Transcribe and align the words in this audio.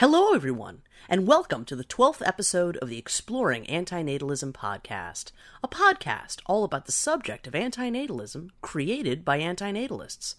Hello, 0.00 0.32
everyone, 0.32 0.80
and 1.10 1.26
welcome 1.26 1.66
to 1.66 1.76
the 1.76 1.84
12th 1.84 2.26
episode 2.26 2.78
of 2.78 2.88
the 2.88 2.96
Exploring 2.96 3.66
Antinatalism 3.66 4.50
podcast, 4.52 5.30
a 5.62 5.68
podcast 5.68 6.40
all 6.46 6.64
about 6.64 6.86
the 6.86 6.90
subject 6.90 7.46
of 7.46 7.52
antinatalism 7.52 8.48
created 8.62 9.26
by 9.26 9.40
antinatalists. 9.40 10.36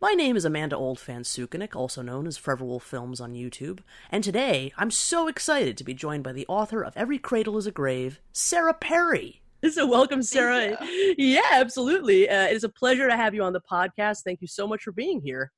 My 0.00 0.14
name 0.14 0.36
is 0.36 0.44
Amanda 0.44 0.74
Oldfan 0.74 1.20
Sukenick, 1.20 1.76
also 1.76 2.02
known 2.02 2.26
as 2.26 2.36
Forever 2.36 2.64
Wolf 2.64 2.82
Films 2.82 3.20
on 3.20 3.34
YouTube, 3.34 3.82
and 4.10 4.24
today 4.24 4.72
I'm 4.76 4.90
so 4.90 5.28
excited 5.28 5.76
to 5.76 5.84
be 5.84 5.94
joined 5.94 6.24
by 6.24 6.32
the 6.32 6.46
author 6.48 6.82
of 6.82 6.96
Every 6.96 7.20
Cradle 7.20 7.56
is 7.56 7.68
a 7.68 7.70
Grave, 7.70 8.20
Sarah 8.32 8.74
Perry. 8.74 9.42
So, 9.70 9.86
welcome, 9.86 10.24
Sarah. 10.24 10.76
Yeah, 11.16 11.40
absolutely. 11.52 12.28
Uh, 12.28 12.48
it 12.48 12.56
is 12.56 12.64
a 12.64 12.68
pleasure 12.68 13.08
to 13.08 13.16
have 13.16 13.32
you 13.32 13.44
on 13.44 13.52
the 13.52 13.62
podcast. 13.62 14.22
Thank 14.24 14.40
you 14.40 14.48
so 14.48 14.66
much 14.66 14.82
for 14.82 14.90
being 14.90 15.22
here. 15.22 15.52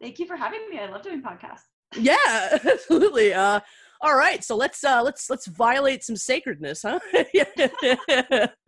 Thank 0.00 0.18
you 0.18 0.26
for 0.26 0.34
having 0.36 0.68
me. 0.68 0.80
I 0.80 0.90
love 0.90 1.02
doing 1.02 1.22
podcasts 1.22 1.62
yeah 1.96 2.58
absolutely. 2.64 3.32
Uh 3.32 3.60
all 4.00 4.16
right 4.16 4.44
so 4.44 4.54
let's 4.54 4.84
uh 4.84 5.00
let's 5.02 5.30
let's 5.30 5.46
violate 5.46 6.04
some 6.04 6.16
sacredness 6.16 6.84
huh? 6.84 6.98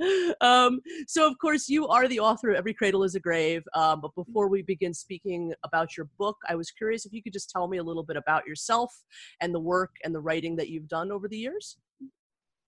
Um 0.41 0.80
so 1.07 1.29
of 1.29 1.37
course 1.39 1.69
you 1.69 1.87
are 1.89 2.09
the 2.09 2.21
author 2.21 2.51
of 2.51 2.57
every 2.57 2.73
cradle 2.73 3.05
is 3.05 3.15
a 3.15 3.21
grave 3.21 3.62
um, 3.75 4.01
but 4.01 4.15
before 4.15 4.49
we 4.49 4.62
begin 4.62 4.95
speaking 4.95 5.52
about 5.62 5.97
your 5.97 6.09
book 6.19 6.37
i 6.49 6.55
was 6.55 6.71
curious 6.71 7.05
if 7.05 7.12
you 7.12 7.23
could 7.23 7.35
just 7.35 7.51
tell 7.51 7.69
me 7.69 7.79
a 7.79 7.83
little 7.83 8.02
bit 8.02 8.16
about 8.16 8.47
yourself 8.47 8.93
and 9.41 9.55
the 9.55 9.61
work 9.61 9.91
and 10.05 10.15
the 10.15 10.21
writing 10.21 10.57
that 10.57 10.69
you've 10.69 10.88
done 10.88 11.13
over 11.13 11.29
the 11.29 11.38
years. 11.38 11.77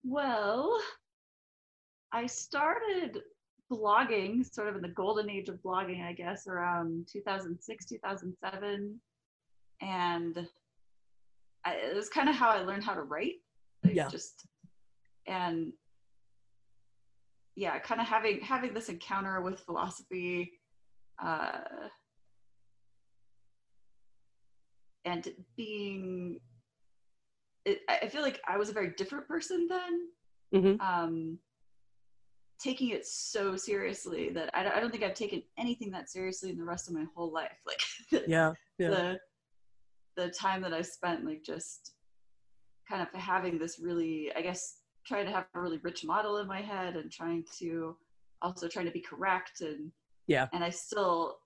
Well 0.05 0.79
i 2.13 2.27
started 2.27 3.23
blogging 3.73 4.45
sort 4.55 4.69
of 4.69 4.77
in 4.77 4.83
the 4.83 4.89
golden 4.89 5.31
age 5.31 5.49
of 5.49 5.57
blogging 5.57 6.03
i 6.03 6.13
guess 6.13 6.47
around 6.47 7.07
2006 7.11 7.85
2007 7.87 9.01
and 9.81 10.47
I, 11.65 11.75
it 11.75 11.95
was 11.97 12.09
kind 12.09 12.29
of 12.29 12.35
how 12.35 12.51
I 12.51 12.63
learned 12.63 12.85
how 12.85 12.95
to 12.95 13.03
write. 13.03 13.37
Like 13.85 13.95
yeah. 13.95 14.09
Just 14.09 14.47
and 15.27 15.73
yeah, 17.57 17.79
kind 17.79 18.01
of 18.01 18.07
having 18.07 18.41
having 18.41 18.73
this 18.73 18.89
encounter 18.89 19.41
with 19.41 19.61
philosophy, 19.61 20.53
uh, 21.23 21.59
and 25.05 25.29
being. 25.57 26.39
It, 27.65 27.81
I 27.89 28.09
feel 28.09 28.23
like 28.23 28.41
I 28.49 28.57
was 28.57 28.71
a 28.71 28.73
very 28.73 28.95
different 28.97 29.29
person 29.29 29.69
then. 29.69 30.09
Mm-hmm. 30.55 30.81
Um, 30.81 31.39
taking 32.59 32.91
it 32.91 33.07
so 33.07 33.57
seriously 33.57 34.31
that 34.31 34.51
I 34.55 34.63
don't, 34.63 34.73
I 34.73 34.81
don't 34.81 34.91
think 34.91 35.05
I've 35.05 35.15
taken 35.15 35.43
anything 35.59 35.91
that 35.93 36.11
seriously 36.11 36.51
in 36.51 36.57
the 36.57 36.65
rest 36.65 36.89
of 36.89 36.95
my 36.95 37.05
whole 37.15 37.33
life. 37.33 37.59
Like, 37.67 37.81
the, 38.11 38.25
yeah, 38.29 38.53
yeah. 38.79 38.89
the 38.89 39.19
the 40.19 40.29
time 40.29 40.61
that 40.63 40.75
I 40.75 40.83
spent 40.83 41.25
like 41.25 41.45
just 41.45 41.93
kind 42.91 43.01
of 43.01 43.09
having 43.21 43.59
this 43.59 43.79
really, 43.79 44.31
I 44.37 44.43
guess, 44.43 44.79
trying 45.07 45.27
to 45.27 45.33
have 45.33 45.47
a 45.55 45.61
really 45.61 45.79
rich 45.79 46.05
model 46.05 46.39
in 46.39 46.49
my 46.49 46.61
head 46.61 46.97
and 46.97 47.11
trying 47.11 47.45
to 47.61 47.97
also 48.43 48.67
trying 48.69 48.87
to 48.87 48.93
be 48.93 49.01
correct 49.01 49.61
and 49.61 49.93
yeah. 50.27 50.49
And 50.53 50.63
I 50.63 50.71
still, 50.71 51.39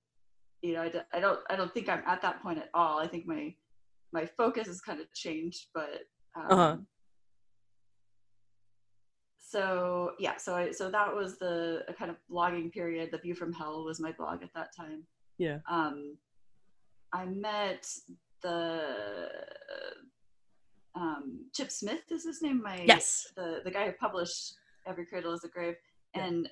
you 0.62 0.74
know, 0.74 0.82
I, 0.82 0.92
I 1.16 1.20
don't, 1.20 1.38
I 1.48 1.54
don't 1.54 1.72
think 1.72 1.88
I'm 1.88 2.02
at 2.06 2.22
that 2.22 2.42
point 2.42 2.58
at 2.58 2.70
all. 2.74 2.98
I 2.98 3.06
think 3.06 3.26
my 3.26 3.54
my 4.12 4.26
focus 4.26 4.66
has 4.66 4.80
kind 4.80 5.00
of 5.00 5.12
changed, 5.14 5.66
but 5.74 6.00
um, 6.34 6.46
uh-huh. 6.50 6.76
so 9.38 10.12
yeah, 10.18 10.36
so 10.38 10.56
I 10.56 10.72
so 10.72 10.90
that 10.90 11.14
was 11.14 11.38
the 11.38 11.84
kind 11.98 12.10
of 12.10 12.16
blogging 12.30 12.72
period. 12.72 13.10
The 13.12 13.18
View 13.18 13.34
from 13.34 13.52
Hell 13.52 13.84
was 13.84 14.00
my 14.00 14.12
blog 14.12 14.42
at 14.42 14.52
that 14.54 14.74
time. 14.76 15.04
Yeah. 15.38 15.58
Um, 15.70 16.16
I 17.12 17.26
met 17.26 17.86
the 18.42 18.88
um, 20.94 21.46
Chip 21.54 21.70
Smith 21.70 22.10
is 22.10 22.24
his 22.24 22.42
name. 22.42 22.62
My 22.62 22.84
yes, 22.86 23.26
the 23.36 23.60
the 23.64 23.70
guy 23.70 23.86
who 23.86 23.92
published 23.92 24.54
Every 24.86 25.06
Cradle 25.06 25.32
Is 25.32 25.44
a 25.44 25.48
Grave, 25.48 25.76
yeah. 26.14 26.24
and 26.24 26.48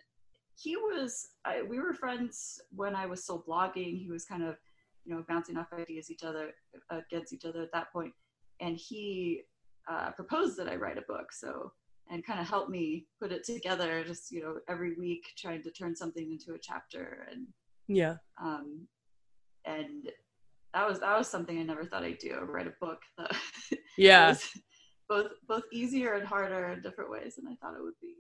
he 0.57 0.77
was 0.77 1.29
I, 1.45 1.63
we 1.63 1.79
were 1.79 1.93
friends 1.93 2.61
when 2.75 2.95
I 2.95 3.07
was 3.07 3.23
still 3.23 3.45
blogging. 3.47 3.99
He 3.99 4.09
was 4.11 4.25
kind 4.25 4.43
of 4.43 4.57
you 5.05 5.15
know 5.15 5.25
bouncing 5.29 5.57
off 5.57 5.73
ideas 5.73 6.11
each 6.11 6.25
other 6.25 6.53
against 6.91 7.33
each 7.33 7.45
other 7.45 7.63
at 7.63 7.73
that 7.73 7.93
point, 7.93 8.13
and 8.61 8.77
he 8.77 9.43
uh, 9.91 10.11
proposed 10.13 10.57
that 10.59 10.69
I 10.69 10.77
write 10.77 10.99
a 10.99 11.03
book. 11.03 11.33
So 11.33 11.73
and 12.13 12.27
kind 12.27 12.41
of 12.41 12.49
helped 12.49 12.71
me 12.71 13.07
put 13.21 13.31
it 13.33 13.45
together. 13.45 14.03
Just 14.05 14.31
you 14.31 14.43
know 14.43 14.57
every 14.69 14.95
week 14.95 15.25
trying 15.37 15.63
to 15.63 15.71
turn 15.71 15.95
something 15.95 16.31
into 16.31 16.55
a 16.55 16.59
chapter 16.59 17.27
and 17.31 17.47
yeah. 17.91 18.17
Um, 18.41 18.87
and 19.65 20.11
that 20.75 20.89
was 20.89 21.01
that 21.01 21.19
was 21.19 21.29
something 21.29 21.59
I 21.59 21.63
never 21.63 21.85
thought 21.85 22.05
I'd 22.05 22.19
do. 22.19 22.39
Write 22.43 22.67
a 22.67 22.73
book 22.81 23.01
that 23.19 23.33
yeah, 23.99 24.35
both 25.09 25.33
both 25.49 25.65
easier 25.73 26.15
and 26.15 26.27
harder 26.27 26.69
in 26.69 26.83
different 26.83 27.11
ways 27.11 27.37
than 27.37 27.47
I 27.47 27.57
thought 27.57 27.77
it 27.77 27.83
would 27.83 27.99
be. 28.01 28.15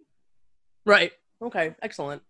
Right. 0.85 1.13
Okay. 1.43 1.75
Excellent. 1.83 2.23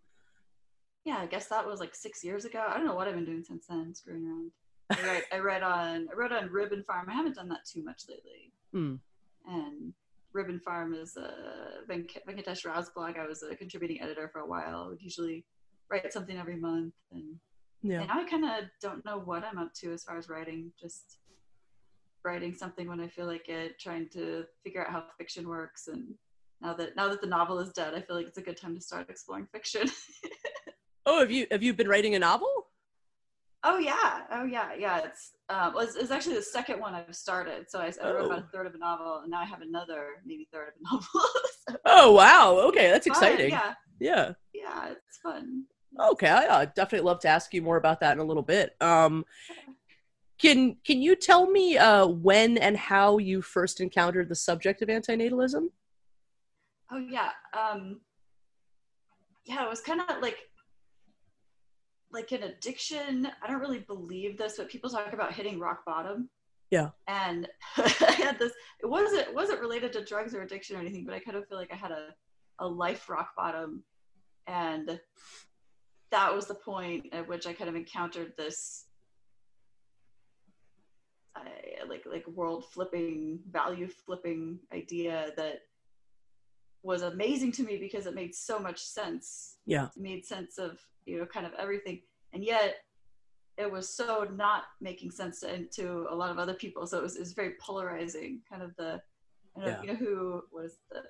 Yeah, 1.04 1.18
I 1.18 1.26
guess 1.26 1.46
that 1.48 1.66
was 1.66 1.80
like 1.80 1.94
six 1.94 2.22
years 2.22 2.44
ago. 2.44 2.64
I 2.68 2.76
don't 2.76 2.86
know 2.86 2.94
what 2.94 3.08
I've 3.08 3.14
been 3.14 3.24
doing 3.24 3.42
since 3.42 3.66
then, 3.66 3.94
screwing 3.94 4.26
around. 4.26 4.50
I 4.90 5.06
write 5.06 5.22
I 5.32 5.38
read 5.38 5.62
on 5.62 6.08
I 6.12 6.16
wrote 6.16 6.32
on 6.32 6.50
Ribbon 6.50 6.84
Farm. 6.84 7.08
I 7.08 7.14
haven't 7.14 7.36
done 7.36 7.48
that 7.48 7.64
too 7.70 7.82
much 7.82 8.02
lately. 8.08 8.52
Mm. 8.74 8.98
And 9.46 9.94
Ribbon 10.32 10.60
Farm 10.60 10.94
is 10.94 11.16
a 11.16 11.32
Venkatesh 11.88 12.64
Rao's 12.64 12.90
blog. 12.90 13.16
I 13.16 13.26
was 13.26 13.42
a 13.42 13.56
contributing 13.56 14.00
editor 14.00 14.28
for 14.28 14.40
a 14.40 14.46
while. 14.46 14.84
I 14.84 14.88
would 14.88 15.02
usually 15.02 15.44
write 15.90 16.12
something 16.12 16.38
every 16.38 16.56
month 16.56 16.94
and 17.10 17.36
yeah. 17.82 18.02
And 18.02 18.10
I 18.10 18.24
kind 18.24 18.44
of 18.44 18.64
don't 18.80 19.04
know 19.04 19.18
what 19.18 19.44
I'm 19.44 19.58
up 19.58 19.72
to 19.80 19.92
as 19.92 20.04
far 20.04 20.18
as 20.18 20.28
writing. 20.28 20.72
Just 20.80 21.18
writing 22.24 22.54
something 22.54 22.88
when 22.88 23.00
I 23.00 23.08
feel 23.08 23.26
like 23.26 23.48
it, 23.48 23.78
trying 23.78 24.08
to 24.10 24.44
figure 24.62 24.84
out 24.84 24.92
how 24.92 25.04
fiction 25.16 25.48
works. 25.48 25.88
And 25.88 26.14
now 26.60 26.74
that 26.74 26.96
now 26.96 27.08
that 27.08 27.20
the 27.20 27.26
novel 27.26 27.58
is 27.58 27.72
dead, 27.72 27.94
I 27.94 28.00
feel 28.00 28.16
like 28.16 28.26
it's 28.26 28.38
a 28.38 28.42
good 28.42 28.56
time 28.56 28.74
to 28.74 28.80
start 28.80 29.08
exploring 29.08 29.46
fiction. 29.52 29.88
oh, 31.06 31.20
have 31.20 31.30
you 31.30 31.46
have 31.50 31.62
you 31.62 31.72
been 31.72 31.88
writing 31.88 32.14
a 32.14 32.18
novel? 32.18 32.48
Oh 33.62 33.78
yeah, 33.78 34.22
oh 34.32 34.44
yeah, 34.44 34.70
yeah. 34.78 35.00
It's 35.04 35.32
um, 35.50 35.74
well, 35.74 35.84
it's, 35.84 35.94
it's 35.94 36.10
actually 36.10 36.36
the 36.36 36.42
second 36.42 36.80
one 36.80 36.94
I've 36.94 37.14
started. 37.14 37.66
So 37.68 37.78
I, 37.78 37.92
I 38.02 38.10
wrote 38.10 38.22
oh. 38.22 38.26
about 38.26 38.38
a 38.38 38.48
third 38.52 38.66
of 38.66 38.74
a 38.74 38.78
novel, 38.78 39.20
and 39.22 39.30
now 39.30 39.40
I 39.40 39.44
have 39.44 39.60
another 39.60 40.08
maybe 40.24 40.48
third 40.52 40.68
of 40.68 40.74
a 40.80 40.82
novel. 40.94 41.30
so 41.68 41.76
oh 41.84 42.12
wow! 42.12 42.58
Okay, 42.68 42.90
that's 42.90 43.06
exciting. 43.06 43.50
yeah, 43.50 43.74
yeah, 43.98 44.32
yeah. 44.54 44.88
It's 44.92 45.18
fun. 45.22 45.64
Okay, 45.98 46.28
I 46.28 46.66
definitely 46.66 47.06
love 47.06 47.20
to 47.20 47.28
ask 47.28 47.52
you 47.52 47.62
more 47.62 47.76
about 47.76 48.00
that 48.00 48.12
in 48.12 48.20
a 48.20 48.24
little 48.24 48.42
bit. 48.42 48.76
Um, 48.80 49.24
can 50.40 50.76
can 50.84 51.02
you 51.02 51.16
tell 51.16 51.50
me 51.50 51.76
uh, 51.76 52.06
when 52.06 52.56
and 52.58 52.76
how 52.76 53.18
you 53.18 53.42
first 53.42 53.80
encountered 53.80 54.28
the 54.28 54.34
subject 54.34 54.82
of 54.82 54.88
antinatalism? 54.88 55.66
Oh 56.90 56.98
yeah, 56.98 57.30
um, 57.58 58.00
yeah. 59.44 59.64
It 59.64 59.68
was 59.68 59.80
kind 59.80 60.00
of 60.00 60.22
like 60.22 60.38
like 62.12 62.32
an 62.32 62.44
addiction. 62.44 63.28
I 63.42 63.46
don't 63.46 63.60
really 63.60 63.80
believe 63.80 64.38
this, 64.38 64.56
but 64.56 64.68
people 64.68 64.90
talk 64.90 65.12
about 65.12 65.32
hitting 65.32 65.58
rock 65.58 65.84
bottom. 65.84 66.30
Yeah. 66.70 66.90
And 67.08 67.48
I 67.76 68.12
had 68.12 68.38
this. 68.38 68.52
It 68.82 68.86
wasn't 68.86 69.28
it 69.28 69.34
wasn't 69.34 69.60
related 69.60 69.92
to 69.94 70.04
drugs 70.04 70.34
or 70.34 70.42
addiction 70.42 70.76
or 70.76 70.80
anything, 70.80 71.04
but 71.04 71.14
I 71.14 71.20
kind 71.20 71.36
of 71.36 71.46
feel 71.48 71.58
like 71.58 71.72
I 71.72 71.76
had 71.76 71.90
a 71.90 72.14
a 72.60 72.66
life 72.66 73.08
rock 73.08 73.30
bottom, 73.36 73.82
and 74.46 75.00
that 76.10 76.34
was 76.34 76.46
the 76.46 76.54
point 76.54 77.06
at 77.12 77.28
which 77.28 77.46
I 77.46 77.52
kind 77.52 77.70
of 77.70 77.76
encountered 77.76 78.32
this 78.36 78.86
uh, 81.36 81.40
like 81.88 82.04
like 82.06 82.26
world 82.28 82.66
flipping, 82.72 83.40
value 83.50 83.88
flipping 83.88 84.58
idea 84.72 85.30
that 85.36 85.60
was 86.82 87.02
amazing 87.02 87.52
to 87.52 87.62
me 87.62 87.76
because 87.76 88.06
it 88.06 88.14
made 88.14 88.34
so 88.34 88.58
much 88.58 88.80
sense. 88.80 89.56
Yeah, 89.66 89.86
it 89.96 90.00
made 90.00 90.26
sense 90.26 90.58
of 90.58 90.78
you 91.06 91.18
know 91.18 91.26
kind 91.26 91.46
of 91.46 91.52
everything, 91.58 92.02
and 92.32 92.44
yet 92.44 92.76
it 93.56 93.70
was 93.70 93.94
so 93.94 94.26
not 94.34 94.64
making 94.80 95.10
sense 95.10 95.40
to, 95.40 95.64
to 95.66 96.06
a 96.10 96.14
lot 96.14 96.30
of 96.30 96.38
other 96.38 96.54
people. 96.54 96.86
So 96.86 96.98
it 96.98 97.02
was, 97.02 97.16
it 97.16 97.20
was 97.20 97.32
very 97.32 97.54
polarizing. 97.60 98.40
Kind 98.48 98.62
of 98.62 98.74
the 98.76 99.00
I 99.56 99.60
don't 99.60 99.70
know, 99.70 99.82
you 99.82 99.88
know 99.88 99.94
who 99.94 100.42
was 100.52 100.78
the 100.90 101.02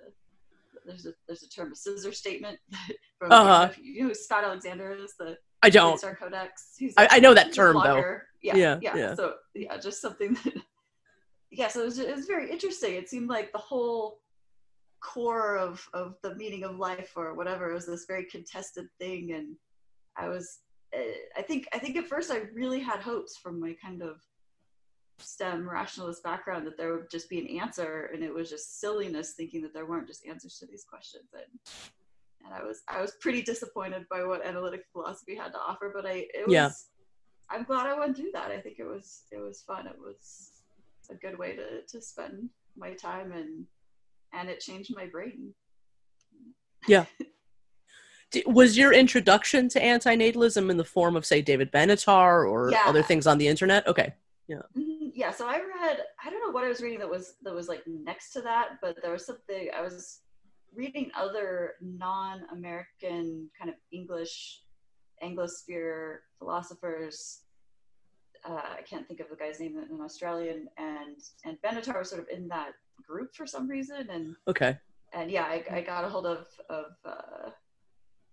there's 0.87 1.06
a 1.06 1.12
there's 1.27 1.43
a 1.43 1.49
term 1.49 1.73
a 1.73 1.77
scissor 1.77 2.12
statement 2.12 2.59
from 3.19 3.32
uh-huh. 3.32 3.71
you 3.81 4.03
know 4.03 4.09
who 4.09 4.15
Scott 4.15 4.44
Alexander 4.44 4.93
is 4.93 5.15
the 5.19 5.37
I 5.62 5.71
don't 5.71 5.99
Star 5.99 6.17
Codex. 6.17 6.75
He's 6.79 6.94
I, 6.97 7.09
I 7.12 7.21
know 7.21 7.35
that 7.35 7.53
term 7.53 7.77
though. 7.82 8.19
Yeah, 8.43 8.56
yeah, 8.56 8.79
yeah, 8.81 8.97
yeah. 8.97 9.15
So 9.15 9.35
yeah, 9.55 9.77
just 9.77 10.00
something 10.00 10.35
that 10.44 10.55
yeah. 11.50 11.69
So 11.69 11.82
it 11.82 11.87
was, 11.87 11.99
it 11.99 12.17
was 12.17 12.27
very 12.27 12.50
interesting. 12.50 12.94
It 12.94 13.09
seemed 13.09 13.29
like 13.29 13.53
the 13.53 13.59
whole 13.59 14.21
core 15.00 15.56
of 15.56 15.87
of 15.93 16.15
the 16.23 16.35
meaning 16.37 16.65
of 16.65 16.79
life 16.79 17.12
or 17.17 17.35
whatever 17.35 17.73
was 17.73 17.87
this 17.87 18.06
very 18.06 18.25
contested 18.25 18.87
thing, 18.99 19.32
and 19.32 19.56
I 20.17 20.29
was 20.29 20.61
eh, 20.94 21.12
I 21.37 21.43
think 21.43 21.69
I 21.75 21.79
think 21.79 21.97
at 21.97 22.06
first 22.06 22.31
I 22.31 22.43
really 22.55 22.81
had 22.81 23.00
hopes 23.00 23.37
from 23.37 23.61
my 23.61 23.77
kind 23.82 24.03
of 24.03 24.21
STEM 25.22 25.69
rationalist 25.69 26.22
background 26.22 26.67
that 26.67 26.76
there 26.76 26.93
would 26.96 27.11
just 27.11 27.28
be 27.28 27.38
an 27.38 27.61
answer, 27.61 28.11
and 28.12 28.22
it 28.22 28.32
was 28.32 28.50
just 28.50 28.81
silliness 28.81 29.34
thinking 29.37 29.62
that 29.62 29.75
there 29.75 29.87
weren't 29.87 30.06
just 30.06 30.26
answers 30.26 30.58
to 30.58 30.67
these 30.67 30.84
questions. 30.84 31.28
And 31.34 31.44
and 32.44 32.55
I 32.55 32.62
was 32.62 32.82
I 32.88 33.00
was 33.00 33.12
pretty 33.20 33.43
disappointed 33.43 34.06
by 34.11 34.25
what 34.25 34.44
analytic 34.44 34.84
philosophy 34.93 35.37
had 35.37 35.52
to 35.52 35.58
offer. 35.58 35.93
But 35.94 36.06
I 36.06 36.26
it 36.34 36.46
was 36.46 36.52
yeah. 36.52 36.70
I'm 37.50 37.64
glad 37.64 37.87
I 37.87 37.99
went 37.99 38.17
through 38.17 38.31
that. 38.32 38.50
I 38.50 38.61
think 38.61 38.78
it 38.78 38.87
was 38.87 39.25
it 39.31 39.38
was 39.38 39.62
fun. 39.62 39.87
It 39.87 39.99
was 39.99 40.62
a 41.11 41.14
good 41.14 41.38
way 41.38 41.56
to 41.56 41.82
to 41.87 42.00
spend 42.02 42.49
my 42.76 42.94
time 42.94 43.32
and 43.32 43.67
and 44.32 44.49
it 44.49 44.61
changed 44.61 44.94
my 44.94 45.06
brain. 45.06 45.52
Yeah. 46.87 47.05
was 48.46 48.78
your 48.78 48.93
introduction 48.93 49.69
to 49.69 49.81
antinatalism 49.81 50.70
in 50.70 50.76
the 50.76 50.84
form 50.84 51.17
of 51.17 51.26
say 51.26 51.43
David 51.43 51.72
Benatar 51.72 52.49
or 52.49 52.70
Yeah. 52.70 52.84
other 52.87 53.02
things 53.02 53.26
on 53.26 53.38
the 53.38 53.49
internet? 53.49 53.87
Okay. 53.87 54.14
Mhm, 54.49 54.90
Yeah, 55.15 55.31
so 55.33 55.47
I 55.47 55.59
read 55.59 55.99
I 56.25 56.31
don't 56.31 56.41
know 56.41 56.51
what 56.51 56.65
I 56.65 56.69
was 56.69 56.81
reading 56.81 56.99
that 57.01 57.11
was 57.11 57.35
that 57.43 57.55
was 57.55 57.69
like 57.69 57.83
next 57.87 58.33
to 58.33 58.41
that, 58.43 58.79
but 58.81 58.97
there 59.03 59.12
was 59.12 59.27
something 59.27 59.69
I 59.77 59.83
was 59.83 60.21
reading 60.75 61.11
other 61.17 61.75
non-American 61.81 63.51
kind 63.59 63.71
of 63.71 63.77
English 63.93 64.62
Anglosphere 65.23 66.19
philosophers. 66.39 67.43
Uh, 68.45 68.62
I 68.79 68.83
can't 68.89 69.07
think 69.07 69.21
of 69.21 69.29
the 69.29 69.37
guy's 69.37 69.61
name, 69.61 69.77
an 69.79 70.01
Australian, 70.03 70.69
and 70.79 71.17
and 71.45 71.59
Benatar 71.63 71.99
was 71.99 72.11
sort 72.11 72.23
of 72.23 72.29
in 72.29 72.49
that 72.49 72.73
group 73.06 73.35
for 73.35 73.47
some 73.47 73.69
reason, 73.69 74.09
and 74.11 74.35
Okay. 74.49 74.79
and 75.13 75.31
yeah, 75.31 75.45
I, 75.45 75.65
I 75.71 75.81
got 75.83 76.05
a 76.05 76.09
hold 76.09 76.27
of 76.27 76.47
of 76.71 76.87
uh, 77.05 77.51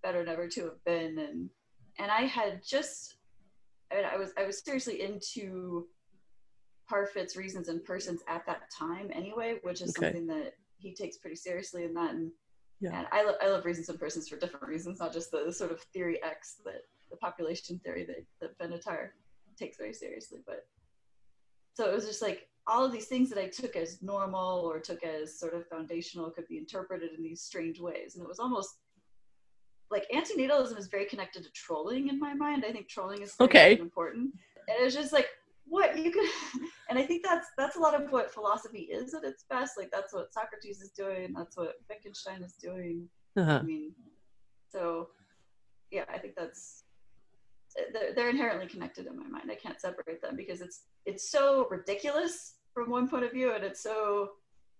Better 0.04 0.24
Never 0.24 0.48
to 0.48 0.64
Have 0.66 0.84
Been, 0.86 1.20
and 1.20 1.50
and 2.00 2.12
I 2.12 2.22
had 2.22 2.62
just, 2.64 3.18
I, 3.92 3.96
mean, 3.96 4.06
I 4.06 4.18
was 4.18 4.32
I 4.38 4.46
was 4.46 4.64
seriously 4.64 5.02
into 5.02 5.88
Parfit's 6.90 7.36
Reasons 7.36 7.68
and 7.70 7.84
Persons 7.84 8.22
at 8.28 8.46
that 8.46 8.70
time 8.72 9.10
anyway, 9.14 9.60
which 9.64 9.82
is 9.82 9.90
Okay. 9.98 10.08
something 10.08 10.28
that 10.28 10.54
he 10.78 10.94
takes 10.94 11.18
pretty 11.18 11.36
seriously 11.36 11.84
in 11.84 11.94
that, 11.96 12.12
and 12.16 12.32
Yeah. 12.80 12.98
and 13.00 13.08
I 13.12 13.24
lo- 13.24 13.38
I 13.42 13.50
love 13.50 13.66
Reasons 13.66 13.90
and 13.90 14.00
Persons 14.00 14.30
for 14.30 14.38
different 14.38 14.68
reasons, 14.68 15.00
not 15.00 15.12
just 15.14 15.32
the 15.32 15.52
sort 15.52 15.72
of 15.72 15.82
theory 15.94 16.22
X 16.24 16.56
that 16.66 16.84
the 17.10 17.18
population 17.18 17.80
theory 17.80 18.06
that 18.06 18.26
that 18.40 18.58
Benatar 18.58 19.12
takes 19.58 19.78
very 19.78 19.94
seriously, 19.94 20.42
but 20.46 20.68
so 21.74 21.90
it 21.90 21.94
was 21.94 22.06
just 22.06 22.22
like 22.22 22.50
all 22.68 22.84
of 22.86 22.92
these 22.92 23.08
things 23.08 23.30
that 23.30 23.40
I 23.40 23.48
took 23.48 23.76
as 23.76 24.02
normal 24.02 24.60
or 24.60 24.80
took 24.80 25.04
as 25.04 25.40
sort 25.40 25.54
of 25.54 25.68
foundational 25.68 26.30
could 26.32 26.48
be 26.48 26.58
interpreted 26.58 27.14
in 27.14 27.24
these 27.24 27.42
strange 27.42 27.80
ways. 27.80 28.16
And 28.16 28.24
it 28.24 28.28
was 28.28 28.40
almost 28.40 28.78
like 29.90 30.06
antinatalism 30.14 30.78
is 30.78 30.88
very 30.88 31.06
connected 31.06 31.44
to 31.44 31.52
trolling 31.52 32.10
in 32.10 32.20
my 32.20 32.34
mind. 32.34 32.66
I 32.66 32.74
think 32.74 32.90
trolling 32.90 33.22
is 33.22 33.36
very 33.36 33.50
Okay. 33.50 33.80
important. 33.80 34.34
And 34.68 34.80
it 34.82 34.84
was 34.84 34.94
just 34.96 35.14
like, 35.14 35.30
what 35.70 35.98
you 35.98 36.12
can 36.12 36.28
and 36.90 36.98
I 36.98 37.04
think 37.04 37.24
that's 37.24 37.48
that's 37.58 37.76
a 37.76 37.80
lot 37.80 38.00
of 38.00 38.12
what 38.12 38.34
philosophy 38.34 38.82
is 38.92 39.14
at 39.14 39.24
its 39.24 39.46
best. 39.50 39.78
Like 39.78 39.92
that's 39.92 40.14
what 40.14 40.34
Socrates 40.34 40.82
is 40.82 40.92
doing, 40.92 41.34
that's 41.36 41.58
what 41.58 41.76
Wittgenstein 41.90 42.44
is 42.44 42.54
doing. 42.54 43.08
Uh-huh. 43.38 43.60
I 43.60 43.62
mean, 43.62 43.94
so 44.70 45.10
yeah, 45.92 46.06
I 46.14 46.18
think 46.18 46.34
that's 46.38 46.84
they're, 47.94 48.14
they're 48.16 48.30
inherently 48.30 48.68
connected 48.68 49.06
in 49.06 49.18
my 49.18 49.28
mind. 49.28 49.52
I 49.52 49.56
can't 49.56 49.80
separate 49.80 50.22
them 50.22 50.36
because 50.36 50.62
it's 50.62 50.84
it's 51.06 51.30
so 51.30 51.68
ridiculous 51.70 52.56
from 52.74 52.90
one 52.90 53.08
point 53.08 53.26
of 53.26 53.32
view, 53.32 53.54
and 53.54 53.64
it's 53.64 53.82
so 53.84 54.30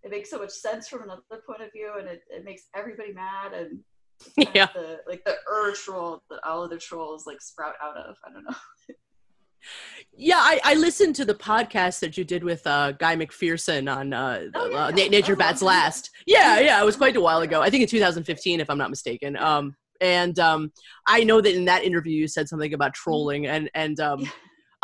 it 0.04 0.12
makes 0.12 0.30
so 0.30 0.40
much 0.40 0.52
sense 0.52 0.88
from 0.88 1.04
another 1.04 1.22
point 1.46 1.62
of 1.62 1.72
view, 1.72 1.94
and 2.00 2.08
it, 2.08 2.22
it 2.30 2.46
makes 2.46 2.64
everybody 2.76 3.14
mad 3.14 3.54
and 3.54 3.80
it's 4.26 4.36
kind 4.36 4.48
of 4.50 4.56
Yeah. 4.56 4.68
the 4.74 5.00
like 5.08 5.24
the 5.26 5.36
ur 5.52 5.74
troll 5.74 6.24
that 6.30 6.40
all 6.44 6.64
of 6.64 6.70
the 6.70 6.78
trolls 6.78 7.28
like 7.28 7.42
sprout 7.42 7.76
out 7.82 7.98
of. 7.98 8.16
I 8.26 8.32
don't 8.32 8.44
know. 8.44 8.56
Yeah, 10.20 10.40
I, 10.40 10.60
I 10.64 10.74
listened 10.74 11.16
to 11.18 11.26
the 11.26 11.36
podcast 11.36 12.00
that 12.00 12.18
you 12.18 12.24
did 12.24 12.44
with 12.44 12.66
uh, 12.66 12.94
Guy 12.94 13.16
McPherson 13.16 13.94
on 13.94 14.14
uh, 14.14 14.46
Oh, 14.56 14.70
yeah, 14.70 14.78
uh, 14.78 14.92
yeah. 14.96 15.08
Nature 15.10 15.34
Oh, 15.34 15.36
Bats. 15.36 15.62
Last. 15.62 16.10
Yeah, 16.26 16.60
yeah, 16.60 16.82
it 16.82 16.86
was 16.86 16.96
quite 16.96 17.16
a 17.16 17.22
while 17.22 17.42
ago. 17.42 17.62
I 17.62 17.70
think 17.70 17.84
in 17.84 17.88
2015, 17.88 18.60
if 18.60 18.70
I'm 18.70 18.80
not 18.80 18.90
mistaken. 18.90 19.38
Um, 19.38 19.76
and 20.02 20.38
um, 20.40 20.72
I 21.08 21.24
know 21.24 21.40
that 21.40 21.56
in 21.56 21.66
that 21.66 21.84
interview 21.84 22.14
you 22.16 22.28
said 22.28 22.50
something 22.50 22.74
about 22.74 22.94
trolling, 22.94 23.48
and 23.48 23.70
and 23.74 24.00
um, 24.00 24.22
Yeah. 24.22 24.30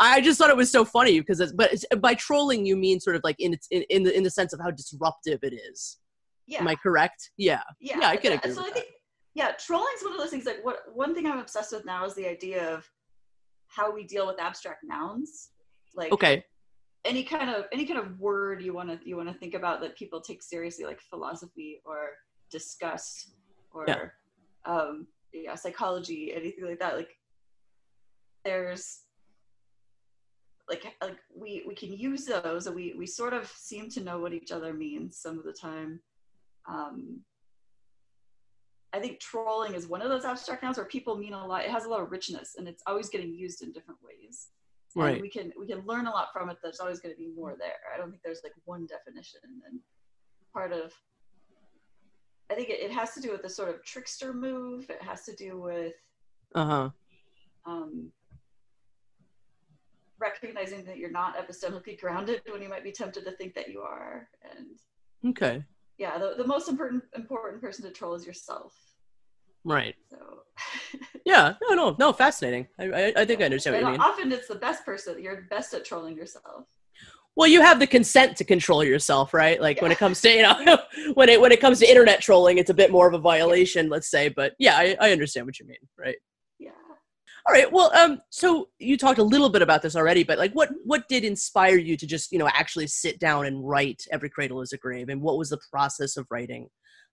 I 0.00 0.20
just 0.20 0.38
thought 0.38 0.50
it 0.50 0.56
was 0.56 0.72
so 0.72 0.84
funny 0.84 1.20
because, 1.20 1.38
it's, 1.38 1.52
but 1.52 1.72
it's, 1.72 1.84
by 2.00 2.14
trolling 2.14 2.66
you 2.66 2.76
mean 2.76 2.98
sort 2.98 3.14
of 3.16 3.22
like 3.22 3.36
in 3.38 3.52
its 3.54 3.68
in, 3.70 3.82
in 3.90 4.02
the 4.02 4.16
in 4.16 4.22
the 4.22 4.30
sense 4.30 4.52
of 4.52 4.60
how 4.60 4.70
disruptive 4.70 5.40
it 5.42 5.54
is. 5.54 5.98
Yeah, 6.46 6.60
Am 6.60 6.68
I 6.68 6.74
correct? 6.74 7.30
Yeah. 7.36 7.62
yeah, 7.80 7.98
yeah, 8.00 8.08
I 8.08 8.16
can 8.16 8.32
yeah. 8.32 8.38
agree 8.38 8.52
So 8.52 8.66
I 8.66 8.70
think 8.70 8.86
yeah, 9.34 9.52
trolling's 9.52 10.02
one 10.02 10.12
of 10.12 10.18
those 10.18 10.30
things. 10.30 10.46
Like 10.46 10.64
what 10.64 10.78
one 10.92 11.14
thing 11.14 11.26
I'm 11.26 11.38
obsessed 11.38 11.72
with 11.72 11.84
now 11.84 12.04
is 12.04 12.14
the 12.14 12.28
idea 12.28 12.72
of 12.74 12.88
how 13.74 13.92
we 13.92 14.04
deal 14.04 14.26
with 14.26 14.40
abstract 14.40 14.84
nouns. 14.84 15.50
Like 15.94 16.12
Okay. 16.12 16.44
any 17.04 17.22
kind 17.22 17.50
of 17.50 17.66
any 17.72 17.84
kind 17.84 17.98
of 17.98 18.18
word 18.18 18.62
you 18.62 18.72
want 18.72 18.88
to 18.88 19.08
you 19.08 19.16
want 19.16 19.28
to 19.28 19.34
think 19.34 19.54
about 19.54 19.80
that 19.80 19.96
people 19.96 20.20
take 20.20 20.42
seriously 20.42 20.84
like 20.84 21.00
philosophy 21.00 21.80
or 21.84 22.10
disgust 22.50 23.34
or 23.72 23.84
Yeah. 23.86 24.08
um 24.64 25.06
yeah 25.32 25.54
psychology 25.54 26.32
anything 26.34 26.64
like 26.64 26.78
that 26.78 26.96
like 26.96 27.10
there's 28.44 29.02
like 30.68 30.84
like 31.02 31.18
we 31.36 31.62
we 31.66 31.74
can 31.74 31.92
use 31.92 32.24
those 32.24 32.66
and 32.66 32.74
we 32.74 32.94
we 32.96 33.06
sort 33.06 33.34
of 33.34 33.46
seem 33.48 33.88
to 33.90 34.00
know 34.02 34.18
what 34.18 34.32
each 34.32 34.50
other 34.50 34.72
means 34.72 35.18
some 35.18 35.38
of 35.38 35.44
the 35.44 35.52
time 35.52 36.00
um 36.68 37.20
I 38.94 39.00
think 39.00 39.18
trolling 39.18 39.74
is 39.74 39.88
one 39.88 40.02
of 40.02 40.08
those 40.08 40.24
abstract 40.24 40.62
nouns 40.62 40.76
where 40.76 40.86
people 40.86 41.16
mean 41.16 41.32
a 41.32 41.44
lot. 41.46 41.64
It 41.64 41.70
has 41.72 41.84
a 41.84 41.88
lot 41.88 42.00
of 42.00 42.12
richness, 42.12 42.54
and 42.56 42.68
it's 42.68 42.82
always 42.86 43.08
getting 43.08 43.34
used 43.34 43.62
in 43.62 43.72
different 43.72 43.98
ways 44.02 44.48
and 44.96 45.04
Right. 45.04 45.20
we 45.20 45.28
can 45.28 45.52
we 45.58 45.66
can 45.66 45.84
learn 45.84 46.06
a 46.06 46.10
lot 46.10 46.28
from 46.32 46.48
it 46.50 46.58
there's 46.62 46.78
always 46.78 47.00
going 47.00 47.12
to 47.12 47.18
be 47.18 47.32
more 47.34 47.56
there 47.58 47.80
i 47.92 47.98
don't 47.98 48.10
think 48.12 48.22
there's 48.22 48.42
like 48.44 48.52
one 48.64 48.86
definition 48.86 49.40
and 49.66 49.80
part 50.52 50.70
of 50.72 50.92
i 52.48 52.54
think 52.54 52.68
it, 52.68 52.78
it 52.78 52.92
has 52.92 53.12
to 53.14 53.20
do 53.20 53.32
with 53.32 53.42
the 53.42 53.48
sort 53.48 53.68
of 53.70 53.84
trickster 53.84 54.32
move 54.32 54.88
it 54.90 55.02
has 55.02 55.24
to 55.24 55.34
do 55.34 55.60
with 55.60 55.94
Uh 56.54 56.64
huh. 56.64 56.90
um, 57.66 58.12
recognizing 60.20 60.84
that 60.84 60.98
you're 60.98 61.10
not 61.10 61.36
epistemically 61.36 61.98
grounded 62.00 62.40
when 62.48 62.62
you 62.62 62.68
might 62.68 62.84
be 62.84 62.92
tempted 62.92 63.24
to 63.24 63.32
think 63.32 63.52
that 63.54 63.68
you 63.68 63.80
are 63.80 64.28
and 64.48 64.78
Okay. 65.30 65.64
Yeah 65.98 66.18
the, 66.18 66.34
the 66.36 66.46
most 66.46 66.68
important 66.68 67.02
important 67.16 67.60
person 67.62 67.84
to 67.84 67.90
troll 67.90 68.14
is 68.14 68.26
yourself 68.26 68.74
Right. 69.66 69.94
so 70.10 70.18
Yeah. 71.24 71.54
No. 71.62 71.74
No. 71.74 71.96
No. 71.98 72.12
Fascinating. 72.12 72.68
I 72.78 72.84
I, 72.84 73.12
I 73.16 73.24
think 73.24 73.40
I 73.40 73.44
understand 73.46 73.76
what 73.76 73.86
you 73.86 73.92
mean. 73.92 74.00
often 74.00 74.30
it's 74.30 74.46
the 74.48 74.56
best 74.56 74.84
person 74.84 75.22
you're 75.22 75.42
best 75.48 75.72
at 75.72 75.86
trolling 75.86 76.16
yourself 76.16 76.66
Well, 77.34 77.48
you 77.48 77.62
have 77.62 77.78
the 77.80 77.86
consent 77.86 78.36
to 78.36 78.44
control 78.44 78.84
yourself, 78.84 79.32
right? 79.32 79.58
Like 79.60 79.80
when 79.80 79.90
it 79.90 79.98
comes 79.98 80.20
to 80.20 80.28
you 80.30 80.42
know 80.42 80.78
when 81.14 81.28
it 81.30 81.40
when 81.40 81.50
it 81.50 81.60
comes 81.62 81.78
to 81.80 81.88
internet 81.88 82.20
trolling, 82.20 82.58
it's 82.58 82.70
a 82.70 82.74
bit 82.74 82.90
more 82.92 83.08
of 83.08 83.14
a 83.14 83.18
violation, 83.18 83.88
let's 83.88 84.10
say. 84.10 84.28
But 84.28 84.52
yeah, 84.58 84.76
I, 84.76 84.96
I 85.00 85.12
understand 85.12 85.46
what 85.46 85.58
you 85.58 85.66
mean, 85.66 85.78
right? 85.98 86.16
All 87.46 87.52
right. 87.52 87.70
Well, 87.70 87.92
um, 87.94 88.22
so 88.30 88.68
you 88.78 88.96
talked 88.96 89.18
a 89.18 89.22
little 89.22 89.50
bit 89.50 89.60
about 89.60 89.82
this 89.82 89.96
already, 89.96 90.24
but 90.24 90.38
like, 90.38 90.52
what 90.52 90.70
what 90.84 91.06
did 91.08 91.24
inspire 91.24 91.76
you 91.76 91.96
to 91.96 92.06
just 92.06 92.32
you 92.32 92.38
know 92.38 92.48
actually 92.48 92.86
sit 92.86 93.18
down 93.18 93.44
and 93.46 93.66
write 93.68 94.02
"Every 94.10 94.30
Cradle 94.30 94.62
Is 94.62 94.72
a 94.72 94.78
Grave"? 94.78 95.10
And 95.10 95.20
what 95.20 95.36
was 95.36 95.50
the 95.50 95.60
process 95.70 96.16
of 96.16 96.26
writing 96.30 96.68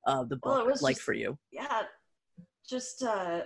uh, 0.07 0.23
the 0.23 0.39
Well, 0.43 0.59
it 0.59 0.59
book 0.63 0.67
was 0.67 0.81
like 0.81 0.95
just- 0.95 1.05
for 1.05 1.13
you? 1.13 1.37
yeah, 1.51 1.81
just 2.67 3.03
uh, 3.03 3.41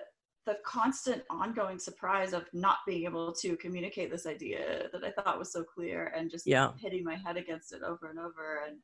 the 0.45 0.57
constant 0.63 1.23
ongoing 1.31 1.79
surprise 1.79 2.33
of 2.33 2.43
not 2.53 2.77
being 2.85 3.05
able 3.05 3.33
to 3.33 3.57
communicate 3.57 4.11
this 4.11 4.27
idea 4.27 4.87
that 4.93 5.03
I 5.03 5.09
thought 5.09 5.39
was 5.39 5.51
so 5.51 5.63
clear 5.63 6.13
and 6.15 6.29
just 6.29 6.45
Yeah. 6.45 6.69
hitting 6.79 7.03
my 7.03 7.15
head 7.15 7.35
against 7.35 7.73
it 7.73 7.81
over 7.81 8.11
and 8.11 8.19
over. 8.19 8.61
And 8.67 8.77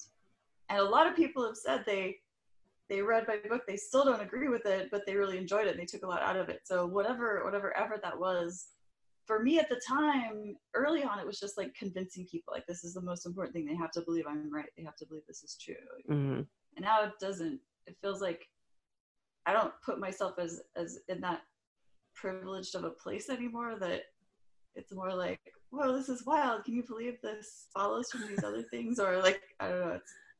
and 0.69 0.79
a 0.79 0.83
lot 0.83 1.05
of 1.05 1.15
people 1.15 1.45
have 1.45 1.55
said 1.57 1.83
they 1.85 2.17
they 2.91 3.01
read 3.01 3.27
my 3.27 3.37
book, 3.49 3.63
they 3.67 3.77
still 3.77 4.05
don't 4.05 4.21
agree 4.21 4.49
with 4.49 4.67
it, 4.67 4.89
but 4.91 5.01
they 5.07 5.15
really 5.15 5.39
enjoyed 5.39 5.65
it 5.65 5.71
and 5.71 5.79
they 5.79 5.85
took 5.85 6.03
a 6.03 6.07
lot 6.07 6.21
out 6.21 6.35
of 6.35 6.49
it. 6.49 6.61
So 6.65 6.85
whatever 6.85 7.41
whatever 7.43 7.75
effort 7.75 8.01
that 8.03 8.19
was, 8.19 8.67
for 9.25 9.41
me 9.41 9.57
at 9.57 9.69
the 9.69 9.81
time, 9.87 10.55
early 10.75 11.03
on, 11.03 11.17
it 11.17 11.25
was 11.25 11.39
just 11.39 11.57
like 11.57 11.73
convincing 11.73 12.27
people 12.29 12.53
like 12.53 12.67
this 12.67 12.83
is 12.83 12.93
the 12.93 13.01
most 13.01 13.25
important 13.25 13.55
thing. 13.55 13.65
They 13.65 13.75
have 13.75 13.91
to 13.93 14.01
believe 14.01 14.25
I'm 14.27 14.53
right. 14.53 14.69
They 14.77 14.83
have 14.83 14.97
to 14.97 15.05
believe 15.07 15.23
this 15.27 15.43
is 15.43 15.57
true 15.57 15.75
hmm 16.07 16.41
and 16.75 16.85
now 16.85 17.03
it 17.03 17.11
doesn't 17.19 17.59
it 17.87 17.97
feels 18.01 18.21
like 18.21 18.47
i 19.45 19.53
don't 19.53 19.73
put 19.83 19.99
myself 19.99 20.33
as 20.37 20.61
as 20.75 20.99
in 21.09 21.21
that 21.21 21.41
privileged 22.15 22.75
of 22.75 22.83
a 22.83 22.89
place 22.89 23.29
anymore 23.29 23.77
that 23.79 24.03
it's 24.75 24.93
more 24.93 25.13
like 25.13 25.39
whoa 25.69 25.95
this 25.95 26.09
is 26.09 26.25
wild 26.25 26.63
can 26.63 26.75
you 26.75 26.83
believe 26.83 27.17
this 27.21 27.67
follows 27.73 28.09
from 28.11 28.21
these 28.27 28.43
other 28.43 28.63
things 28.63 28.99
or 28.99 29.21
like 29.21 29.41
i 29.59 29.67
don't 29.67 29.79
know 29.79 29.93
it's 29.93 30.13
i 30.13 30.19
don't 30.19 30.29
know 30.29 30.30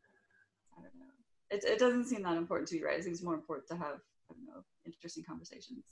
it, 1.51 1.63
it 1.63 1.79
doesn't 1.79 2.05
seem 2.05 2.23
that 2.23 2.37
important 2.37 2.67
to 2.69 2.75
be 2.77 2.83
right 2.83 2.97
it 2.99 3.03
seems 3.03 3.21
more 3.23 3.33
important 3.35 3.67
to 3.67 3.75
have 3.75 3.99
i 4.29 4.33
don't 4.33 4.45
know 4.47 4.63
interesting 4.85 5.23
conversations 5.23 5.83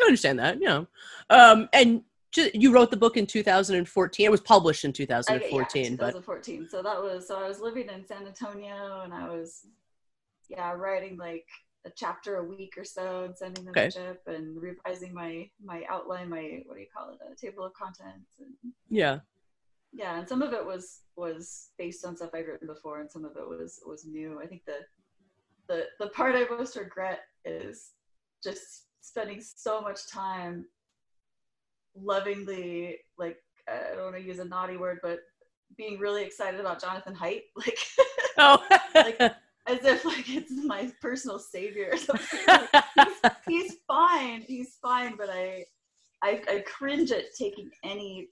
I 0.00 0.04
understand 0.04 0.38
that. 0.38 0.58
Yeah. 0.60 0.84
Um, 1.30 1.68
and 1.72 2.02
ju- 2.30 2.50
you 2.52 2.72
wrote 2.72 2.90
the 2.90 2.96
book 2.96 3.16
in 3.16 3.26
2014. 3.26 4.26
It 4.26 4.30
was 4.30 4.40
published 4.40 4.84
in 4.84 4.90
I- 4.90 5.00
yeah, 5.00 5.20
2014, 5.22 5.96
but 5.96 6.12
2014 6.12 6.68
so 6.68 6.82
that 6.82 7.00
was 7.00 7.26
so 7.26 7.38
i 7.42 7.48
was 7.48 7.60
living 7.60 7.88
in 7.88 8.06
san 8.06 8.26
antonio 8.26 9.00
and 9.02 9.14
i 9.14 9.28
was 9.28 9.66
yeah 10.48 10.72
writing 10.72 11.16
like 11.16 11.46
a 11.86 11.90
chapter 11.96 12.36
a 12.36 12.44
week 12.44 12.74
or 12.76 12.84
so 12.84 13.24
and 13.24 13.36
sending 13.36 13.64
them 13.64 13.72
Okay. 13.76 13.88
to 13.90 13.98
chip 13.98 14.22
and 14.26 14.60
revising 14.60 15.14
my 15.14 15.48
my 15.64 15.84
outline 15.88 16.28
my 16.28 16.62
what 16.66 16.74
do 16.74 16.80
you 16.80 16.86
call 16.94 17.10
it 17.12 17.18
a 17.32 17.34
table 17.34 17.64
of 17.64 17.72
contents 17.72 18.32
and 18.40 18.50
yeah. 18.90 19.20
Yeah 19.92 20.18
and 20.18 20.28
some 20.28 20.42
of 20.42 20.52
it 20.52 20.64
was 20.64 21.00
was 21.16 21.70
based 21.78 22.04
on 22.04 22.16
stuff 22.16 22.30
i'd 22.34 22.46
written 22.46 22.66
before 22.66 23.00
and 23.00 23.10
some 23.10 23.24
of 23.24 23.36
it 23.36 23.48
was 23.48 23.80
was 23.86 24.04
new 24.04 24.40
i 24.42 24.46
think 24.46 24.62
the 24.66 24.78
the 25.68 25.84
the 25.98 26.10
part 26.10 26.34
i 26.34 26.44
most 26.50 26.76
regret 26.76 27.20
is 27.44 27.92
just 28.42 28.84
spending 29.00 29.40
so 29.40 29.80
much 29.80 30.10
time 30.10 30.64
lovingly 31.96 32.98
like 33.18 33.38
i 33.68 33.94
don't 33.94 34.04
want 34.04 34.16
to 34.16 34.22
use 34.22 34.38
a 34.38 34.44
naughty 34.44 34.76
word 34.76 34.98
but 35.02 35.20
being 35.76 35.98
really 35.98 36.24
excited 36.24 36.60
about 36.60 36.80
Jonathan 36.80 37.14
Haidt, 37.14 37.42
like 37.56 37.78
oh. 38.38 38.62
like 38.94 39.20
as 39.20 39.84
if 39.84 40.04
like 40.04 40.28
it's 40.28 40.52
my 40.64 40.90
personal 41.00 41.38
savior 41.38 41.90
or 41.92 41.96
something. 41.96 42.40
Like, 42.46 42.84
he's, 42.94 43.32
he's 43.46 43.76
fine, 43.86 44.42
he's 44.42 44.76
fine, 44.80 45.16
but 45.16 45.28
I, 45.30 45.64
I 46.22 46.42
I 46.48 46.64
cringe 46.66 47.12
at 47.12 47.34
taking 47.36 47.70
any 47.84 48.28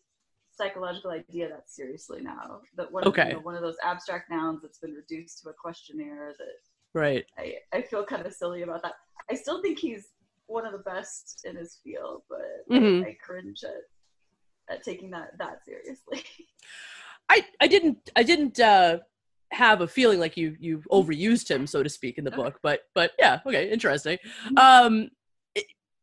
psychological 0.57 1.11
idea 1.11 1.49
that 1.49 1.69
seriously 1.69 2.21
now. 2.23 2.61
That 2.77 2.91
one, 2.91 3.05
Okay. 3.07 3.29
you 3.29 3.35
know, 3.35 3.41
one 3.41 3.55
of 3.55 3.63
those 3.63 3.77
abstract 3.83 4.31
nouns 4.31 4.63
that's 4.63 4.79
been 4.79 4.95
reduced 4.95 5.43
to 5.43 5.51
a 5.51 5.53
questionnaire 5.53 6.35
that 6.39 6.99
right. 6.99 7.25
I, 7.39 7.55
I 7.73 7.83
feel 7.83 8.05
kind 8.05 8.25
of 8.27 8.33
silly 8.33 8.63
about 8.63 8.83
that. 8.83 8.95
I 9.31 9.35
still 9.35 9.61
think 9.63 9.79
he's 9.79 10.09
one 10.47 10.65
of 10.67 10.73
the 10.73 10.79
best 10.79 11.43
in 11.45 11.57
his 11.57 11.79
field, 11.83 12.23
but 12.29 12.41
Mhm. 12.71 13.05
I, 13.05 13.09
I 13.11 13.17
cringe 13.25 13.63
at, 13.65 14.75
at 14.75 14.83
taking 14.85 15.11
that 15.11 15.37
that 15.39 15.65
seriously. 15.65 16.23
I 17.29 17.45
I 17.61 17.67
didn't 17.67 18.11
I 18.15 18.23
didn't 18.23 18.61
uh 18.61 18.99
have 19.53 19.81
a 19.81 19.89
feeling 19.89 20.19
like 20.21 20.37
you 20.37 20.57
you 20.61 20.83
overused 20.91 21.49
him 21.51 21.67
so 21.67 21.83
to 21.83 21.89
speak 21.89 22.19
in 22.19 22.25
the 22.25 22.31
book 22.33 22.59
but 22.63 22.81
but 22.95 23.13
yeah 23.19 23.39
okay 23.47 23.71
interesting 23.71 24.19
um 24.57 25.03
it- 25.05 25.13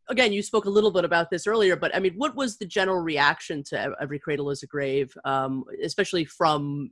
again 0.10 0.34
you 0.34 0.42
spoke 0.42 0.66
a 0.66 0.70
little 0.70 0.92
bit 0.92 1.06
about 1.06 1.30
this 1.30 1.48
earlier 1.48 1.76
but 1.76 1.96
i 1.96 2.00
mean 2.00 2.14
what 2.18 2.36
was 2.36 2.58
the 2.58 2.66
general 2.66 3.00
reaction 3.02 3.64
to 3.64 3.94
every 4.02 4.20
cradle 4.20 4.50
is 4.50 4.64
a 4.64 4.68
grave 4.68 5.14
um 5.26 5.64
especially 5.84 6.26
from 6.26 6.92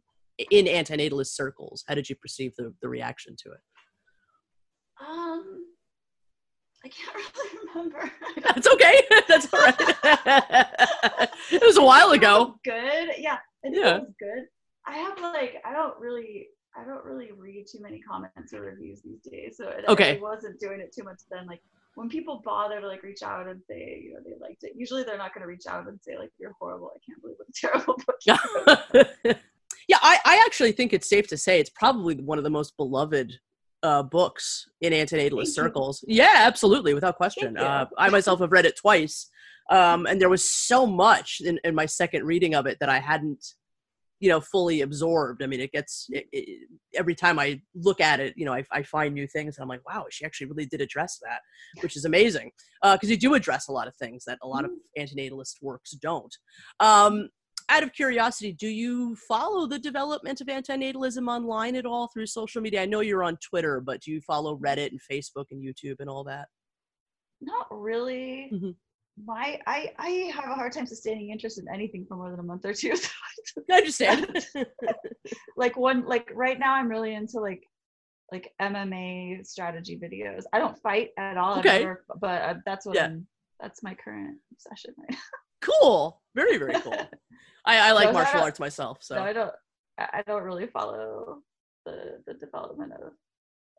in 0.50 0.66
antinatalist 0.66 1.28
circles 1.36 1.84
how 1.88 1.96
did 1.96 2.10
you 2.10 2.16
perceive 2.16 2.56
the 2.58 2.74
the 2.82 2.88
reaction 2.90 3.36
to 3.38 3.52
it 3.52 3.60
Um, 5.02 5.66
I 6.86 6.90
can't 6.90 7.16
really 7.36 7.50
remember. 7.74 8.12
that's 8.44 8.68
okay 8.68 9.02
that's 9.28 9.54
all 9.54 9.60
right 9.60 9.76
it 11.52 11.62
was 11.64 11.78
a 11.78 11.84
while 11.84 12.12
ago 12.12 12.56
Good, 12.64 13.10
yeah. 13.18 13.38
I 13.66 13.70
Yeah. 13.72 14.00
good. 14.20 14.44
I 14.88 14.94
have 14.98 15.20
like 15.20 15.56
I 15.66 15.74
don't 15.74 16.00
really 16.00 16.48
I 16.76 16.86
don't 16.86 17.04
really 17.04 17.32
read 17.38 17.66
too 17.72 17.80
many 17.82 18.00
comments 18.02 18.54
or 18.54 18.62
reviews 18.62 19.02
these 19.04 19.22
days, 19.30 19.58
so 19.58 19.68
it, 19.70 19.84
Okay. 19.90 20.18
I 20.18 20.22
wasn't 20.22 20.60
doing 20.60 20.80
it 20.80 20.92
too 20.98 21.04
much 21.04 21.20
then. 21.30 21.46
Like 21.46 21.62
when 21.96 22.10
people 22.10 22.42
bother 22.44 22.80
to 22.80 22.88
like 22.88 23.04
reach 23.04 23.22
out 23.24 23.48
and 23.48 23.62
say 23.70 24.02
you 24.04 24.14
know 24.14 24.20
they 24.24 24.36
liked 24.40 24.64
it, 24.64 24.74
usually 24.76 25.04
they're 25.04 25.18
not 25.18 25.34
going 25.34 25.42
to 25.42 25.48
reach 25.48 25.66
out 25.68 25.88
and 25.88 26.00
say 26.02 26.18
like 26.18 26.32
you're 26.40 26.56
horrible. 26.60 26.92
I 26.96 27.00
can't 27.06 27.22
believe 27.22 27.38
what 27.38 27.48
a 27.50 27.68
terrible 27.68 27.96
book. 28.06 29.26
you 29.26 29.36
yeah, 29.88 29.98
I, 30.02 30.20
I 30.26 30.44
actually 30.46 30.72
think 30.72 30.94
it's 30.94 31.10
safe 31.10 31.28
to 31.28 31.38
say 31.38 31.60
it's 31.60 31.70
probably 31.72 32.16
one 32.16 32.38
of 32.38 32.44
the 32.44 32.50
most 32.50 32.78
beloved 32.78 33.34
uh, 33.84 34.04
books 34.04 34.68
in 34.82 34.94
antinatalist 34.94 35.46
you. 35.46 35.46
circles. 35.46 36.04
Yeah, 36.08 36.34
absolutely, 36.38 36.94
without 36.94 37.18
question. 37.18 37.58
Uh, 37.58 37.86
I 37.98 38.10
myself 38.10 38.40
have 38.40 38.52
read 38.52 38.66
it 38.66 38.78
twice, 38.78 39.30
um, 39.70 40.06
and 40.06 40.20
there 40.20 40.30
was 40.30 40.50
so 40.50 40.86
much 40.86 41.42
in, 41.44 41.60
in 41.64 41.76
my 41.76 41.86
second 41.86 42.26
reading 42.26 42.56
of 42.56 42.66
it 42.66 42.78
that 42.80 42.90
I 42.90 43.00
hadn't, 43.00 43.46
you 44.22 44.30
know, 44.30 44.40
fully 44.40 44.82
absorbed. 44.82 45.44
I 45.44 45.48
mean, 45.48 45.60
it 45.60 45.72
gets 45.72 46.06
it, 46.12 46.28
it, 46.32 46.70
every 46.96 47.16
time 47.16 47.40
I 47.40 47.60
look 47.76 48.00
at 48.00 48.20
it, 48.20 48.36
you 48.38 48.46
know, 48.46 48.54
I, 48.54 48.64
I 48.72 48.84
find 48.84 49.14
new 49.14 49.28
things, 49.28 49.58
and 49.58 49.64
I'm 49.64 49.68
like, 49.68 49.86
wow, 49.86 50.06
she 50.10 50.24
actually 50.24 50.48
really 50.48 50.68
did 50.68 50.80
address 50.80 51.20
that, 51.24 51.42
which 51.82 51.98
is 51.98 52.06
amazing 52.06 52.52
because 52.84 53.10
you 53.10 53.18
do 53.18 53.34
address 53.34 53.68
a 53.68 53.72
lot 53.72 53.88
of 53.88 53.96
things 53.96 54.24
that 54.26 54.38
a 54.44 54.48
lot 54.48 54.64
of 54.64 54.72
antinatalist 54.98 55.56
works 55.62 55.92
don't. 55.92 56.34
Um, 56.80 57.30
out 57.70 57.84
of 57.84 57.94
curiosity, 57.94 58.54
do 58.54 58.68
you 58.68 59.16
follow 59.28 59.66
the 59.66 59.80
development 59.80 60.40
of 60.40 60.48
antinatalism 60.48 61.28
online 61.28 61.76
at 61.76 61.86
all 61.86 62.10
through 62.14 62.28
social 62.28 62.62
media? 62.62 62.84
I 62.84 62.86
know 62.86 63.00
you're 63.00 63.24
on 63.24 63.38
Twitter, 63.38 63.82
but 63.82 64.02
do 64.02 64.12
you 64.12 64.22
follow 64.22 64.58
Reddit 64.58 64.90
and 64.90 65.00
Facebook 65.12 65.46
and 65.52 65.64
YouTube 65.64 65.96
and 66.00 66.10
all 66.10 66.24
that? 66.26 66.48
Not 67.42 67.66
really. 67.72 68.52
Mhm. 68.54 68.76
My 69.26 69.60
I 69.68 69.92
I 69.98 70.10
have 70.34 70.46
a 70.50 70.56
hard 70.56 70.72
time 70.74 70.86
sustaining 70.86 71.30
interest 71.30 71.60
in 71.60 71.68
anything 71.74 72.06
for 72.08 72.16
more 72.16 72.30
than 72.32 72.40
a 72.40 72.44
month 72.44 72.66
or 72.66 72.74
two. 72.74 72.96
So 72.96 73.10
I 73.72 73.78
understand. 73.78 74.46
like 75.58 75.78
one 75.78 76.06
like 76.06 76.30
right 76.34 76.58
now 76.60 76.74
I'm 76.76 76.88
really 76.90 77.14
into 77.14 77.40
like 77.40 77.64
like 78.32 78.52
MMA 78.62 79.46
strategy 79.46 80.00
videos. 80.02 80.44
I 80.54 80.60
don't 80.60 80.78
fight 80.82 81.10
at 81.18 81.38
all, 81.38 81.60
Okay. 81.60 81.80
never- 81.80 82.06
but 82.20 82.42
uh, 82.42 82.54
that's 82.66 82.86
what 82.86 82.96
Yeah. 82.96 83.06
I'm. 83.06 83.28
That's 83.60 83.84
my 83.84 83.94
current 83.94 84.38
obsession 84.54 84.94
right 84.98 85.12
now. 85.12 85.18
cool. 85.62 86.22
Very, 86.34 86.58
very 86.58 86.74
cool. 86.82 86.94
I, 87.66 87.90
I 87.90 87.92
like 87.92 88.14
martial 88.14 88.40
that- 88.40 88.44
arts 88.44 88.60
myself, 88.60 89.00
so 89.02 89.16
No, 89.16 89.24
I 89.24 89.34
don't. 89.34 89.52
I 90.00 90.08
I 90.20 90.22
don't 90.26 90.44
really 90.44 90.68
follow 90.68 91.40
the 91.86 92.22
the 92.26 92.34
development 92.36 92.94
of 92.94 93.12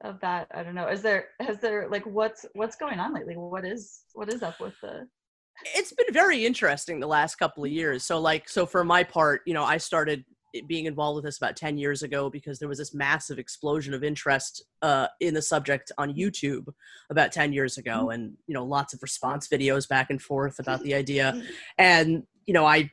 of 0.05 0.21
that. 0.21 0.49
I 0.55 0.63
don't 0.63 0.75
know. 0.75 0.89
Is 0.89 1.03
there 1.03 1.29
has 1.41 1.59
there 1.59 1.89
like 1.89 2.05
what's 2.05 2.45
what's 2.55 2.77
going 2.77 3.01
on 3.01 3.15
lately? 3.15 3.37
What 3.37 3.65
is 3.65 4.03
what 4.13 4.29
is 4.33 4.43
up 4.43 4.61
with 4.61 4.75
the? 4.83 5.09
It's 5.77 5.93
been 5.93 6.13
very 6.13 6.45
interesting 6.45 7.01
the 7.01 7.07
last 7.07 7.37
couple 7.37 7.65
of 7.65 7.71
years. 7.71 8.05
So 8.05 8.21
like 8.21 8.49
so 8.49 8.67
for 8.67 8.85
my 8.85 9.03
part, 9.05 9.43
you 9.47 9.55
know, 9.55 9.65
I 9.65 9.79
started 9.79 10.25
being 10.67 10.85
involved 10.87 11.17
with 11.17 11.25
this 11.25 11.39
about 11.39 11.57
10 11.57 11.79
years 11.79 12.03
ago 12.03 12.29
because 12.29 12.59
there 12.59 12.69
was 12.69 12.79
this 12.79 12.93
massive 12.93 13.39
explosion 13.39 13.95
of 13.95 14.05
interest 14.05 14.63
uh, 14.83 15.07
in 15.21 15.33
the 15.33 15.41
subject 15.41 15.91
on 15.97 16.13
YouTube 16.13 16.67
about 17.11 17.33
10 17.33 17.55
years 17.55 17.79
ago 17.79 18.11
and 18.11 18.35
you 18.47 18.53
know 18.53 18.65
lots 18.65 18.93
of 18.93 19.01
response 19.03 19.49
videos 19.49 19.89
back 19.89 20.11
and 20.11 20.21
forth 20.21 20.59
about 20.59 20.83
the 20.83 20.95
idea. 21.03 21.43
And 21.79 22.25
you 22.47 22.55
know 22.55 22.67
I 22.67 22.91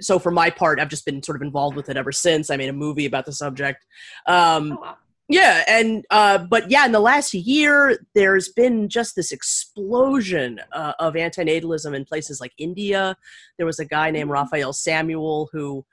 so 0.00 0.18
for 0.18 0.30
my 0.30 0.50
part 0.50 0.80
I've 0.80 0.88
just 0.88 1.06
been 1.06 1.22
sort 1.22 1.36
of 1.36 1.42
involved 1.42 1.76
with 1.76 1.88
it 1.88 1.96
ever 1.96 2.12
since. 2.12 2.50
I 2.50 2.56
made 2.56 2.68
a 2.68 2.74
movie 2.74 3.06
about 3.06 3.26
the 3.26 3.32
subject. 3.32 3.86
Um, 4.26 4.78
Oh. 4.82 4.94
Yeah, 5.28 5.64
and 5.68 6.04
uh, 6.10 6.38
but 6.38 6.70
yeah, 6.70 6.84
in 6.84 6.92
the 6.92 7.00
last 7.00 7.32
year, 7.34 7.98
there's 8.14 8.48
been 8.50 8.88
just 8.88 9.16
this 9.16 9.32
explosion 9.32 10.60
uh, 10.72 10.92
of 10.98 11.14
antinatalism 11.14 11.94
in 11.94 12.04
places 12.04 12.40
like 12.40 12.52
India. 12.58 13.16
There 13.56 13.66
was 13.66 13.78
a 13.78 13.84
guy 13.84 14.10
named 14.10 14.30
Mm. 14.30 14.34
Raphael 14.34 14.72
Samuel 14.72 15.48
who 15.52 15.84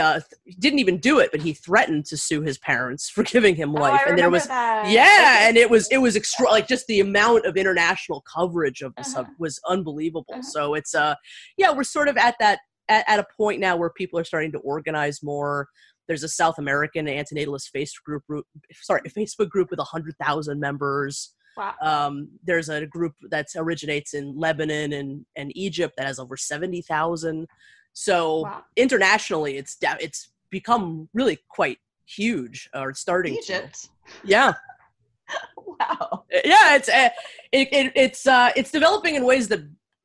uh, 0.00 0.20
th- 0.20 0.58
didn't 0.58 0.78
even 0.80 0.98
do 0.98 1.18
it, 1.18 1.30
but 1.30 1.40
he 1.40 1.52
threatened 1.52 2.06
to 2.06 2.16
sue 2.16 2.40
his 2.42 2.58
parents 2.58 3.08
for 3.10 3.22
giving 3.22 3.54
him 3.54 3.76
Oh, 3.76 3.80
life. 3.80 4.00
I 4.06 4.10
and 4.10 4.18
there 4.18 4.30
was 4.30 4.46
that. 4.48 4.90
yeah, 4.90 5.46
and 5.48 5.56
it 5.56 5.68
was 5.70 5.88
it 5.90 5.98
was 5.98 6.16
extra 6.16 6.46
like 6.46 6.66
just 6.66 6.86
the 6.86 7.00
amount 7.00 7.46
of 7.46 7.56
international 7.56 8.22
coverage 8.22 8.80
of 8.82 8.94
the 8.96 9.04
sub 9.04 9.26
Uh-huh. 9.26 9.34
was 9.38 9.60
unbelievable. 9.68 10.24
Uh-huh. 10.32 10.42
So 10.42 10.74
it's 10.74 10.94
uh 10.94 11.14
yeah, 11.56 11.72
we're 11.72 11.84
sort 11.84 12.08
of 12.08 12.16
at 12.16 12.36
that 12.40 12.60
at, 12.88 13.04
at 13.06 13.18
a 13.20 13.26
point 13.36 13.60
now 13.60 13.76
where 13.76 13.90
people 13.90 14.18
are 14.18 14.24
starting 14.24 14.52
to 14.52 14.58
organize 14.58 15.22
more. 15.22 15.68
There's 16.08 16.24
a 16.24 16.28
South 16.28 16.58
American 16.58 17.06
antinatalist 17.06 17.70
Facebook 17.76 18.02
group, 18.04 18.24
group 18.26 18.46
sorry, 18.82 19.02
Facebook 19.16 19.48
group 19.50 19.70
with 19.70 19.78
hundred 19.80 20.16
thousand 20.20 20.58
members. 20.58 21.34
Wow. 21.56 21.74
Um, 21.82 22.28
there's 22.44 22.68
a 22.68 22.86
group 22.86 23.14
that 23.30 23.46
originates 23.56 24.14
in 24.14 24.36
Lebanon 24.38 24.92
and, 24.92 25.26
and 25.36 25.56
Egypt 25.56 25.94
that 25.98 26.06
has 26.06 26.18
over 26.18 26.36
seventy 26.36 26.82
thousand. 26.82 27.46
So 27.92 28.40
Wow. 28.42 28.64
internationally, 28.76 29.56
it's 29.56 29.76
it's 29.82 30.30
become 30.50 31.08
really 31.12 31.38
quite 31.48 31.78
huge, 32.06 32.70
or 32.74 32.94
starting 32.94 33.34
to. 33.34 33.38
Egypt. 33.40 33.88
Yeah, 34.24 34.54
Wow. 35.66 36.24
yeah 36.32 36.74
it's 36.76 36.88
uh, 36.88 37.10
it, 37.52 37.68
it, 37.72 37.92
it's 37.94 38.26
uh 38.26 38.50
it's 38.56 38.70
developing 38.70 39.14
in 39.14 39.24
ways 39.24 39.48
that 39.48 39.60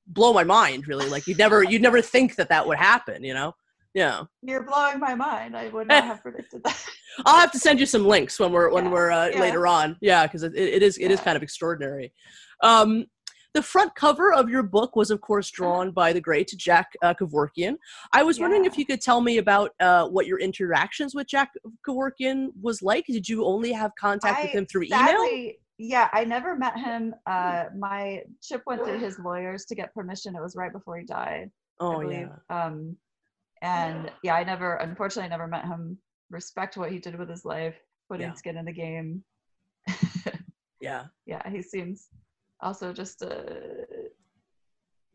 blow 0.08 0.34
my 0.34 0.44
mind 0.44 0.88
really 0.88 1.08
like 1.10 1.26
you'd 1.28 1.38
never 1.38 1.64
you'd 1.64 1.82
never 1.82 2.02
think 2.02 2.36
that 2.36 2.50
that 2.50 2.68
would 2.68 2.78
happen 2.78 3.24
you 3.24 3.34
know 3.34 3.56
yeah 3.94 4.24
You're 4.42 4.64
blowing 4.64 5.00
my 5.00 5.16
mind. 5.16 5.56
I 5.56 5.70
would 5.70 5.88
not 5.88 6.04
have 6.04 6.22
predicted 6.22 6.64
that. 6.64 6.86
i'll 7.26 7.40
have 7.40 7.52
to 7.52 7.60
send 7.60 7.80
you 7.80 7.86
some 7.86 8.06
links 8.06 8.40
when 8.40 8.52
we're 8.52 8.72
when 8.72 8.86
Yeah, 8.86 8.92
we're 8.92 9.12
uh, 9.12 9.28
yeah. 9.28 9.40
later 9.40 9.68
on 9.68 9.98
yeah 10.02 10.26
because 10.26 10.44
it, 10.44 10.56
it 10.56 10.82
is 10.82 10.98
it 10.98 11.12
is 11.12 11.20
kind 11.20 11.38
of 11.38 11.44
extraordinary 11.44 12.12
um 12.64 13.06
the 13.54 13.62
front 13.62 13.94
cover 13.94 14.34
of 14.34 14.50
your 14.50 14.64
book 14.64 14.96
was 14.96 15.12
of 15.12 15.22
course 15.22 15.52
drawn 15.52 15.92
by 15.92 16.12
the 16.12 16.20
great 16.20 16.52
jack 16.58 16.92
uh, 17.04 17.14
kevorkian 17.14 17.76
i 18.14 18.24
was 18.24 18.40
wondering 18.40 18.66
if 18.66 18.78
you 18.80 18.86
could 18.86 19.00
tell 19.00 19.22
me 19.22 19.38
about 19.38 19.72
uh, 19.80 20.08
what 20.08 20.26
your 20.26 20.40
interactions 20.40 21.14
with 21.14 21.28
jack 21.28 21.52
kevorkian 21.88 22.48
was 22.60 22.82
like 22.82 23.06
did 23.06 23.30
you 23.30 23.46
only 23.46 23.72
have 23.72 23.92
contact 24.00 24.42
with 24.44 24.52
him 24.52 24.66
through 24.66 24.84
email 24.84 25.54
yeah, 25.80 26.08
I 26.14 26.24
never 26.24 26.56
met 26.56 26.78
him. 26.78 27.16
Uh, 27.26 27.66
my 27.76 28.22
Chip 28.42 28.62
went 28.68 28.84
through 28.84 29.00
his 29.00 29.18
lawyers 29.20 29.66
to 29.66 29.76
get 29.76 29.94
permission. 29.94 30.36
It 30.36 30.42
was 30.42 30.56
right 30.56 30.72
before 30.72 30.98
he 30.98 31.06
died. 31.06 31.50
I 31.80 31.84
oh 31.84 32.00
yeah 32.02 32.28
Um, 32.50 32.96
and 33.64 34.12
yeah, 34.24 34.36
I 34.36 34.44
never, 34.44 34.76
unfortunately, 34.76 35.26
I 35.28 35.30
never 35.30 35.48
met 35.48 35.66
him. 35.66 35.98
Respect 36.30 36.78
what 36.78 36.92
he 36.92 37.00
did 37.00 37.18
with 37.18 37.30
his 37.30 37.46
life, 37.46 37.76
putting 38.10 38.28
Yeah. 38.28 38.34
skin 38.34 38.58
in 38.58 38.66
the 38.66 38.72
game. 38.74 39.24
yeah 40.82 41.06
yeah, 41.26 41.48
he 41.50 41.62
seems 41.62 42.08
also 42.62 42.94
just 42.94 43.22
a 43.22 43.86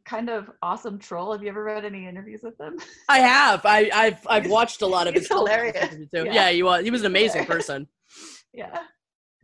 kind 0.05 0.31
of 0.31 0.50
awesome 0.62 0.99
troll. 0.99 1.33
Have 1.33 1.43
you 1.43 1.49
ever 1.50 1.62
read 1.62 1.85
any 1.85 2.07
interviews 2.07 2.40
with 2.43 2.59
him? 2.61 2.78
I 3.09 3.19
have. 3.19 3.61
I, 3.64 3.90
I've 3.93 4.26
I've 4.28 4.50
watched 4.50 4.83
a 4.83 4.87
lot 4.87 5.07
of 5.07 5.14
his 5.14 5.28
hilarious. 5.28 5.97
Yeah. 6.12 6.25
Yeah. 6.25 6.50
he 6.50 6.62
was. 6.62 6.85
He 6.85 6.90
was 6.90 7.02
an 7.02 7.07
amazing 7.07 7.45
person. 7.47 7.87
yeah. 8.55 8.78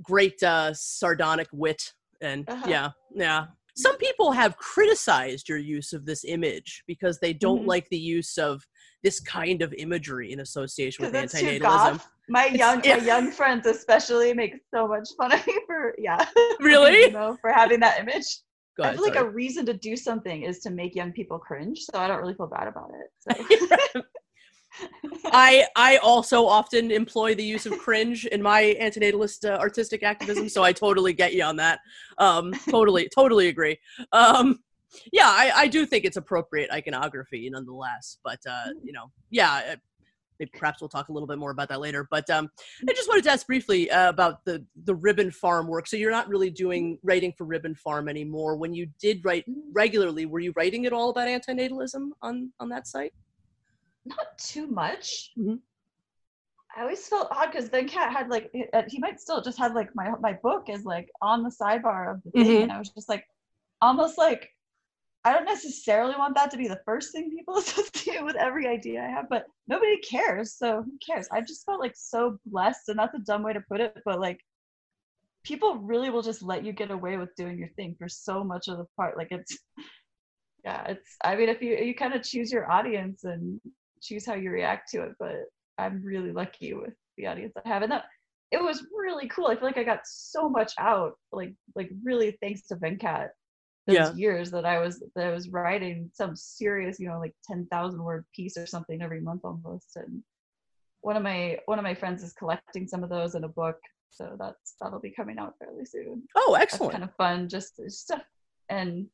Great 0.03 0.43
uh, 0.43 0.73
sardonic 0.75 1.49
wit, 1.53 1.93
and 2.21 2.49
Uh-huh. 2.49 2.67
yeah, 2.69 2.91
yeah. 3.15 3.47
Some 3.77 3.97
people 3.97 4.31
have 4.33 4.57
criticized 4.57 5.49
your 5.49 5.59
use 5.59 5.93
of 5.93 6.07
this 6.07 6.25
image 6.25 6.85
because 6.87 7.19
they 7.19 7.33
don't 7.33 7.63
Mhm. 7.65 7.67
like 7.67 7.89
the 7.89 7.99
use 7.99 8.39
of 8.39 8.65
this 9.05 9.21
kind 9.21 9.63
of 9.63 9.73
imagery 9.75 10.33
in 10.33 10.41
association 10.41 11.05
with 11.05 11.13
Because 11.13 11.35
it's 11.35 11.41
too 11.41 11.61
antinatalism. 11.61 12.01
My 12.29 12.47
young, 12.47 12.81
my 12.81 12.97
young 13.05 13.31
friends 13.31 13.67
especially 13.67 14.33
make 14.33 14.55
so 14.75 14.89
much 14.89 15.11
fun 15.17 15.31
of 15.33 15.47
me 15.47 15.61
for 15.67 15.95
yeah. 15.99 16.25
Really? 16.61 17.03
you 17.03 17.11
know, 17.13 17.37
for 17.41 17.53
having 17.53 17.81
that 17.81 18.01
image. 18.01 18.25
Go 18.77 18.83
I 18.83 18.87
ahead, 18.89 18.97
feel 18.97 19.09
like 19.09 19.17
a 19.17 19.29
reason 19.29 19.65
to 19.67 19.75
do 19.75 19.95
something 19.95 20.43
is 20.43 20.59
to 20.61 20.71
make 20.71 20.97
young 20.97 21.13
people 21.13 21.39
cringe, 21.39 21.79
so 21.81 22.01
I 22.01 22.09
don't 22.09 22.19
really 22.19 22.35
feel 22.35 22.49
bad 22.49 22.67
about 22.67 22.91
it. 22.91 23.45
So. 23.95 24.03
I 25.27 25.65
I 25.77 25.99
also 25.99 26.47
often 26.47 26.91
employ 26.91 27.37
the 27.37 27.45
use 27.45 27.67
of 27.67 27.79
cringe 27.79 28.27
in 28.27 28.43
my 28.43 28.77
antinatalist 28.81 29.49
uh, 29.49 29.57
artistic 29.59 30.03
activism, 30.03 30.49
so 30.49 30.65
I 30.65 30.73
totally 30.73 31.13
get 31.13 31.35
you 31.35 31.45
on 31.45 31.55
that. 31.57 31.79
Um, 32.19 32.53
totally, 32.69 33.09
totally 33.15 33.47
agree. 33.47 33.79
Um, 34.11 34.59
yeah, 35.13 35.29
I, 35.29 35.53
I 35.55 35.67
do 35.69 35.87
think 35.87 36.05
it's 36.05 36.17
appropriate 36.17 36.71
iconography 36.71 37.49
nonetheless, 37.51 38.19
but 38.25 38.39
uh, 38.49 38.67
you 38.83 38.93
know, 38.93 39.11
yeah, 39.31 39.77
maybe 40.39 40.51
perhaps 40.55 40.81
we'll 40.81 40.89
talk 40.89 41.09
a 41.09 41.13
little 41.13 41.27
bit 41.27 41.39
more 41.39 41.51
about 41.51 41.69
that 41.69 41.81
later. 41.81 42.07
But 42.11 42.29
um, 42.31 42.51
I 42.89 42.93
just 42.93 43.09
wanted 43.09 43.25
to 43.25 43.31
ask 43.31 43.47
briefly 43.47 43.91
uh, 43.91 44.09
about 44.09 44.45
the 44.45 44.65
the 44.85 44.95
Ribbon 44.95 45.31
Farm 45.31 45.67
work. 45.69 45.87
So 45.87 45.97
you're 45.97 46.11
not 46.11 46.29
really 46.29 46.51
doing 46.51 46.99
writing 47.03 47.33
for 47.37 47.45
Ribbon 47.45 47.75
Farm 47.75 48.09
anymore. 48.09 48.57
When 48.57 48.75
you 48.75 48.89
did 49.01 49.25
write 49.25 49.45
regularly, 49.73 50.27
were 50.27 50.41
you 50.41 50.53
writing 50.57 50.87
at 50.87 50.93
all 50.93 51.11
about 51.11 51.29
antinatalism 51.29 52.11
on 52.23 52.53
on 52.61 52.69
that 52.71 52.87
site? 52.87 53.13
Not 54.05 54.37
too 54.39 54.67
much. 54.67 55.33
Mhm. 55.39 55.61
I 56.77 56.83
always 56.83 57.07
felt 57.07 57.29
odd 57.31 57.53
because 57.53 57.69
Venkat 57.69 58.11
had 58.11 58.29
like 58.29 58.51
he- 58.53 58.67
uh, 58.73 58.83
might 58.99 59.21
still 59.21 59.41
just 59.41 59.59
had 59.59 59.75
like 59.75 59.95
my 59.95 60.11
my 60.21 60.33
book 60.43 60.69
is 60.69 60.85
like 60.85 61.09
on 61.23 61.43
the 61.45 61.51
sidebar 61.51 62.13
of 62.13 62.23
the 62.25 62.31
thing, 62.33 62.47
Mhm. 62.47 62.63
and 62.65 62.73
I 62.73 62.79
was 62.79 62.91
just 62.91 63.09
like 63.09 63.25
almost 63.81 64.19
like 64.19 64.51
I 65.25 65.33
don't 65.33 65.47
necessarily 65.47 66.15
want 66.19 66.35
that 66.35 66.51
to 66.51 66.59
be 66.59 66.69
the 66.69 66.81
first 66.85 67.13
thing 67.13 67.31
people 67.31 67.57
associate 67.59 68.25
with 68.25 68.37
every 68.37 68.67
idea 68.67 69.03
I 69.03 69.09
have, 69.09 69.29
but 69.31 69.47
nobody 69.67 69.99
cares, 69.99 70.55
so 70.55 70.83
who 70.83 70.93
cares? 71.05 71.29
I 71.33 71.41
just 71.41 71.65
felt 71.65 71.81
like 71.81 71.95
so 71.97 72.39
blessed, 72.47 72.89
and 72.89 72.99
that's 72.99 73.15
a 73.15 73.21
dumb 73.21 73.43
way 73.43 73.55
to 73.55 73.63
put 73.69 73.81
it, 73.81 73.97
but 74.05 74.21
like 74.21 74.41
people 75.45 75.77
really 75.77 76.11
will 76.11 76.23
just 76.23 76.43
let 76.43 76.65
you 76.65 76.73
get 76.73 76.91
away 76.91 77.17
with 77.17 77.35
doing 77.37 77.59
your 77.59 77.69
thing 77.69 77.95
for 77.99 78.09
so 78.09 78.43
much 78.43 78.69
of 78.69 78.79
the 78.79 78.87
part. 78.97 79.17
Like 79.17 79.29
it's 79.31 79.57
yeah, 80.65 80.85
it's 80.89 81.17
I 81.23 81.37
mean 81.37 81.49
if 81.49 81.63
you 81.63 81.77
you 81.77 81.95
kind 81.95 82.15
of 82.15 82.23
choose 82.23 82.53
your 82.53 82.71
audience 82.71 83.25
and 83.25 83.61
choose 84.03 84.27
how 84.27 84.35
you 84.35 84.51
react 84.51 84.91
to 84.91 85.03
it, 85.03 85.13
but 85.19 85.37
I'm 85.79 86.03
really 86.05 86.33
lucky 86.33 86.75
with 86.75 86.95
the 87.17 87.27
audience 87.27 87.55
I 87.65 87.69
have. 87.69 87.83
And 87.83 87.93
that 87.93 88.05
it 88.51 88.63
was 88.63 88.87
really 88.97 89.29
cool. 89.29 89.47
I 89.47 89.57
feel 89.57 89.65
like 89.65 89.79
I 89.79 89.85
got 89.85 90.01
so 90.05 90.49
much 90.49 90.73
out, 90.79 91.15
like 91.33 91.55
like 91.75 91.91
really 92.03 92.37
thanks 92.41 92.67
to 92.69 92.77
Venkat 92.77 93.29
those 93.87 93.97
Yeah. 93.97 94.13
years 94.15 94.51
that 94.53 94.65
I 94.65 94.79
was 94.79 95.03
that 95.15 95.27
I 95.27 95.31
was 95.31 95.49
writing 95.51 96.11
some 96.15 96.35
serious, 96.37 96.99
you 96.99 97.09
know, 97.09 97.19
like 97.19 97.35
ten 97.45 97.67
thousand 97.71 98.03
word 98.03 98.25
piece 98.35 98.57
or 98.57 98.67
something 98.67 99.03
every 99.03 99.21
month 99.21 99.43
almost. 99.45 99.97
And 99.97 100.23
one 101.03 101.17
of 101.17 101.23
my 101.23 101.59
one 101.67 101.79
of 101.79 101.83
my 101.83 101.95
friends 101.95 102.23
is 102.23 102.33
collecting 102.33 102.87
some 102.89 103.03
of 103.05 103.11
those 103.11 103.35
in 103.35 103.45
a 103.45 103.49
book, 103.49 103.79
so 104.11 104.37
that's 104.39 104.75
that'll 104.81 105.01
be 105.01 105.11
coming 105.11 105.39
out 105.39 105.55
fairly 105.59 105.85
soon. 105.85 106.23
Oh, 106.35 106.55
That's 106.59 106.75
excellent. 106.75 106.93
kind 106.93 107.05
of 107.05 107.15
fun, 107.17 107.49
just 107.49 107.81
stuff 107.91 108.23
and 108.71 109.07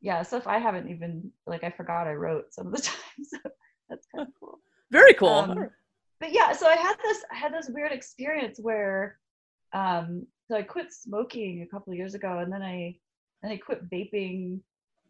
yeah, 0.00 0.22
stuff 0.22 0.46
I 0.46 0.58
haven't 0.58 0.88
even 0.90 1.30
like 1.46 1.64
I 1.64 1.70
forgot 1.70 2.06
I 2.06 2.14
wrote 2.14 2.52
some 2.52 2.66
of 2.68 2.72
the 2.72 2.82
time. 2.82 3.24
So 3.24 3.38
that's 3.88 4.06
kind 4.14 4.26
of 4.28 4.34
cool 4.38 4.58
Very 4.90 5.14
cool. 5.14 5.28
um, 5.28 5.70
but 6.20 6.30
yeah 6.32 6.52
so 6.52 6.66
i 6.66 6.74
had 6.74 6.94
this 7.02 7.24
i 7.32 7.36
had 7.36 7.54
this 7.54 7.70
weird 7.72 7.90
experience 7.92 8.58
where 8.60 9.18
um 9.72 10.26
so 10.46 10.56
i 10.56 10.62
quit 10.62 10.92
smoking 10.92 11.62
a 11.62 11.66
couple 11.66 11.90
of 11.92 11.96
years 11.96 12.14
ago 12.14 12.40
and 12.40 12.52
then 12.52 12.60
i 12.62 12.94
then 13.42 13.52
i 13.52 13.56
quit 13.56 13.88
vaping 13.90 14.60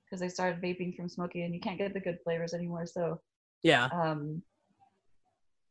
because 0.05 0.23
i 0.23 0.29
started 0.29 0.61
vaping 0.63 0.95
from 0.97 1.09
smoking 1.09 1.43
and 1.43 1.55
you 1.55 1.61
can't 1.61 1.79
get 1.79 1.93
the 1.95 2.01
good 2.01 2.19
flavors 2.25 2.55
anymore 2.55 2.87
so 2.87 3.21
yeah. 3.63 3.89
um 3.93 4.41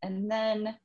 and 0.03 0.29
then 0.29 0.77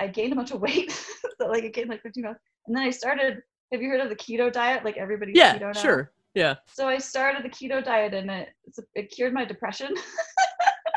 i 0.00 0.06
gained 0.06 0.32
a 0.32 0.36
bunch 0.36 0.50
of 0.50 0.60
weight 0.60 0.90
so 1.40 1.46
like 1.46 1.64
i 1.64 1.68
gained 1.68 1.88
like 1.90 2.02
15 2.02 2.24
pounds 2.24 2.38
and 2.66 2.76
then 2.76 2.82
i 2.82 2.90
started 2.90 3.38
have 3.72 3.80
you 3.82 3.88
heard 3.88 4.00
of 4.00 4.08
the 4.08 4.16
keto 4.16 4.50
diet 4.52 4.84
like 4.84 4.96
everybody's 4.96 5.36
Yeah. 5.36 5.56
keto 5.58 5.72
now 5.74 5.80
Sure. 5.80 6.12
Yeah. 6.34 6.56
so 6.66 6.88
i 6.88 6.98
started 6.98 7.44
the 7.44 7.48
keto 7.50 7.84
diet 7.84 8.14
and 8.14 8.30
it 8.30 8.48
it 8.94 9.10
cured 9.10 9.32
my 9.34 9.44
depression 9.44 9.94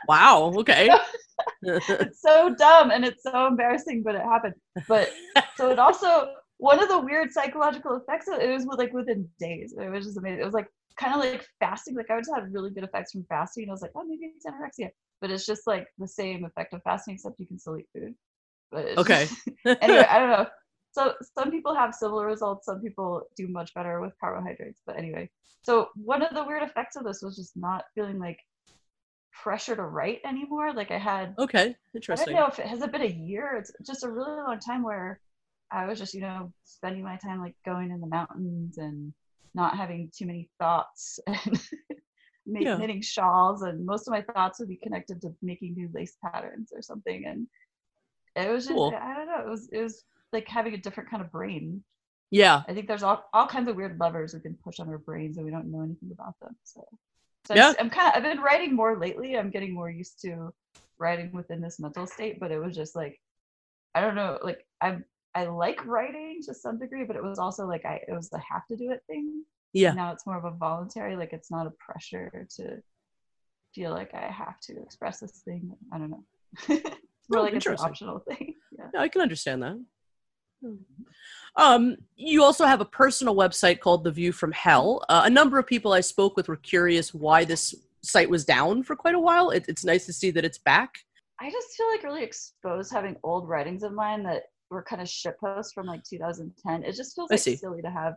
Wow. 0.07 0.51
Okay. 0.57 0.89
it's 1.63 2.21
so 2.21 2.53
dumb 2.55 2.91
and 2.91 3.05
it's 3.05 3.23
so 3.23 3.47
embarrassing, 3.47 4.03
but 4.03 4.15
it 4.15 4.21
happened. 4.21 4.53
But 4.87 5.11
so 5.55 5.71
it 5.71 5.79
also 5.79 6.33
one 6.63 6.81
of 6.81 6.87
the 6.87 6.97
weird 6.99 7.29
psychological 7.33 7.97
effects 7.97 8.29
of 8.29 8.39
it 8.39 8.49
was 8.49 8.65
with, 8.65 8.79
like 8.79 8.93
within 8.93 9.27
days. 9.37 9.73
It 9.77 9.89
was 9.89 10.05
just 10.05 10.17
amazing. 10.17 10.39
It 10.39 10.45
was 10.45 10.53
like 10.53 10.69
kind 10.97 11.13
of 11.13 11.19
like 11.19 11.45
fasting. 11.59 11.93
Like 11.93 12.09
I 12.09 12.17
just 12.19 12.31
had 12.33 12.53
really 12.53 12.69
good 12.69 12.85
effects 12.85 13.11
from 13.11 13.25
fasting. 13.27 13.63
And 13.63 13.71
I 13.71 13.73
was 13.73 13.81
like, 13.81 13.91
oh, 13.95 14.05
maybe 14.05 14.31
it's 14.33 14.45
anorexia, 14.45 14.89
but 15.19 15.29
it's 15.29 15.45
just 15.45 15.67
like 15.67 15.87
the 15.97 16.07
same 16.07 16.45
effect 16.45 16.73
of 16.73 16.81
fasting, 16.83 17.15
except 17.15 17.37
you 17.37 17.47
can 17.47 17.59
still 17.59 17.77
eat 17.77 17.89
food. 17.93 18.15
But 18.71 18.85
it's 18.85 18.97
Okay. 18.97 19.25
just- 19.25 19.49
anyway, 19.83 20.05
I 20.09 20.19
don't 20.19 20.29
know. 20.29 20.47
So 20.93 21.15
some 21.35 21.49
people 21.49 21.73
have 21.73 21.95
similar 21.95 22.27
results. 22.27 22.67
Some 22.67 22.79
people 22.79 23.23
do 23.35 23.47
much 23.47 23.73
better 23.73 23.99
with 23.99 24.13
carbohydrates. 24.21 24.79
But 24.85 24.95
anyway, 24.95 25.27
so 25.63 25.89
one 25.95 26.21
of 26.21 26.35
the 26.35 26.43
weird 26.43 26.61
effects 26.61 26.95
of 26.95 27.03
this 27.03 27.23
was 27.23 27.35
just 27.35 27.57
not 27.57 27.85
feeling 27.95 28.19
like 28.19 28.37
pressure 29.31 29.75
to 29.75 29.81
write 29.81 30.21
anymore. 30.23 30.71
Like 30.71 30.91
I 30.91 30.99
had 30.99 31.33
okay. 31.39 31.75
Interesting. 31.95 32.35
I 32.35 32.39
don't 32.39 32.47
know 32.47 32.51
if 32.53 32.59
it 32.59 32.67
has 32.67 32.83
it 32.83 32.91
been 32.91 33.01
a 33.01 33.07
year. 33.29 33.55
It's 33.57 33.71
just 33.87 34.03
a 34.03 34.09
really 34.09 34.37
long 34.37 34.59
time 34.59 34.83
where 34.83 35.19
I 35.73 35.87
was 35.87 35.97
just, 35.97 36.13
you 36.13 36.21
know, 36.21 36.53
spending 36.63 37.03
my 37.03 37.17
time 37.17 37.39
like 37.41 37.55
going 37.65 37.89
in 37.91 37.99
the 37.99 38.07
mountains 38.07 38.77
and 38.77 39.11
not 39.55 39.75
having 39.75 40.11
too 40.15 40.25
many 40.27 40.49
thoughts 40.59 41.19
and 41.27 41.61
ma- 42.45 42.59
Yeah. 42.59 42.77
knitting 42.77 43.01
shawls. 43.01 43.63
And 43.63 43.85
most 43.85 44.07
of 44.07 44.11
my 44.11 44.21
thoughts 44.21 44.59
would 44.59 44.69
be 44.69 44.75
connected 44.77 45.19
to 45.21 45.33
making 45.41 45.73
new 45.73 45.89
lace 45.93 46.15
patterns 46.23 46.71
or 46.73 46.81
something. 46.81 47.25
And 47.25 47.47
it 48.35 48.51
was 48.51 48.65
just, 48.65 48.75
Cool. 48.75 48.93
I 48.95 49.15
don't 49.15 49.27
know, 49.27 49.39
it 49.39 49.49
was, 49.49 49.67
it 49.71 49.81
was 49.81 50.03
like 50.31 50.47
having 50.47 50.75
a 50.75 50.77
different 50.77 51.09
kind 51.09 51.23
of 51.23 51.31
brain. 51.31 51.83
Yeah. 52.29 52.61
I 52.67 52.73
think 52.73 52.87
there's 52.87 53.03
all, 53.03 53.23
all 53.33 53.47
kinds 53.47 53.67
of 53.67 53.75
weird 53.75 53.99
levers 53.99 54.33
we 54.33 54.39
can 54.41 54.57
push 54.63 54.79
on 54.79 54.89
our 54.89 54.97
brains 54.99 55.37
and 55.37 55.45
we 55.45 55.51
don't 55.51 55.71
know 55.71 55.81
anything 55.81 56.11
about 56.11 56.39
them. 56.39 56.55
So, 56.63 56.85
so 57.47 57.55
Yeah. 57.55 57.69
I'm, 57.69 57.75
I'm 57.79 57.89
kind 57.89 58.09
of, 58.09 58.13
I've 58.15 58.23
been 58.31 58.43
writing 58.43 58.75
more 58.75 58.97
lately. 58.97 59.37
I'm 59.37 59.49
getting 59.49 59.73
more 59.73 59.89
used 59.89 60.21
to 60.21 60.53
writing 60.99 61.31
within 61.31 61.61
this 61.61 61.79
mental 61.79 62.05
state, 62.07 62.39
but 62.39 62.51
it 62.51 62.59
was 62.59 62.75
just 62.75 62.95
like, 62.95 63.19
I 63.95 64.01
don't 64.01 64.15
know, 64.15 64.39
like 64.43 64.65
I'm, 64.81 65.05
I 65.35 65.45
like 65.45 65.85
writing 65.85 66.39
to 66.45 66.53
some 66.53 66.79
degree, 66.79 67.05
but 67.05 67.15
it 67.15 67.23
was 67.23 67.39
also 67.39 67.65
like 67.65 67.85
I, 67.85 68.01
it 68.07 68.13
was 68.13 68.29
the 68.29 68.39
have 68.39 68.67
to 68.67 68.75
do 68.75 68.91
it 68.91 69.01
thing. 69.07 69.43
Yeah. 69.73 69.93
Now 69.93 70.11
it's 70.11 70.25
more 70.27 70.37
of 70.37 70.45
a 70.45 70.51
voluntary, 70.51 71.15
like 71.15 71.33
it's 71.33 71.49
not 71.49 71.67
a 71.67 71.71
pressure 71.71 72.47
to 72.57 72.77
feel 73.73 73.91
like 73.91 74.13
I 74.13 74.27
have 74.31 74.59
to 74.61 74.81
express 74.81 75.19
this 75.19 75.41
thing. 75.43 75.75
I 75.91 75.97
don't 75.97 76.11
know. 76.11 76.23
it's 76.69 77.29
more 77.29 77.39
Oh, 77.39 77.43
like 77.43 77.53
it's 77.53 77.65
an 77.65 77.77
optional 77.79 78.19
thing. 78.19 78.55
Yeah. 78.75 78.87
Yeah, 78.95 79.01
I 79.01 79.07
can 79.07 79.21
understand 79.21 79.61
that. 79.61 79.79
Um, 81.55 81.97
you 82.15 82.43
also 82.43 82.65
have 82.65 82.81
a 82.81 82.85
personal 82.85 83.35
website 83.35 83.81
called 83.81 84.03
The 84.03 84.11
View 84.11 84.31
from 84.31 84.51
Hell. 84.51 85.03
Uh, 85.09 85.21
a 85.25 85.29
number 85.29 85.59
of 85.59 85.67
people 85.67 85.93
I 85.93 86.01
spoke 86.01 86.35
with 86.35 86.47
were 86.47 86.55
curious 86.55 87.13
why 87.13 87.45
this 87.45 87.75
site 88.01 88.29
was 88.29 88.45
down 88.45 88.81
for 88.81 88.95
quite 88.95 89.13
a 89.13 89.19
while. 89.19 89.51
It, 89.51 89.65
it's 89.67 89.85
nice 89.85 90.07
to 90.07 90.13
see 90.13 90.31
that 90.31 90.43
it's 90.43 90.57
back. 90.57 90.95
I 91.39 91.51
just 91.51 91.75
feel 91.75 91.87
like 91.91 92.03
really 92.03 92.23
exposed 92.23 92.91
having 92.91 93.15
old 93.23 93.47
writings 93.47 93.83
of 93.83 93.93
mine 93.93 94.23
that 94.23 94.45
were 94.73 94.83
kind 94.83 95.01
of 95.01 95.07
shit 95.09 95.39
posts 95.39 95.71
from 95.73 95.87
like 95.87 96.03
2010. 96.03 96.83
It 96.83 96.95
just 96.95 97.15
feels 97.15 97.29
like 97.31 97.39
silly 97.39 97.81
to 97.81 97.89
have. 97.89 98.15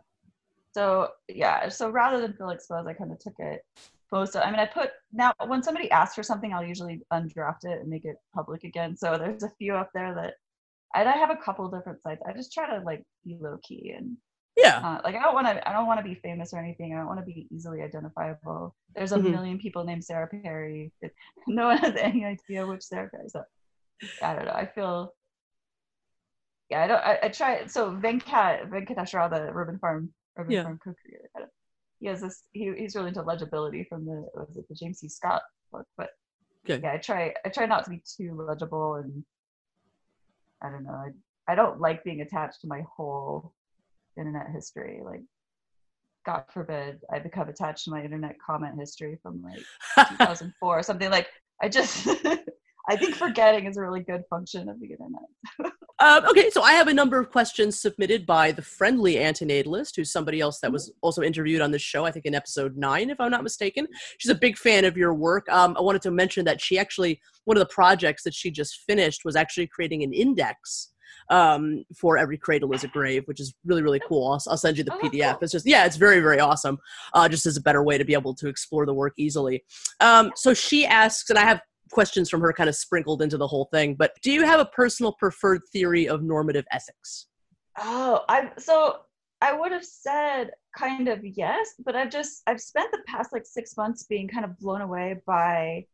So 0.73 1.09
yeah, 1.27 1.69
so 1.69 1.89
rather 1.89 2.19
than 2.19 2.33
feel 2.33 2.49
exposed, 2.49 2.87
I 2.87 2.93
kind 2.93 3.11
of 3.11 3.19
took 3.19 3.35
it. 3.39 3.61
Post. 4.09 4.37
I 4.37 4.49
mean, 4.49 4.59
I 4.59 4.65
put 4.65 4.91
now 5.11 5.33
when 5.47 5.61
somebody 5.61 5.91
asks 5.91 6.15
for 6.15 6.23
something, 6.23 6.53
I'll 6.53 6.63
usually 6.63 7.01
undraft 7.11 7.63
it 7.65 7.81
and 7.81 7.89
make 7.89 8.05
it 8.05 8.15
public 8.33 8.63
again. 8.63 8.95
So 8.95 9.17
there's 9.17 9.43
a 9.43 9.49
few 9.57 9.75
up 9.75 9.89
there 9.93 10.15
that, 10.15 10.35
and 10.95 11.09
I 11.09 11.17
have 11.17 11.29
a 11.29 11.35
couple 11.35 11.69
different 11.69 12.01
sites. 12.01 12.21
I 12.25 12.31
just 12.31 12.53
try 12.53 12.73
to 12.77 12.83
like 12.85 13.03
be 13.25 13.37
low 13.41 13.57
key 13.63 13.93
and 13.97 14.15
Yeah. 14.55 14.77
uh, 14.81 15.01
like 15.03 15.15
I 15.15 15.21
don't 15.21 15.33
want 15.33 15.47
to 15.47 15.69
I 15.69 15.73
don't 15.73 15.87
want 15.87 15.99
to 15.99 16.05
be 16.05 16.15
famous 16.15 16.53
or 16.53 16.59
anything. 16.59 16.93
I 16.93 16.97
don't 16.99 17.07
want 17.07 17.19
to 17.19 17.25
be 17.25 17.47
easily 17.51 17.81
identifiable. 17.81 18.73
There's 18.95 19.11
a 19.11 19.17
Mhm. 19.17 19.31
million 19.31 19.59
people 19.59 19.83
named 19.83 20.05
Sarah 20.05 20.27
Perry. 20.27 20.93
No 21.47 21.67
one 21.67 21.79
has 21.79 21.95
any 21.97 22.23
idea 22.23 22.65
which 22.65 22.83
Sarah 22.83 23.09
Perry. 23.09 23.27
So 23.27 23.43
I 24.21 24.35
don't 24.35 24.45
know. 24.45 24.53
I 24.53 24.67
feel 24.67 25.13
yeah. 26.69 26.83
I 26.83 26.87
don't. 26.87 27.03
I, 27.03 27.19
I 27.23 27.29
try. 27.29 27.65
So 27.67 27.91
Venkat 27.91 28.69
Venkatesh 28.69 29.13
Rao, 29.13 29.27
the 29.27 29.53
Ribbon 29.53 29.79
Farm 29.79 30.09
Ribbon 30.37 30.53
Yeah. 30.53 30.63
Farm 30.63 30.79
co-creator. 30.83 31.51
He 31.99 32.07
has 32.07 32.21
this. 32.21 32.43
He, 32.51 32.71
he's 32.77 32.95
really 32.95 33.09
into 33.09 33.21
legibility 33.21 33.83
from 33.83 34.05
the 34.05 34.27
was 34.35 34.55
it 34.57 34.67
the 34.69 34.75
James 34.75 34.99
C. 34.99 35.09
Scott 35.09 35.41
book. 35.71 35.85
But 35.97 36.09
Okay. 36.69 36.81
yeah, 36.83 36.93
I 36.93 36.97
try. 36.97 37.33
I 37.45 37.49
try 37.49 37.65
not 37.65 37.85
to 37.85 37.89
be 37.91 38.03
too 38.17 38.33
legible 38.35 38.95
and 38.95 39.23
I 40.61 40.69
don't 40.69 40.83
know. 40.83 40.91
I 40.91 41.09
I 41.51 41.55
don't 41.55 41.79
like 41.79 42.03
being 42.03 42.21
attached 42.21 42.61
to 42.61 42.67
my 42.67 42.83
whole 42.95 43.53
internet 44.17 44.47
history. 44.51 44.99
Like, 45.03 45.21
God 46.25 46.43
forbid 46.53 46.99
I 47.13 47.19
become 47.19 47.47
attached 47.47 47.85
to 47.85 47.91
my 47.91 48.03
internet 48.03 48.35
comment 48.45 48.77
history 48.77 49.17
from 49.23 49.41
like 49.41 49.63
2004 50.09 50.79
or 50.79 50.83
something. 50.83 51.09
Like, 51.09 51.27
I 51.61 51.69
just, 51.69 52.05
I 52.89 52.95
think 52.95 53.15
forgetting 53.15 53.65
is 53.65 53.77
a 53.77 53.81
really 53.81 54.01
good 54.01 54.23
function 54.29 54.69
of 54.69 54.79
the 54.79 54.87
internet. 54.91 55.73
Um, 55.99 56.25
okay, 56.27 56.51
so 56.51 56.61
I 56.61 56.73
have 56.73 56.87
a 56.87 56.93
number 56.93 57.19
of 57.19 57.31
questions 57.31 57.81
submitted 57.81 58.27
by 58.27 58.51
the 58.51 58.61
friendly 58.61 59.15
antinatalist, 59.15 59.95
who's 59.95 60.11
somebody 60.11 60.39
else 60.39 60.59
that 60.59 60.71
was 60.71 60.93
also 61.01 61.23
interviewed 61.23 61.59
on 61.59 61.71
this 61.71 61.81
show, 61.81 62.05
I 62.05 62.11
think 62.11 62.27
in 62.27 62.35
episode 62.35 62.77
nine, 62.77 63.09
if 63.09 63.19
I'm 63.19 63.31
not 63.31 63.41
mistaken. 63.41 63.87
She's 64.19 64.29
a 64.29 64.35
big 64.35 64.59
fan 64.59 64.85
of 64.85 64.95
your 64.95 65.15
work. 65.15 65.49
Um, 65.49 65.75
I 65.75 65.81
wanted 65.81 66.03
to 66.03 66.11
mention 66.11 66.45
that 66.45 66.61
she 66.61 66.77
actually, 66.77 67.19
one 67.45 67.57
of 67.57 67.61
the 67.61 67.73
projects 67.73 68.21
that 68.25 68.35
she 68.35 68.51
just 68.51 68.81
finished 68.85 69.25
was 69.25 69.35
actually 69.35 69.65
creating 69.65 70.03
an 70.03 70.13
index 70.13 70.91
um, 71.31 71.83
for 71.99 72.15
every 72.19 72.37
cradle 72.37 72.71
is 72.73 72.83
a 72.83 72.87
grave, 72.89 73.23
which 73.25 73.39
is 73.39 73.55
really, 73.65 73.81
really 73.81 74.01
cool. 74.07 74.27
I'll, 74.33 74.51
I'll 74.51 74.57
send 74.57 74.77
you 74.77 74.83
the 74.83 74.93
Oh, 74.93 74.99
PDF. 74.99 75.31
cool. 75.31 75.39
It's 75.41 75.51
just, 75.53 75.65
yeah, 75.65 75.85
it's 75.87 75.97
very, 75.97 76.19
very 76.19 76.39
awesome. 76.39 76.77
Uh, 77.15 77.27
just 77.27 77.47
as 77.47 77.57
a 77.57 77.61
better 77.61 77.81
way 77.81 77.97
to 77.97 78.05
be 78.05 78.13
able 78.13 78.35
to 78.35 78.47
explore 78.49 78.85
the 78.85 78.93
work 78.93 79.13
easily. 79.17 79.63
Um, 79.99 80.31
so 80.35 80.53
she 80.53 80.85
asks, 80.85 81.27
and 81.31 81.39
I 81.39 81.43
have 81.43 81.61
questions 81.91 82.29
from 82.29 82.41
her 82.41 82.53
kind 82.53 82.69
of 82.69 82.75
sprinkled 82.75 83.21
into 83.21 83.37
the 83.37 83.47
whole 83.47 83.65
thing. 83.71 83.95
But 83.95 84.13
do 84.21 84.31
you 84.31 84.43
have 84.43 84.59
a 84.59 84.65
personal 84.65 85.13
preferred 85.13 85.61
theory 85.71 86.07
of 86.07 86.23
normative 86.23 86.65
ethics? 86.71 87.27
Oh, 87.79 88.23
I 88.27 88.51
so 88.57 89.01
I 89.41 89.53
would 89.53 89.71
have 89.71 89.85
said 89.85 90.51
kind 90.75 91.07
of 91.07 91.19
yes, 91.23 91.73
but 91.85 91.95
I've 91.95 92.09
just 92.09 92.41
I've 92.47 92.61
spent 92.61 92.91
the 92.91 93.03
past 93.07 93.33
like 93.33 93.45
six 93.45 93.77
months 93.77 94.03
being 94.03 94.27
kind 94.27 94.45
of 94.45 94.57
blown 94.59 94.81
away 94.81 95.21
by 95.25 95.85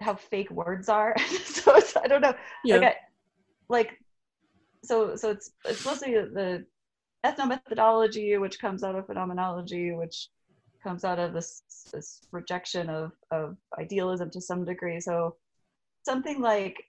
how 0.00 0.14
fake 0.14 0.50
words 0.50 0.88
are. 0.88 1.14
so 1.44 1.76
it's, 1.76 1.96
I 1.96 2.06
don't 2.08 2.20
know. 2.20 2.34
Yeah. 2.64 2.76
Like, 2.76 2.88
I, 2.88 2.96
like 3.68 3.98
so 4.84 5.14
so 5.16 5.30
it's 5.30 5.52
it's 5.64 5.84
mostly 5.84 6.14
the 6.14 6.66
ethnomethodology, 7.24 8.40
which 8.40 8.58
comes 8.58 8.82
out 8.82 8.96
of 8.96 9.06
phenomenology, 9.06 9.92
which 9.92 10.28
comes 10.82 11.04
out 11.04 11.18
of 11.18 11.32
this 11.32 11.62
this 11.92 12.22
rejection 12.32 12.88
of 12.88 13.12
of 13.30 13.56
idealism 13.78 14.30
to 14.30 14.40
some 14.40 14.64
degree. 14.64 15.00
So 15.00 15.36
something 16.04 16.40
like 16.40 16.84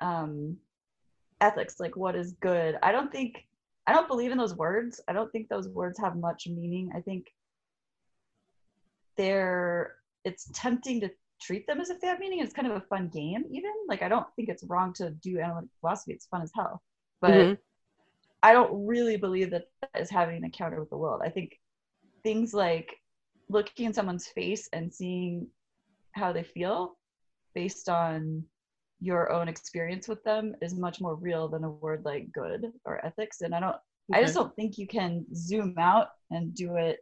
um, 0.00 0.56
ethics, 1.40 1.78
like 1.78 1.96
what 1.96 2.16
is 2.16 2.32
good. 2.40 2.78
I 2.82 2.92
don't 2.92 3.12
think 3.12 3.44
I 3.86 3.92
don't 3.92 4.08
believe 4.08 4.32
in 4.32 4.38
those 4.38 4.54
words. 4.54 5.00
I 5.08 5.12
don't 5.12 5.30
think 5.32 5.48
those 5.48 5.68
words 5.68 5.98
have 5.98 6.16
much 6.16 6.46
meaning. 6.46 6.92
I 6.94 7.00
think 7.00 7.26
they're 9.16 9.96
it's 10.24 10.48
tempting 10.54 11.00
to 11.00 11.10
treat 11.40 11.66
them 11.66 11.80
as 11.80 11.90
if 11.90 12.00
they 12.00 12.06
have 12.06 12.20
meaning. 12.20 12.40
It's 12.40 12.54
kind 12.54 12.68
of 12.68 12.76
a 12.76 12.86
fun 12.86 13.08
game, 13.08 13.44
even. 13.50 13.72
Like 13.88 14.02
I 14.02 14.08
don't 14.08 14.26
think 14.36 14.48
it's 14.48 14.64
wrong 14.64 14.92
to 14.94 15.10
do 15.10 15.40
analytic 15.40 15.70
philosophy. 15.80 16.12
It's 16.12 16.26
fun 16.26 16.42
as 16.42 16.52
hell. 16.54 16.82
But 17.20 17.30
mm-hmm. 17.32 17.54
I 18.42 18.52
don't 18.52 18.86
really 18.86 19.16
believe 19.16 19.50
that 19.50 19.68
that 19.80 20.00
is 20.00 20.10
having 20.10 20.36
an 20.36 20.44
encounter 20.44 20.80
with 20.80 20.90
the 20.90 20.96
world. 20.96 21.22
I 21.24 21.28
think 21.28 21.58
things 22.22 22.54
like 22.54 22.96
looking 23.48 23.86
in 23.86 23.94
someone's 23.94 24.26
face 24.26 24.68
and 24.72 24.92
seeing 24.92 25.46
how 26.12 26.32
they 26.32 26.42
feel 26.42 26.96
based 27.54 27.88
on 27.88 28.44
your 29.00 29.32
own 29.32 29.48
experience 29.48 30.06
with 30.06 30.22
them 30.24 30.54
is 30.62 30.74
much 30.74 31.00
more 31.00 31.16
real 31.16 31.48
than 31.48 31.64
a 31.64 31.70
word 31.70 32.04
like 32.04 32.32
good 32.32 32.72
or 32.84 33.04
ethics. 33.04 33.40
And 33.40 33.54
i 33.54 33.60
don't 33.60 33.76
okay. 34.10 34.20
i 34.20 34.22
just 34.22 34.34
don't 34.34 34.54
think 34.54 34.78
you 34.78 34.86
can 34.86 35.24
zoom 35.34 35.74
out 35.78 36.08
and 36.30 36.54
do 36.54 36.76
it 36.76 37.00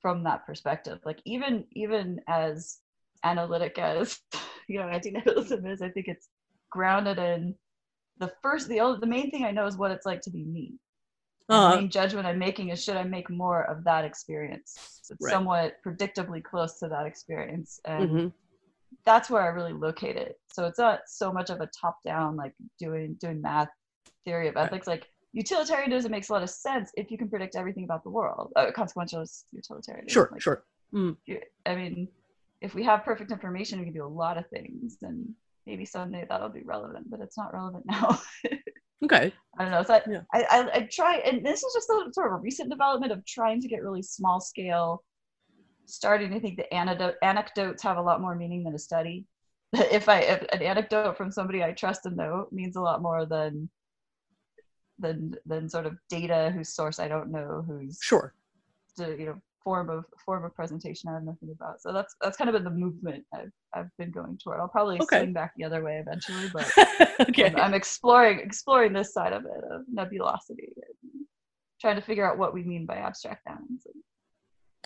from 0.00 0.24
that 0.24 0.46
perspective. 0.46 1.00
Like 1.04 1.20
even 1.24 1.64
even 1.72 2.20
as 2.28 2.78
analytic 3.24 3.78
as 3.78 4.20
you 4.68 4.78
know 4.78 4.86
antinatalism 4.86 5.70
is 5.70 5.82
i 5.82 5.88
think 5.88 6.06
it's 6.08 6.28
grounded 6.70 7.18
in 7.18 7.54
the 8.18 8.30
first 8.42 8.68
the 8.68 8.98
the 9.00 9.06
main 9.06 9.30
thing 9.30 9.44
i 9.44 9.50
know 9.50 9.66
is 9.66 9.76
what 9.76 9.90
it's 9.90 10.06
like 10.06 10.20
to 10.20 10.30
be 10.30 10.44
me 10.44 10.74
uh-huh. 11.48 11.70
the 11.70 11.80
main 11.80 11.90
judgment 11.90 12.26
i'm 12.26 12.38
making 12.38 12.68
is 12.68 12.82
should 12.82 12.96
i 12.96 13.02
make 13.02 13.28
more 13.30 13.64
of 13.64 13.84
that 13.84 14.04
experience 14.04 15.00
it's 15.10 15.12
right. 15.20 15.32
somewhat 15.32 15.76
predictably 15.84 16.42
close 16.42 16.78
to 16.78 16.88
that 16.88 17.06
experience 17.06 17.80
and 17.84 18.08
mm-hmm 18.08 18.28
that's 19.04 19.30
where 19.30 19.42
I 19.42 19.46
really 19.46 19.72
locate 19.72 20.16
it. 20.16 20.38
So 20.52 20.66
it's 20.66 20.78
not 20.78 21.00
so 21.06 21.32
much 21.32 21.50
of 21.50 21.60
a 21.60 21.66
top 21.66 22.02
down 22.04 22.36
like 22.36 22.54
doing 22.78 23.14
doing 23.14 23.40
math 23.40 23.68
theory 24.24 24.48
of 24.48 24.56
ethics. 24.56 24.86
Like 24.86 25.08
utilitarianism 25.32 26.10
makes 26.10 26.28
a 26.28 26.32
lot 26.32 26.42
of 26.42 26.50
sense 26.50 26.90
if 26.96 27.10
you 27.10 27.18
can 27.18 27.28
predict 27.28 27.56
everything 27.56 27.84
about 27.84 28.02
the 28.02 28.10
world. 28.10 28.52
Uh, 28.56 28.66
consequentialist 28.76 29.44
utilitarianism. 29.52 30.12
Sure, 30.12 30.28
like, 30.32 30.42
sure. 30.42 30.64
Mm. 30.92 31.16
I 31.66 31.74
mean, 31.74 32.08
if 32.60 32.74
we 32.74 32.82
have 32.84 33.04
perfect 33.04 33.30
information, 33.30 33.78
we 33.78 33.86
can 33.86 33.94
do 33.94 34.04
a 34.04 34.06
lot 34.06 34.38
of 34.38 34.46
things, 34.48 34.96
and 35.02 35.34
maybe 35.66 35.84
someday 35.84 36.26
that'll 36.28 36.48
be 36.48 36.62
relevant. 36.62 37.10
But 37.10 37.20
it's 37.20 37.36
not 37.36 37.52
relevant 37.52 37.86
now. 37.86 38.20
okay. 39.04 39.32
I 39.58 39.62
don't 39.62 39.72
know. 39.72 39.82
So 39.82 39.94
I, 39.94 40.02
yeah. 40.08 40.20
I, 40.32 40.42
I, 40.50 40.70
I 40.78 40.88
try, 40.90 41.16
and 41.16 41.44
this 41.44 41.62
is 41.62 41.72
just 41.74 41.88
a, 41.88 42.12
sort 42.12 42.28
of 42.28 42.34
a 42.34 42.42
recent 42.42 42.70
development 42.70 43.12
of 43.12 43.24
trying 43.26 43.60
to 43.60 43.68
get 43.68 43.82
really 43.82 44.02
small 44.02 44.40
scale 44.40 45.02
starting 45.86 46.30
to 46.30 46.40
think 46.40 46.58
that 46.58 46.72
anecdote, 46.72 47.14
anecdotes 47.22 47.82
have 47.82 47.96
a 47.96 48.02
lot 48.02 48.20
more 48.20 48.34
meaning 48.34 48.62
than 48.62 48.74
a 48.74 48.78
study. 48.78 49.26
if 49.72 50.08
I 50.08 50.20
if 50.20 50.42
an 50.52 50.62
anecdote 50.62 51.16
from 51.16 51.30
somebody 51.30 51.62
I 51.62 51.72
trust 51.72 52.06
and 52.06 52.16
know 52.16 52.48
means 52.52 52.76
a 52.76 52.80
lot 52.80 53.02
more 53.02 53.26
than 53.26 53.68
than 54.98 55.34
than 55.44 55.68
sort 55.68 55.86
of 55.86 55.96
data 56.08 56.50
whose 56.54 56.70
source 56.70 56.98
I 56.98 57.08
don't 57.08 57.30
know, 57.30 57.64
who's 57.66 57.98
sure, 58.00 58.34
you 58.98 59.26
know 59.26 59.42
form 59.62 59.90
of 59.90 60.04
form 60.24 60.44
of 60.44 60.54
presentation 60.54 61.10
I 61.10 61.14
have 61.14 61.24
nothing 61.24 61.50
about. 61.54 61.80
So 61.80 61.92
that's 61.92 62.14
that's 62.20 62.36
kind 62.36 62.48
of 62.48 62.54
been 62.54 62.64
the 62.64 62.70
movement 62.70 63.24
I've 63.34 63.52
I've 63.74 63.90
been 63.98 64.10
going 64.10 64.38
toward. 64.42 64.60
I'll 64.60 64.68
probably 64.68 64.98
okay. 65.00 65.20
swing 65.20 65.32
back 65.32 65.52
the 65.56 65.64
other 65.64 65.82
way 65.82 66.02
eventually, 66.04 66.48
but 66.52 66.70
okay. 67.28 67.46
I'm, 67.46 67.56
I'm, 67.56 67.74
exploring 67.74 68.40
exploring 68.40 68.92
this 68.92 69.12
side 69.12 69.32
of 69.32 69.44
it 69.44 69.64
of 69.72 69.82
nebulosity 69.92 70.72
and 70.76 71.24
trying 71.80 71.96
to 71.96 72.02
figure 72.02 72.28
out 72.28 72.38
what 72.38 72.54
we 72.54 72.62
mean 72.64 72.86
by 72.86 72.96
abstract 72.96 73.46
nouns. 73.46 73.86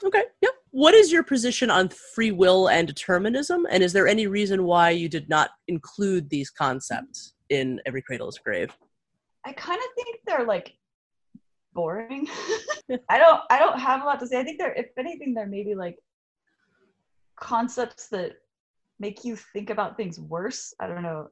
Okay. 0.04 0.24
Yep 0.40 0.52
what 0.72 0.94
is 0.94 1.12
your 1.12 1.22
position 1.22 1.70
on 1.70 1.90
free 1.90 2.32
will 2.32 2.68
and 2.68 2.88
determinism? 2.88 3.66
And 3.70 3.82
is 3.82 3.92
there 3.92 4.08
any 4.08 4.26
reason 4.26 4.64
why 4.64 4.90
you 4.90 5.08
did 5.08 5.28
not 5.28 5.50
include 5.68 6.28
these 6.30 6.50
concepts 6.50 7.34
in 7.50 7.78
Every 7.86 8.00
Cradle 8.02 8.28
is 8.28 8.38
Grave? 8.38 8.74
I 9.44 9.52
kind 9.52 9.78
of 9.78 9.86
think 9.94 10.16
they're 10.26 10.46
like 10.46 10.74
boring. 11.74 12.28
I 13.08 13.18
don't 13.18 13.40
I 13.50 13.58
don't 13.58 13.78
have 13.78 14.02
a 14.02 14.04
lot 14.04 14.20
to 14.20 14.26
say. 14.26 14.38
I 14.38 14.44
think 14.44 14.58
they're 14.58 14.74
if 14.74 14.86
anything 14.98 15.34
they're 15.34 15.46
maybe 15.46 15.74
like 15.74 15.96
concepts 17.36 18.08
that 18.08 18.32
make 18.98 19.24
you 19.24 19.36
think 19.36 19.70
about 19.70 19.96
things 19.96 20.18
worse. 20.18 20.74
I 20.80 20.86
don't 20.86 21.02
know 21.02 21.28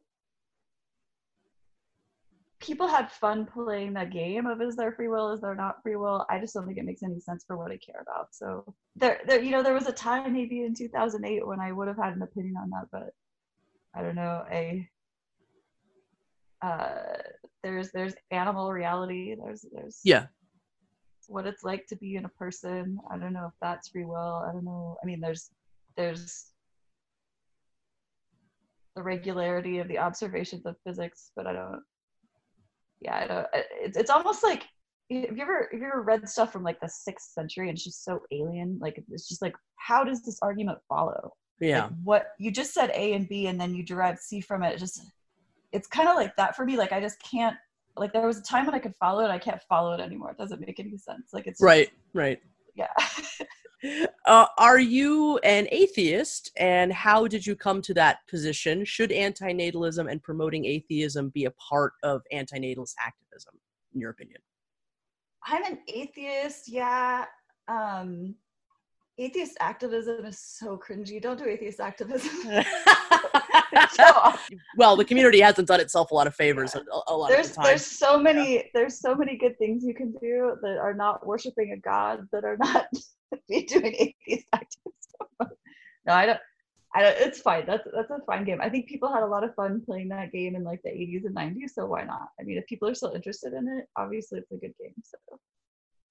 people 2.60 2.86
had 2.86 3.10
fun 3.10 3.46
playing 3.46 3.94
that 3.94 4.12
game 4.12 4.46
of 4.46 4.60
is 4.60 4.76
there 4.76 4.92
free 4.92 5.08
will, 5.08 5.32
is 5.32 5.40
there 5.40 5.54
not 5.54 5.82
free 5.82 5.96
will. 5.96 6.26
I 6.28 6.38
just 6.38 6.54
don't 6.54 6.66
think 6.66 6.78
it 6.78 6.84
makes 6.84 7.02
any 7.02 7.18
sense 7.18 7.42
for 7.46 7.56
what 7.56 7.72
I 7.72 7.78
care 7.78 8.02
about. 8.02 8.28
So 8.32 8.74
there, 8.96 9.20
there, 9.26 9.42
you 9.42 9.50
know, 9.50 9.62
there 9.62 9.74
was 9.74 9.86
a 9.86 9.92
time 9.92 10.32
maybe 10.34 10.62
in 10.64 10.74
2008 10.74 11.46
when 11.46 11.58
I 11.58 11.72
would 11.72 11.88
have 11.88 11.96
had 11.96 12.14
an 12.14 12.22
opinion 12.22 12.56
on 12.58 12.70
that, 12.70 12.86
but 12.92 13.14
I 13.94 14.02
don't 14.02 14.14
know. 14.14 14.44
A 14.50 14.88
uh, 16.62 17.22
there's 17.62 17.90
there's 17.92 18.14
animal 18.30 18.72
reality. 18.72 19.34
There's 19.42 19.64
there's 19.72 20.00
yeah 20.04 20.26
what 21.30 21.46
it's 21.46 21.62
like 21.62 21.86
to 21.86 21.96
be 21.96 22.16
in 22.16 22.24
a 22.24 22.30
person. 22.30 22.98
I 23.10 23.16
don't 23.16 23.32
know 23.32 23.46
if 23.46 23.54
that's 23.62 23.88
free 23.88 24.04
will. 24.04 24.44
I 24.48 24.52
don't 24.52 24.64
know. 24.64 24.96
I 25.02 25.06
mean, 25.06 25.20
there's 25.20 25.50
there's 25.96 26.46
the 28.96 29.02
regularity 29.02 29.78
of 29.78 29.86
the 29.86 29.98
observations 29.98 30.66
of 30.66 30.76
physics, 30.84 31.30
but 31.36 31.46
I 31.46 31.52
don't 31.52 31.82
yeah, 33.00 33.16
I 33.16 33.26
don't, 33.26 33.46
it's 33.52 33.96
it's 33.96 34.10
almost 34.10 34.42
like 34.42 34.64
have 35.10 35.36
you 35.36 35.42
ever 35.42 35.68
have 35.72 35.80
you 35.80 35.86
ever 35.86 36.02
read 36.02 36.28
stuff 36.28 36.52
from 36.52 36.62
like 36.62 36.80
the 36.80 36.88
sixth 36.88 37.30
century 37.30 37.68
and 37.68 37.76
it's 37.76 37.84
just 37.84 38.04
so 38.04 38.20
alien? 38.30 38.78
Like 38.80 39.02
it's 39.10 39.28
just 39.28 39.42
like 39.42 39.54
how 39.76 40.04
does 40.04 40.22
this 40.22 40.38
argument 40.42 40.78
follow? 40.88 41.32
Yeah. 41.60 41.84
Like 41.84 41.92
what 42.02 42.26
you 42.38 42.50
just 42.50 42.74
said 42.74 42.90
A 42.94 43.14
and 43.14 43.28
B 43.28 43.46
and 43.46 43.60
then 43.60 43.74
you 43.74 43.82
derive 43.82 44.18
C 44.18 44.40
from 44.40 44.62
it. 44.62 44.78
Just 44.78 45.00
it's 45.72 45.86
kind 45.86 46.08
of 46.08 46.16
like 46.16 46.36
that 46.36 46.56
for 46.56 46.64
me. 46.64 46.76
Like 46.76 46.92
I 46.92 47.00
just 47.00 47.22
can't 47.22 47.56
like 47.96 48.12
there 48.12 48.26
was 48.26 48.38
a 48.38 48.42
time 48.42 48.66
when 48.66 48.74
I 48.74 48.78
could 48.78 48.94
follow 48.96 49.24
it, 49.24 49.30
I 49.30 49.38
can't 49.38 49.60
follow 49.68 49.92
it 49.92 50.00
anymore. 50.00 50.30
It 50.30 50.38
doesn't 50.38 50.60
make 50.60 50.80
any 50.80 50.96
sense. 50.96 51.32
Like 51.32 51.46
it's 51.46 51.58
just, 51.58 51.66
right, 51.66 51.90
right. 52.14 52.40
Yeah. 52.74 52.86
uh, 54.26 54.46
are 54.58 54.78
you 54.78 55.38
an 55.38 55.66
atheist, 55.70 56.52
and 56.56 56.92
how 56.92 57.26
did 57.26 57.46
you 57.46 57.56
come 57.56 57.82
to 57.82 57.94
that 57.94 58.18
position? 58.28 58.84
Should 58.84 59.10
antinatalism 59.10 60.10
and 60.10 60.22
promoting 60.22 60.64
atheism 60.64 61.30
be 61.30 61.46
a 61.46 61.50
part 61.52 61.94
of 62.02 62.22
antinatalist 62.32 62.94
activism, 62.98 63.54
in 63.94 64.00
your 64.00 64.10
opinion? 64.10 64.40
I'm 65.44 65.64
an 65.64 65.78
atheist. 65.88 66.68
Yeah. 66.68 67.24
Um, 67.68 68.34
atheist 69.20 69.56
activism 69.60 70.24
is 70.24 70.38
so 70.40 70.78
cringy. 70.78 71.20
Don't 71.20 71.38
do 71.38 71.44
atheist 71.44 71.80
activism. 71.80 72.30
well, 74.76 74.96
the 74.96 75.04
community 75.04 75.40
hasn't 75.40 75.68
done 75.68 75.80
itself 75.80 76.10
a 76.10 76.14
lot 76.14 76.26
of 76.26 76.34
favors 76.34 76.74
yeah. 76.74 76.82
a, 76.92 77.12
a, 77.12 77.14
lot 77.14 77.28
there's, 77.28 77.48
of 77.48 77.52
the 77.52 77.56
time. 77.56 77.64
There's 77.66 77.86
so 77.86 78.18
many. 78.18 78.54
Yeah. 78.54 78.62
There's 78.74 78.98
so 78.98 79.14
many 79.14 79.36
good 79.36 79.58
things 79.58 79.84
you 79.84 79.94
can 79.94 80.12
do 80.20 80.56
that 80.62 80.78
are 80.78 80.94
not 80.94 81.26
worshiping 81.26 81.72
a 81.72 81.76
god 81.76 82.26
that 82.32 82.44
are 82.44 82.56
not 82.56 82.86
be 83.48 83.64
doing 83.64 83.94
atheist 83.98 84.46
activism. 84.52 84.90
no, 86.06 86.14
I 86.14 86.26
don't. 86.26 86.40
I 86.94 87.02
don't. 87.02 87.16
It's 87.18 87.40
fine. 87.40 87.66
That's 87.66 87.86
that's 87.94 88.10
a 88.10 88.18
fine 88.26 88.44
game. 88.44 88.60
I 88.60 88.68
think 88.68 88.88
people 88.88 89.12
had 89.12 89.22
a 89.22 89.26
lot 89.26 89.44
of 89.44 89.54
fun 89.54 89.82
playing 89.84 90.08
that 90.08 90.32
game 90.32 90.56
in 90.56 90.64
like 90.64 90.80
the 90.82 90.90
80s 90.90 91.26
and 91.26 91.36
90s. 91.36 91.70
So 91.74 91.86
why 91.86 92.04
not? 92.04 92.28
I 92.40 92.42
mean, 92.42 92.58
if 92.58 92.66
people 92.66 92.88
are 92.88 92.94
still 92.94 93.12
interested 93.12 93.52
in 93.52 93.68
it, 93.68 93.86
obviously 93.96 94.40
it's 94.40 94.50
a 94.50 94.56
good 94.56 94.74
game. 94.80 94.94
So 95.04 95.18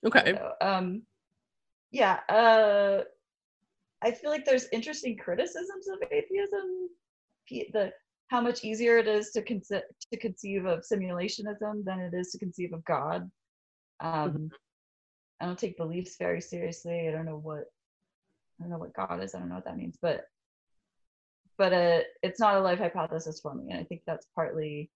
okay. 0.06 0.34
So, 0.34 0.54
um, 0.62 1.02
yeah. 1.92 2.20
Uh, 2.30 3.04
I 4.02 4.12
feel 4.12 4.30
like 4.30 4.46
there's 4.46 4.68
interesting 4.72 5.18
criticisms 5.18 5.88
of 5.88 6.00
atheism. 6.12 6.90
The 7.50 7.92
how 8.28 8.42
much 8.42 8.64
easier 8.64 8.98
it 9.00 9.08
is 9.08 9.32
to 9.32 9.42
conce- 9.42 9.82
to 10.12 10.18
conceive 10.18 10.66
of 10.66 10.86
simulationism 10.86 11.84
than 11.84 12.00
it 12.00 12.14
is 12.14 12.32
to 12.32 12.38
conceive 12.38 12.74
of 12.74 12.86
God. 12.86 13.30
Um, 14.00 14.32
mm-hmm. 14.32 14.48
I 15.42 15.46
don't 15.46 15.58
take 15.58 15.78
beliefs 15.78 16.16
very 16.18 16.42
seriously. 16.42 17.08
I 17.08 17.12
don't 17.12 17.26
know 17.26 17.38
what 17.38 17.66
I 18.60 18.64
don't 18.64 18.70
know 18.70 18.78
what 18.78 18.94
God 18.94 19.24
is. 19.24 19.34
I 19.34 19.40
don't 19.40 19.50
know 19.50 19.56
what 19.56 19.66
that 19.66 19.78
means, 19.78 19.98
but 20.02 20.26
but 21.58 21.74
uh, 21.74 22.00
it's 22.22 22.40
not 22.40 22.56
a 22.56 22.62
life 22.62 22.80
hypothesis 22.80 23.40
for 23.42 23.54
me, 23.54 23.72
and 23.72 23.80
I 23.80 23.84
think 23.84 24.02
that's 24.06 24.28
partly 24.36 24.90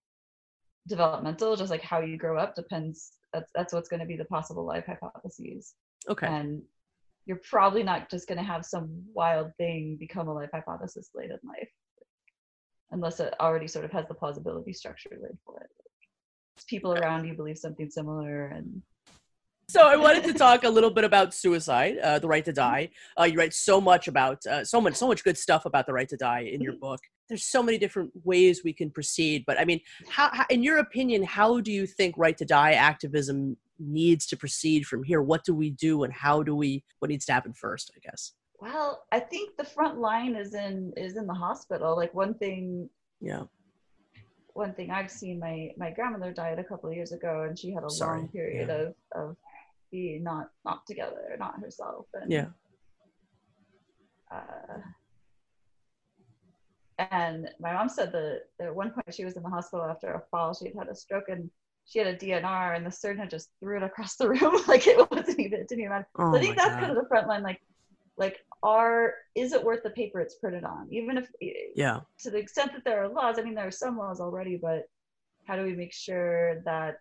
developmental. 0.88 1.56
Just 1.56 1.71
like 1.71 1.82
how 1.82 2.01
you 2.01 2.17
grow 2.17 2.38
up 2.38 2.56
depends. 2.56 3.13
That's 3.34 3.51
that's 3.56 3.73
what's 3.73 3.89
going 3.89 3.99
to 3.99 4.06
be 4.06 4.15
the 4.15 4.25
possible 4.25 4.63
life 4.63 4.86
hypotheses. 4.86 5.73
Okay. 6.08 6.27
And 6.27 6.62
you're 7.25 7.41
probably 7.49 7.83
not 7.83 8.09
just 8.09 8.27
going 8.27 8.38
to 8.38 8.43
have 8.43 8.65
some 8.65 8.89
wild 9.13 9.51
thing 9.57 9.97
become 9.99 10.27
a 10.27 10.33
life 10.33 10.49
hypothesis 10.53 11.09
late 11.15 11.29
in 11.29 11.39
life 11.47 11.69
unless 12.91 13.19
it 13.19 13.33
already 13.39 13.67
sort 13.67 13.86
of 13.86 13.91
has 13.91 14.07
the 14.07 14.13
plausibility 14.13 14.73
structure 14.73 15.09
laid 15.12 15.38
for 15.45 15.59
it 15.59 15.69
people 16.67 16.93
around 16.93 17.25
you 17.25 17.33
believe 17.33 17.57
something 17.57 17.89
similar 17.89 18.47
and 18.47 18.81
so 19.69 19.88
I 19.88 19.95
wanted 19.95 20.25
to 20.25 20.33
talk 20.33 20.65
a 20.65 20.69
little 20.69 20.91
bit 20.91 21.03
about 21.03 21.33
suicide, 21.33 21.97
uh, 21.97 22.19
the 22.19 22.27
right 22.27 22.43
to 22.45 22.51
die. 22.51 22.89
Uh, 23.19 23.23
you 23.23 23.39
write 23.39 23.53
so 23.53 23.79
much 23.79 24.07
about 24.07 24.45
uh, 24.45 24.63
so 24.65 24.81
much, 24.81 24.95
so 24.95 25.07
much 25.07 25.23
good 25.23 25.38
stuff 25.38 25.65
about 25.65 25.88
the 25.88 25.93
right 25.93 26.07
to 26.09 26.17
die 26.17 26.41
in 26.41 26.62
your 26.62 26.73
book. 26.73 26.99
There's 27.29 27.45
so 27.45 27.63
many 27.63 27.77
different 27.77 28.12
ways 28.23 28.62
we 28.63 28.73
can 28.73 28.89
proceed, 28.91 29.43
but 29.47 29.59
I 29.59 29.65
mean, 29.65 29.79
how, 30.09 30.29
how, 30.31 30.45
in 30.49 30.62
your 30.62 30.77
opinion, 30.77 31.23
how 31.23 31.62
do 31.62 31.71
you 31.71 31.88
think 31.88 32.15
right 32.17 32.38
to 32.38 32.45
die 32.45 32.73
activism 32.73 33.57
needs 33.79 34.25
to 34.27 34.38
proceed 34.38 34.86
from 34.86 35.03
here? 35.03 35.21
What 35.21 35.43
do 35.43 35.55
we 35.55 35.69
do, 35.71 36.03
and 36.03 36.13
how 36.13 36.43
do 36.43 36.55
we? 36.55 36.83
What 36.99 37.09
needs 37.09 37.25
to 37.25 37.33
happen 37.33 37.53
first? 37.53 37.91
I 37.95 37.99
guess. 37.99 38.33
Well, 38.59 39.03
I 39.12 39.19
think 39.19 39.57
the 39.57 39.63
front 39.63 39.99
line 39.99 40.36
is 40.36 40.53
in 40.53 40.93
is 40.97 41.17
in 41.17 41.27
the 41.27 41.33
hospital. 41.33 41.95
Like 41.95 42.13
one 42.13 42.33
thing. 42.36 42.89
Yeah 43.21 43.43
one 44.53 44.73
thing 44.73 44.91
I've 44.91 45.12
seen 45.12 45.39
my 45.39 45.71
my 45.77 45.91
grandmother 45.91 46.31
died 46.31 46.59
a 46.59 46.63
couple 46.63 46.89
of 46.89 46.95
years 46.95 47.12
ago, 47.12 47.45
and 47.47 47.57
she 47.57 47.71
had 47.71 47.83
a 47.83 47.89
Sorry. 47.89 48.19
long 48.19 48.27
period 48.29 48.69
yeah. 48.69 48.75
of 48.75 48.95
of 49.15 49.38
being 49.91 50.23
not 50.23 50.49
not 50.63 50.86
together, 50.86 51.36
not 51.39 51.59
herself. 51.59 52.05
And, 52.13 52.31
yeah. 52.31 52.47
Uh, 54.31 54.79
and 56.97 57.49
my 57.60 57.73
mom 57.73 57.89
said 57.89 58.12
that 58.12 58.41
at 58.60 58.75
one 58.75 58.91
point 58.91 59.13
she 59.13 59.25
was 59.25 59.36
in 59.36 59.43
the 59.43 59.49
hospital 59.49 59.86
after 59.86 60.13
a 60.13 60.21
fall. 60.32 60.53
She 60.53 60.65
had 60.65 60.75
had 60.77 60.88
a 60.89 60.95
stroke 60.95 61.29
and 61.29 61.49
she 61.86 61.99
had 61.99 62.08
a 62.08 62.15
DNR, 62.15 62.75
and 62.75 62.86
the 62.86 62.91
surgeon 62.91 63.27
just 63.29 63.49
threw 63.60 63.77
it 63.77 63.84
across 63.84 64.15
the 64.15 64.29
room 64.29 64.62
like 64.67 64.88
it 64.88 65.12
wasn't 65.12 65.39
even 65.39 65.60
it 65.60 65.67
didn't 65.67 65.82
even 65.82 65.91
matter. 65.91 66.08
Oh 66.17 66.32
so 66.32 66.38
I 66.38 66.39
oh 66.39 66.41
think 66.41 66.56
that's 66.56 66.69
God. 66.69 66.79
kind 66.79 66.91
of 66.91 66.97
the 66.97 67.08
front 67.08 67.27
line. 67.27 67.43
Like, 67.43 67.62
like 68.17 68.39
are 68.62 69.15
is 69.36 69.53
it 69.53 69.63
worth 69.63 69.84
the 69.84 69.89
paper 69.89 70.19
it's 70.19 70.36
printed 70.36 70.63
on? 70.63 70.88
Even 70.91 71.17
if 71.17 71.29
yeah, 71.75 72.01
to 72.19 72.32
the 72.32 72.38
extent 72.38 72.71
that 72.73 72.86
there 72.86 73.03
are 73.03 73.10
laws. 73.10 73.38
I 73.39 73.43
mean, 73.43 73.56
there 73.56 73.67
are 73.67 73.71
some 73.71 73.97
laws 73.97 74.19
already, 74.19 74.58
but 74.62 74.84
how 75.45 75.56
do 75.56 75.63
we 75.63 75.73
make 75.73 75.93
sure 75.93 76.62
that 76.65 76.99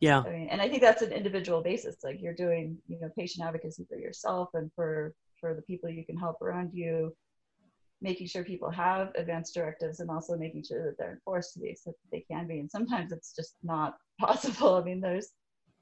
yeah 0.00 0.22
I 0.26 0.30
mean, 0.30 0.48
and 0.48 0.60
i 0.60 0.68
think 0.68 0.82
that's 0.82 1.02
an 1.02 1.12
individual 1.12 1.62
basis 1.62 1.96
like 2.02 2.20
you're 2.20 2.34
doing 2.34 2.78
you 2.88 2.98
know 3.00 3.08
patient 3.16 3.46
advocacy 3.46 3.86
for 3.88 3.96
yourself 3.96 4.50
and 4.54 4.70
for 4.74 5.14
for 5.40 5.54
the 5.54 5.62
people 5.62 5.88
you 5.88 6.04
can 6.04 6.16
help 6.16 6.42
around 6.42 6.70
you 6.72 7.14
making 8.04 8.28
sure 8.28 8.44
people 8.44 8.70
have 8.70 9.10
advance 9.16 9.50
directives 9.50 9.98
and 9.98 10.10
also 10.10 10.36
making 10.36 10.62
sure 10.62 10.84
that 10.84 10.96
they're 10.98 11.14
enforced 11.14 11.54
to 11.54 11.60
the 11.60 11.70
extent 11.70 11.96
that 12.02 12.16
they 12.16 12.24
can 12.30 12.46
be. 12.46 12.60
And 12.60 12.70
sometimes 12.70 13.10
it's 13.10 13.34
just 13.34 13.56
not 13.64 13.96
possible. 14.20 14.76
I 14.76 14.84
mean 14.84 15.00
there's 15.00 15.30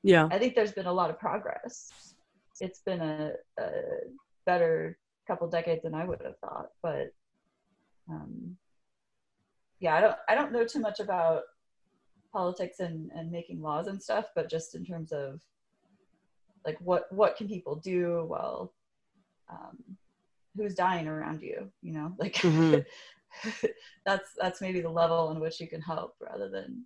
yeah. 0.02 0.28
I 0.30 0.38
think 0.38 0.54
there's 0.54 0.72
been 0.72 0.86
a 0.86 0.92
lot 0.92 1.10
of 1.10 1.18
progress. 1.18 1.92
It's 2.60 2.80
been 2.80 3.00
a, 3.00 3.32
a 3.60 3.70
better 4.46 4.98
couple 5.28 5.48
decades 5.48 5.82
than 5.84 5.94
i 5.94 6.04
would 6.04 6.20
have 6.20 6.36
thought 6.40 6.70
but 6.82 7.14
um 8.10 8.56
yeah 9.78 9.94
i 9.94 10.00
don't 10.00 10.16
i 10.28 10.34
don't 10.34 10.50
know 10.50 10.64
too 10.64 10.80
much 10.80 10.98
about 10.98 11.42
politics 12.32 12.80
and, 12.80 13.10
and 13.14 13.30
making 13.30 13.60
laws 13.60 13.86
and 13.86 14.02
stuff, 14.02 14.26
but 14.34 14.50
just 14.50 14.74
in 14.74 14.84
terms 14.84 15.12
of 15.12 15.40
like 16.64 16.78
what 16.80 17.12
what 17.12 17.36
can 17.36 17.48
people 17.48 17.76
do 17.76 18.24
while 18.26 18.72
um, 19.50 19.76
who's 20.56 20.74
dying 20.74 21.08
around 21.08 21.42
you, 21.42 21.70
you 21.82 21.92
know, 21.92 22.14
like 22.18 22.34
mm-hmm. 22.34 22.80
that's 24.04 24.30
that's 24.38 24.60
maybe 24.60 24.80
the 24.80 24.90
level 24.90 25.30
in 25.30 25.40
which 25.40 25.60
you 25.60 25.68
can 25.68 25.80
help 25.80 26.14
rather 26.20 26.48
than 26.48 26.84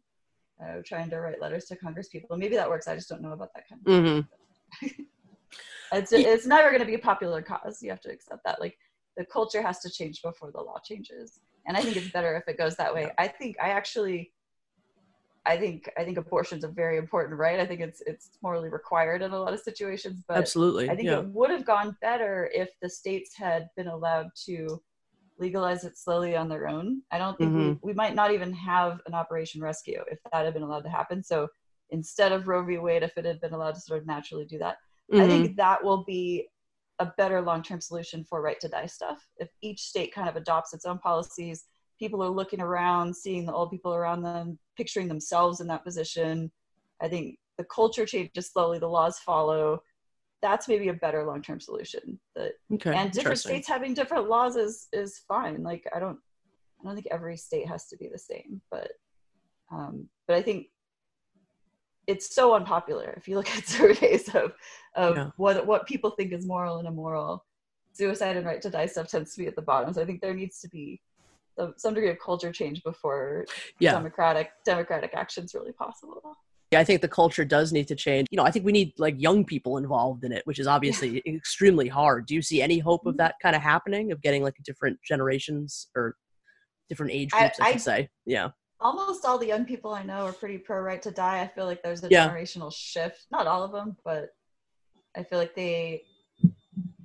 uh, 0.63 0.81
trying 0.85 1.11
to 1.11 1.21
write 1.21 1.41
letters 1.41 1.67
to 1.67 1.77
Congress 1.77 2.09
people. 2.09 2.37
Maybe 2.37 2.57
that 2.57 2.69
works. 2.69 2.89
I 2.89 2.95
just 2.95 3.09
don't 3.09 3.23
know 3.23 3.33
about 3.33 3.53
that 3.55 3.65
kind 3.69 3.81
of. 3.85 3.93
Mm-hmm. 3.93 5.03
it's 5.93 6.13
it's 6.13 6.47
never 6.47 6.69
going 6.69 6.81
to 6.81 6.87
be 6.87 6.95
a 6.95 6.99
popular 6.99 7.43
cause. 7.43 7.83
You 7.83 7.91
have 7.91 8.01
to 8.03 8.11
accept 8.11 8.45
that. 8.45 8.61
Like 8.61 8.79
the 9.17 9.25
culture 9.25 9.63
has 9.63 9.81
to 9.81 9.91
change 9.91 10.23
before 10.23 10.51
the 10.51 10.61
law 10.61 10.79
changes, 10.85 11.41
and 11.67 11.77
I 11.77 11.83
think 11.83 11.97
it's 11.97 12.11
better 12.11 12.37
if 12.37 12.49
it 12.49 12.59
goes 12.59 12.77
that 12.77 12.95
way. 12.95 13.11
I 13.19 13.29
think 13.29 13.57
I 13.63 13.71
actually 13.71 14.33
I 15.47 15.57
think 15.57 15.91
I 15.97 16.05
think 16.05 16.19
abortion's 16.19 16.65
a 16.65 16.69
very 16.69 16.99
important 16.99 17.39
right. 17.39 17.61
I 17.61 17.67
think 17.67 17.81
it's 17.81 18.03
it's 18.07 18.31
morally 18.43 18.69
required 18.69 19.23
in 19.23 19.31
a 19.31 19.39
lot 19.39 19.55
of 19.55 19.61
situations, 19.61 20.23
but 20.27 20.37
absolutely, 20.37 20.91
I 20.91 20.97
think 20.97 21.07
yeah. 21.07 21.21
it 21.21 21.29
would 21.29 21.51
have 21.51 21.65
gone 21.65 21.97
better 22.01 22.51
if 22.53 22.69
the 22.83 22.91
states 22.91 23.37
had 23.37 23.69
been 23.77 23.89
allowed 23.89 24.29
to 24.47 24.83
legalize 25.39 25.85
it 25.85 25.99
slowly 25.99 26.37
on 26.37 26.49
their 26.49 26.67
own. 26.67 27.03
I 27.13 27.19
don't 27.19 27.37
think 27.37 27.53
mm-hmm. 27.53 27.69
we, 27.87 27.93
we 27.93 27.93
might 27.93 28.15
not 28.15 28.33
even 28.33 28.53
have 28.55 29.01
an 29.07 29.15
Operation 29.15 29.61
Rescue 29.61 30.03
if 30.11 30.19
that 30.33 30.45
had 30.45 30.55
been 30.55 30.63
allowed 30.63 30.85
to 30.85 30.91
happen. 30.91 31.23
So 31.23 31.49
instead 31.91 32.33
of 32.33 32.49
Roe 32.49 32.65
v. 32.65 32.79
Wade, 32.79 33.03
if 33.03 33.17
it 33.17 33.25
had 33.25 33.41
been 33.41 33.53
allowed 33.53 33.75
to 33.75 33.81
sort 33.81 34.01
of 34.01 34.07
naturally 34.07 34.47
do 34.47 34.59
that, 34.59 34.77
mm-hmm. 35.13 35.23
I 35.23 35.27
think 35.29 35.57
that 35.57 35.85
will 35.85 36.05
be 36.05 36.49
a 36.99 37.13
better 37.19 37.43
long-term 37.43 37.83
solution 37.83 38.25
for 38.25 38.41
right 38.41 38.59
to 38.61 38.69
die 38.69 38.87
stuff. 38.87 39.27
If 39.37 39.51
each 39.61 39.83
state 39.83 40.15
kind 40.15 40.29
of 40.29 40.37
adopts 40.37 40.73
its 40.73 40.87
own 40.87 40.99
policies 40.99 41.67
people 41.99 42.23
are 42.23 42.29
looking 42.29 42.61
around, 42.61 43.15
seeing 43.15 43.47
the 43.47 43.53
old 43.53 43.71
people 43.71 43.95
around 43.95 44.23
them, 44.23 44.59
picturing 44.77 45.09
themselves 45.09 45.61
in 45.61 45.67
that 45.69 45.85
position. 45.85 46.51
I 47.01 47.09
think 47.09 47.39
the 47.59 47.65
culture 47.65 48.07
changes 48.07 48.51
slowly, 48.51 48.79
the 48.79 48.89
laws 48.89 49.19
follow. 49.19 49.83
That's 50.43 50.69
maybe 50.69 50.89
a 50.89 50.95
better 50.95 51.25
long 51.25 51.43
term 51.43 51.61
solution. 51.61 52.19
That 52.35 52.53
okay, 52.75 52.95
and 52.95 53.11
different 53.11 53.39
states 53.39 53.67
having 53.67 53.95
different 53.95 54.29
laws 54.29 54.57
is 54.57 54.89
is 54.93 55.23
fine. 55.27 55.63
Like 55.63 55.87
I 55.95 55.99
don't 55.99 56.19
I 56.81 56.85
don't 56.85 56.95
think 56.95 57.09
every 57.11 57.37
state 57.37 57.69
has 57.69 57.89
to 57.89 57.97
be 57.97 58.09
the 58.09 58.19
same, 58.19 58.61
but 58.71 58.93
um, 59.73 60.09
but 60.27 60.37
I 60.37 60.43
think 60.43 60.67
it's 62.07 62.35
so 62.35 62.55
unpopular. 62.55 63.15
If 63.17 63.29
you 63.29 63.37
look 63.37 63.51
at 63.51 63.67
surveys 63.67 64.29
of 64.35 64.53
of 64.95 65.17
yeah. 65.17 65.31
what 65.37 65.67
what 65.67 65.87
people 65.87 66.11
think 66.11 66.33
is 66.33 66.47
moral 66.47 66.79
and 66.79 66.87
immoral, 66.87 67.45
suicide 67.93 68.37
and 68.37 68.47
right 68.47 68.61
to 68.63 68.71
die 68.71 68.87
stuff 68.87 69.09
tends 69.09 69.33
to 69.35 69.41
be 69.41 69.47
at 69.47 69.57
the 69.57 69.63
bottom. 69.63 69.93
So 69.93 70.03
I 70.03 70.05
think 70.05 70.21
there 70.21 70.35
needs 70.35 70.61
to 70.61 70.69
be 70.69 71.01
some 71.77 71.95
degree 71.95 72.11
of 72.11 72.19
culture 72.19 72.53
change 72.53 72.83
before 72.83 73.47
yeah. 73.81 73.93
democratic 73.93 74.51
democratic 74.65 75.15
action's 75.15 75.55
really 75.55 75.73
possible. 75.73 76.37
Yeah, 76.73 76.81
I 76.81 76.85
think 76.85 77.01
the 77.01 77.09
culture 77.09 77.45
does 77.45 77.73
need 77.73 77.87
to 77.89 77.95
change. 77.95 78.27
You 78.31 78.37
know, 78.37 78.43
I 78.43 78.51
think 78.51 78.65
we 78.65 78.73
need 78.73 78.93
like 78.99 79.15
young 79.19 79.45
people 79.45 79.77
involved 79.77 80.25
in 80.25 80.33
it, 80.33 80.43
which 80.47 80.59
is 80.59 80.67
obviously 80.67 81.23
yeah. 81.25 81.35
extremely 81.35 81.87
hard. 81.87 82.27
Do 82.27 82.35
you 82.35 82.43
see 82.43 82.61
any 82.61 82.81
hope 82.81 83.07
of 83.07 83.13
mm-hmm. 83.13 83.19
that 83.19 83.37
kind 83.41 83.55
of 83.55 83.63
happening, 83.63 84.11
of 84.11 84.21
getting 84.21 84.43
like 84.43 84.55
different 84.65 84.99
generations 85.07 85.89
or 85.95 86.17
different 86.89 87.13
age 87.13 87.31
groups? 87.31 87.61
I, 87.61 87.65
I 87.65 87.71
should 87.71 87.77
I, 87.77 87.79
say, 87.79 88.09
yeah. 88.25 88.49
Almost 88.81 89.25
all 89.25 89.39
the 89.39 89.47
young 89.47 89.65
people 89.65 89.95
I 89.95 90.03
know 90.03 90.27
are 90.27 90.33
pretty 90.33 90.59
pro 90.59 90.81
right 90.81 91.01
to 91.03 91.11
die. 91.13 91.41
I 91.41 91.47
feel 91.47 91.67
like 91.67 91.83
there's 91.83 92.03
a 92.03 92.09
yeah. 92.11 92.29
generational 92.29 92.73
shift. 92.75 93.27
Not 93.31 93.47
all 93.47 93.63
of 93.63 93.71
them, 93.71 93.97
but 94.05 94.31
I 95.17 95.23
feel 95.23 95.39
like 95.39 95.55
they. 95.55 96.03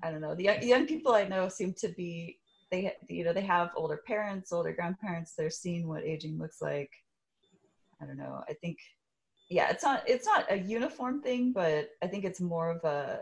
I 0.04 0.10
don't 0.10 0.22
know. 0.22 0.34
The 0.34 0.58
young 0.64 0.88
people 0.88 1.14
I 1.14 1.28
know 1.28 1.48
seem 1.48 1.76
to 1.82 1.90
be 1.90 2.40
they 2.72 2.94
you 3.08 3.24
know 3.24 3.34
they 3.34 3.42
have 3.42 3.70
older 3.76 4.02
parents 4.08 4.52
older 4.52 4.74
grandparents 4.74 5.34
they're 5.38 5.50
seeing 5.50 5.88
what 5.88 6.04
aging 6.04 6.40
looks 6.40 6.62
like 6.62 6.90
i 8.02 8.06
don't 8.06 8.18
know 8.18 8.42
i 8.50 8.54
think 8.54 8.78
yeah 9.50 9.70
it's 9.70 9.84
not 9.84 10.02
it's 10.08 10.26
not 10.26 10.50
a 10.50 10.58
uniform 10.58 11.22
thing 11.22 11.52
but 11.52 11.90
i 12.02 12.08
think 12.08 12.24
it's 12.24 12.40
more 12.42 12.72
of 12.72 12.84
a 12.86 13.20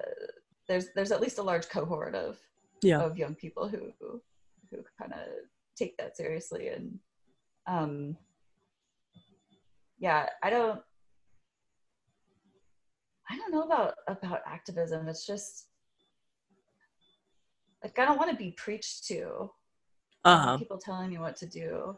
there's 0.67 0.87
there's 0.95 1.11
at 1.11 1.21
least 1.21 1.39
a 1.39 1.43
large 1.43 1.67
cohort 1.67 2.15
of 2.15 2.37
yeah. 2.81 3.01
of 3.01 3.17
young 3.17 3.35
people 3.35 3.67
who 3.67 3.91
who, 3.99 4.21
who 4.69 4.77
kind 4.97 5.11
of 5.13 5.27
take 5.75 5.97
that 5.97 6.15
seriously 6.15 6.67
and 6.69 6.99
um 7.67 8.15
yeah 9.97 10.27
i 10.43 10.49
don't 10.49 10.79
i 13.29 13.35
don't 13.35 13.51
know 13.51 13.63
about 13.63 13.95
about 14.07 14.41
activism 14.45 15.07
it's 15.07 15.25
just 15.25 15.68
like 17.83 17.97
I 17.97 18.05
don't 18.05 18.17
want 18.17 18.31
to 18.31 18.35
be 18.35 18.51
preached 18.51 19.05
to. 19.07 19.51
Uh-huh. 20.25 20.57
People 20.57 20.77
telling 20.77 21.09
me 21.09 21.17
what 21.17 21.35
to 21.37 21.45
do. 21.45 21.97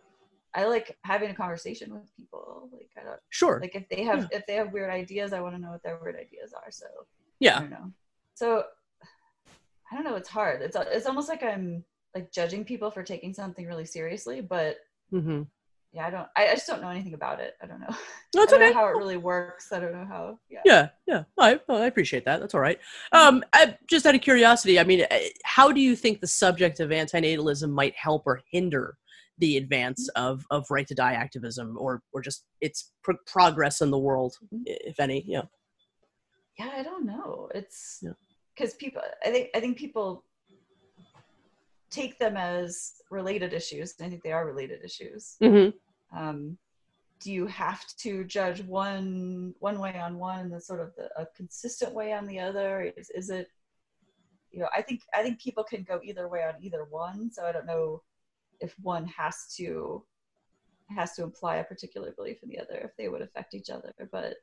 I 0.53 0.65
like 0.65 0.97
having 1.03 1.29
a 1.29 1.33
conversation 1.33 1.93
with 1.93 2.15
people. 2.15 2.69
Like 2.71 2.89
I 2.99 3.03
don't 3.03 3.19
sure. 3.29 3.59
Like 3.61 3.75
if 3.75 3.87
they 3.89 4.03
have 4.03 4.27
yeah. 4.31 4.39
if 4.39 4.45
they 4.45 4.55
have 4.55 4.73
weird 4.73 4.91
ideas, 4.91 5.33
I 5.33 5.41
want 5.41 5.55
to 5.55 5.61
know 5.61 5.71
what 5.71 5.83
their 5.83 5.99
weird 6.01 6.15
ideas 6.15 6.53
are. 6.53 6.71
So 6.71 6.85
yeah, 7.39 7.57
I 7.57 7.59
don't 7.61 7.69
know. 7.69 7.91
So 8.35 8.63
I 9.91 9.95
don't 9.95 10.03
know. 10.03 10.15
It's 10.15 10.29
hard. 10.29 10.61
It's 10.61 10.77
it's 10.79 11.05
almost 11.05 11.29
like 11.29 11.43
I'm 11.43 11.83
like 12.13 12.31
judging 12.31 12.65
people 12.65 12.91
for 12.91 13.03
taking 13.03 13.33
something 13.33 13.65
really 13.65 13.85
seriously, 13.85 14.41
but 14.41 14.77
mm-hmm 15.11 15.43
yeah, 15.93 16.07
I 16.07 16.09
don't. 16.09 16.27
I, 16.37 16.47
I, 16.47 16.53
just 16.53 16.67
don't 16.67 16.81
know 16.81 16.89
anything 16.89 17.13
about 17.13 17.41
it. 17.41 17.55
I 17.61 17.65
don't 17.65 17.81
know. 17.81 17.93
No, 18.33 18.43
it's 18.43 18.53
I 18.53 18.55
okay. 18.55 18.69
know 18.69 18.73
how 18.73 18.87
it 18.87 18.95
really 18.95 19.17
works. 19.17 19.73
I 19.73 19.79
don't 19.79 19.91
know 19.91 20.05
how. 20.05 20.39
Yeah. 20.49 20.61
Yeah, 20.63 20.87
yeah. 21.05 21.23
I, 21.37 21.59
I 21.67 21.85
appreciate 21.87 22.23
that. 22.23 22.39
That's 22.39 22.53
all 22.53 22.61
right. 22.61 22.79
Um, 23.11 23.43
I, 23.51 23.77
just 23.89 24.05
out 24.05 24.15
of 24.15 24.21
curiosity, 24.21 24.79
I 24.79 24.85
mean, 24.85 25.05
eh, 25.11 25.29
how 25.43 25.69
do 25.69 25.81
you 25.81 25.97
think 25.97 26.21
the 26.21 26.27
subject 26.27 26.79
of 26.79 26.91
antinatalism 26.91 27.71
might 27.71 27.93
help 27.97 28.23
or 28.25 28.41
hinder 28.49 28.95
the 29.39 29.57
advance 29.57 30.09
mm-hmm. 30.15 30.25
of 30.25 30.45
of 30.49 30.65
right 30.69 30.87
to 30.87 30.95
die 30.95 31.13
activism, 31.13 31.75
or 31.77 32.01
or 32.13 32.21
just 32.21 32.45
its 32.61 32.93
progress 33.27 33.81
in 33.81 33.91
the 33.91 33.99
world, 33.99 34.37
mm-hmm. 34.45 34.63
if 34.65 34.97
any? 34.99 35.25
Yeah. 35.27 35.43
Yeah, 36.57 36.69
I 36.73 36.83
don't 36.83 37.05
know. 37.05 37.49
It's 37.53 38.01
because 38.55 38.75
yeah. 38.75 38.79
people. 38.79 39.01
I 39.25 39.31
think 39.31 39.49
I 39.53 39.59
think 39.59 39.77
people 39.77 40.23
take 41.91 42.17
them 42.17 42.37
as 42.37 42.93
related 43.09 43.53
issues. 43.53 43.93
I 44.01 44.09
think 44.09 44.23
they 44.23 44.31
are 44.31 44.45
related 44.45 44.83
issues. 44.83 45.35
Mm-hmm. 45.41 46.17
Um, 46.17 46.57
do 47.19 47.31
you 47.31 47.45
have 47.45 47.85
to 47.97 48.23
judge 48.23 48.63
one 48.63 49.53
one 49.59 49.79
way 49.79 49.99
on 49.99 50.17
one 50.17 50.39
and 50.39 50.51
the 50.51 50.59
sort 50.59 50.79
of 50.79 50.95
the, 50.95 51.09
a 51.21 51.27
consistent 51.37 51.93
way 51.93 52.13
on 52.13 52.25
the 52.25 52.39
other? 52.39 52.91
Is, 52.97 53.11
is 53.11 53.29
it 53.29 53.47
you 54.51 54.59
know 54.59 54.67
i 54.75 54.81
think 54.81 55.01
i 55.13 55.23
think 55.23 55.39
people 55.39 55.63
can 55.63 55.83
go 55.83 55.99
either 56.03 56.27
way 56.27 56.43
on 56.43 56.53
either 56.61 56.85
one 56.89 57.31
so 57.31 57.45
i 57.45 57.51
don't 57.51 57.65
know 57.65 58.01
if 58.59 58.75
one 58.81 59.05
has 59.05 59.53
to 59.55 60.03
has 60.89 61.13
to 61.13 61.23
imply 61.23 61.57
a 61.57 61.63
particular 61.63 62.11
belief 62.11 62.37
in 62.43 62.49
the 62.49 62.59
other 62.59 62.75
if 62.83 62.95
they 62.97 63.07
would 63.07 63.21
affect 63.21 63.53
each 63.53 63.69
other 63.69 63.93
but 64.11 64.35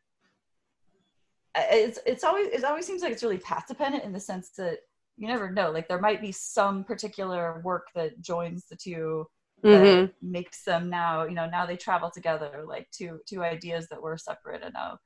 it's 1.57 1.99
it's 2.07 2.25
always 2.25 2.49
it 2.49 2.65
always 2.65 2.87
seems 2.87 3.03
like 3.03 3.13
it's 3.13 3.23
really 3.23 3.39
path 3.39 3.67
dependent 3.69 4.05
in 4.05 4.13
the 4.13 4.21
sense 4.21 4.51
that 4.51 4.79
you 5.19 5.27
never 5.27 5.51
know 5.51 5.71
like 5.71 5.89
there 5.89 6.01
might 6.01 6.21
be 6.21 6.33
some 6.33 6.85
particular 6.85 7.61
work 7.65 7.89
that 7.95 8.21
joins 8.21 8.67
the 8.67 8.77
two 8.77 9.27
that 9.63 9.69
mm-hmm. 9.69 10.13
makes 10.23 10.63
them 10.63 10.89
now 10.89 11.25
you 11.25 11.35
know 11.35 11.49
now 11.49 11.67
they 11.67 11.77
travel 11.77 12.11
together 12.11 12.65
like 12.67 12.89
two 12.91 13.19
two 13.27 13.43
ideas 13.43 13.89
that 13.89 14.01
were 14.01 14.17
separate 14.17 14.63
and 14.63 14.73
now 14.73 14.99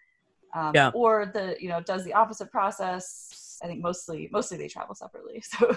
um, 0.54 0.72
yeah. 0.74 0.90
or 0.94 1.30
the 1.32 1.56
you 1.58 1.68
know 1.68 1.80
does 1.80 2.04
the 2.04 2.12
opposite 2.12 2.50
process 2.50 3.58
i 3.62 3.66
think 3.66 3.80
mostly 3.80 4.28
mostly 4.30 4.58
they 4.58 4.68
travel 4.68 4.94
separately 4.94 5.40
so 5.42 5.74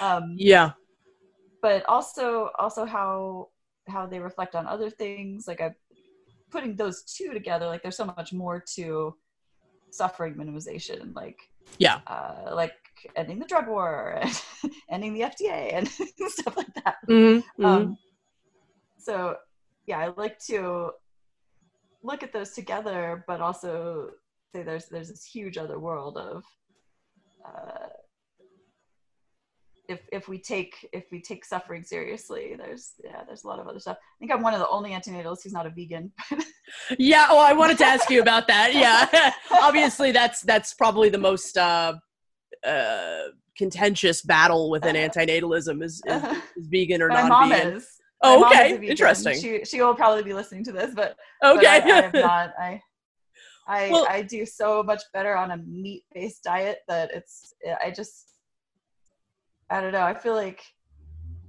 um 0.00 0.34
yeah 0.36 0.72
but 1.62 1.84
also 1.88 2.50
also 2.58 2.84
how 2.84 3.48
how 3.88 4.06
they 4.06 4.18
reflect 4.18 4.54
on 4.54 4.66
other 4.66 4.90
things 4.90 5.48
like 5.48 5.62
i 5.62 5.74
putting 6.50 6.76
those 6.76 7.02
two 7.04 7.32
together 7.32 7.66
like 7.66 7.82
there's 7.82 7.96
so 7.96 8.04
much 8.04 8.32
more 8.32 8.62
to 8.74 9.14
suffering 9.90 10.34
minimization 10.34 11.14
like 11.14 11.38
yeah 11.78 12.00
uh, 12.06 12.52
like 12.54 12.74
ending 13.16 13.38
the 13.38 13.46
drug 13.46 13.68
war 13.68 14.18
and 14.20 14.42
ending 14.90 15.14
the 15.14 15.20
fda 15.20 15.74
and 15.74 15.88
stuff 16.28 16.56
like 16.56 16.72
that 16.84 16.96
mm-hmm. 17.08 17.64
Um, 17.64 17.82
mm-hmm. 17.82 17.92
so 18.98 19.36
yeah 19.86 19.98
i 19.98 20.08
like 20.16 20.38
to 20.46 20.90
look 22.02 22.22
at 22.22 22.32
those 22.32 22.52
together 22.52 23.24
but 23.26 23.40
also 23.40 24.10
say 24.54 24.62
there's 24.62 24.86
there's 24.86 25.08
this 25.08 25.24
huge 25.24 25.58
other 25.58 25.78
world 25.78 26.16
of 26.16 26.44
uh, 27.44 27.86
if 29.90 30.00
if 30.12 30.28
we 30.28 30.38
take 30.38 30.88
if 30.92 31.04
we 31.10 31.20
take 31.20 31.44
suffering 31.44 31.82
seriously 31.82 32.54
there's 32.56 32.92
yeah 33.04 33.22
there's 33.26 33.44
a 33.44 33.46
lot 33.46 33.58
of 33.58 33.66
other 33.66 33.80
stuff 33.80 33.96
i 34.00 34.18
think 34.18 34.32
i'm 34.32 34.42
one 34.42 34.54
of 34.54 34.60
the 34.60 34.68
only 34.68 34.90
antinatalists 34.90 35.42
who's 35.42 35.52
not 35.52 35.66
a 35.66 35.70
vegan 35.70 36.12
yeah 36.98 37.28
well 37.30 37.40
i 37.40 37.52
wanted 37.52 37.76
to 37.76 37.84
ask 37.84 38.08
you 38.08 38.22
about 38.22 38.46
that 38.46 38.72
yeah 38.74 39.32
obviously 39.60 40.12
that's 40.12 40.42
that's 40.42 40.74
probably 40.74 41.08
the 41.08 41.18
most 41.18 41.58
uh, 41.58 41.94
uh, 42.66 43.28
contentious 43.56 44.22
battle 44.22 44.70
within 44.70 44.96
uh, 44.96 44.98
antinatalism 45.08 45.82
is, 45.82 46.02
is, 46.06 46.12
uh-huh. 46.12 46.40
is 46.56 46.66
vegan 46.66 47.02
or 47.02 47.08
not 47.08 47.28
mom 47.28 47.52
is 47.52 47.88
oh 48.22 48.46
okay 48.46 48.78
interesting 48.86 49.38
she, 49.38 49.64
she 49.64 49.80
will 49.80 49.94
probably 49.94 50.22
be 50.22 50.34
listening 50.34 50.64
to 50.64 50.72
this 50.72 50.94
but 50.94 51.16
okay 51.44 51.80
but 51.84 51.90
I, 51.90 51.98
I 51.98 52.02
have 52.02 52.14
not 52.14 52.52
i 52.58 52.82
I, 53.68 53.88
well, 53.88 54.06
I 54.10 54.22
do 54.22 54.44
so 54.44 54.82
much 54.82 55.00
better 55.14 55.36
on 55.36 55.52
a 55.52 55.58
meat 55.58 56.02
based 56.12 56.42
diet 56.42 56.78
that 56.88 57.12
it's 57.14 57.54
I 57.80 57.92
just 57.92 58.30
I 59.70 59.80
don't 59.80 59.92
know. 59.92 60.02
I 60.02 60.14
feel 60.14 60.34
like 60.34 60.60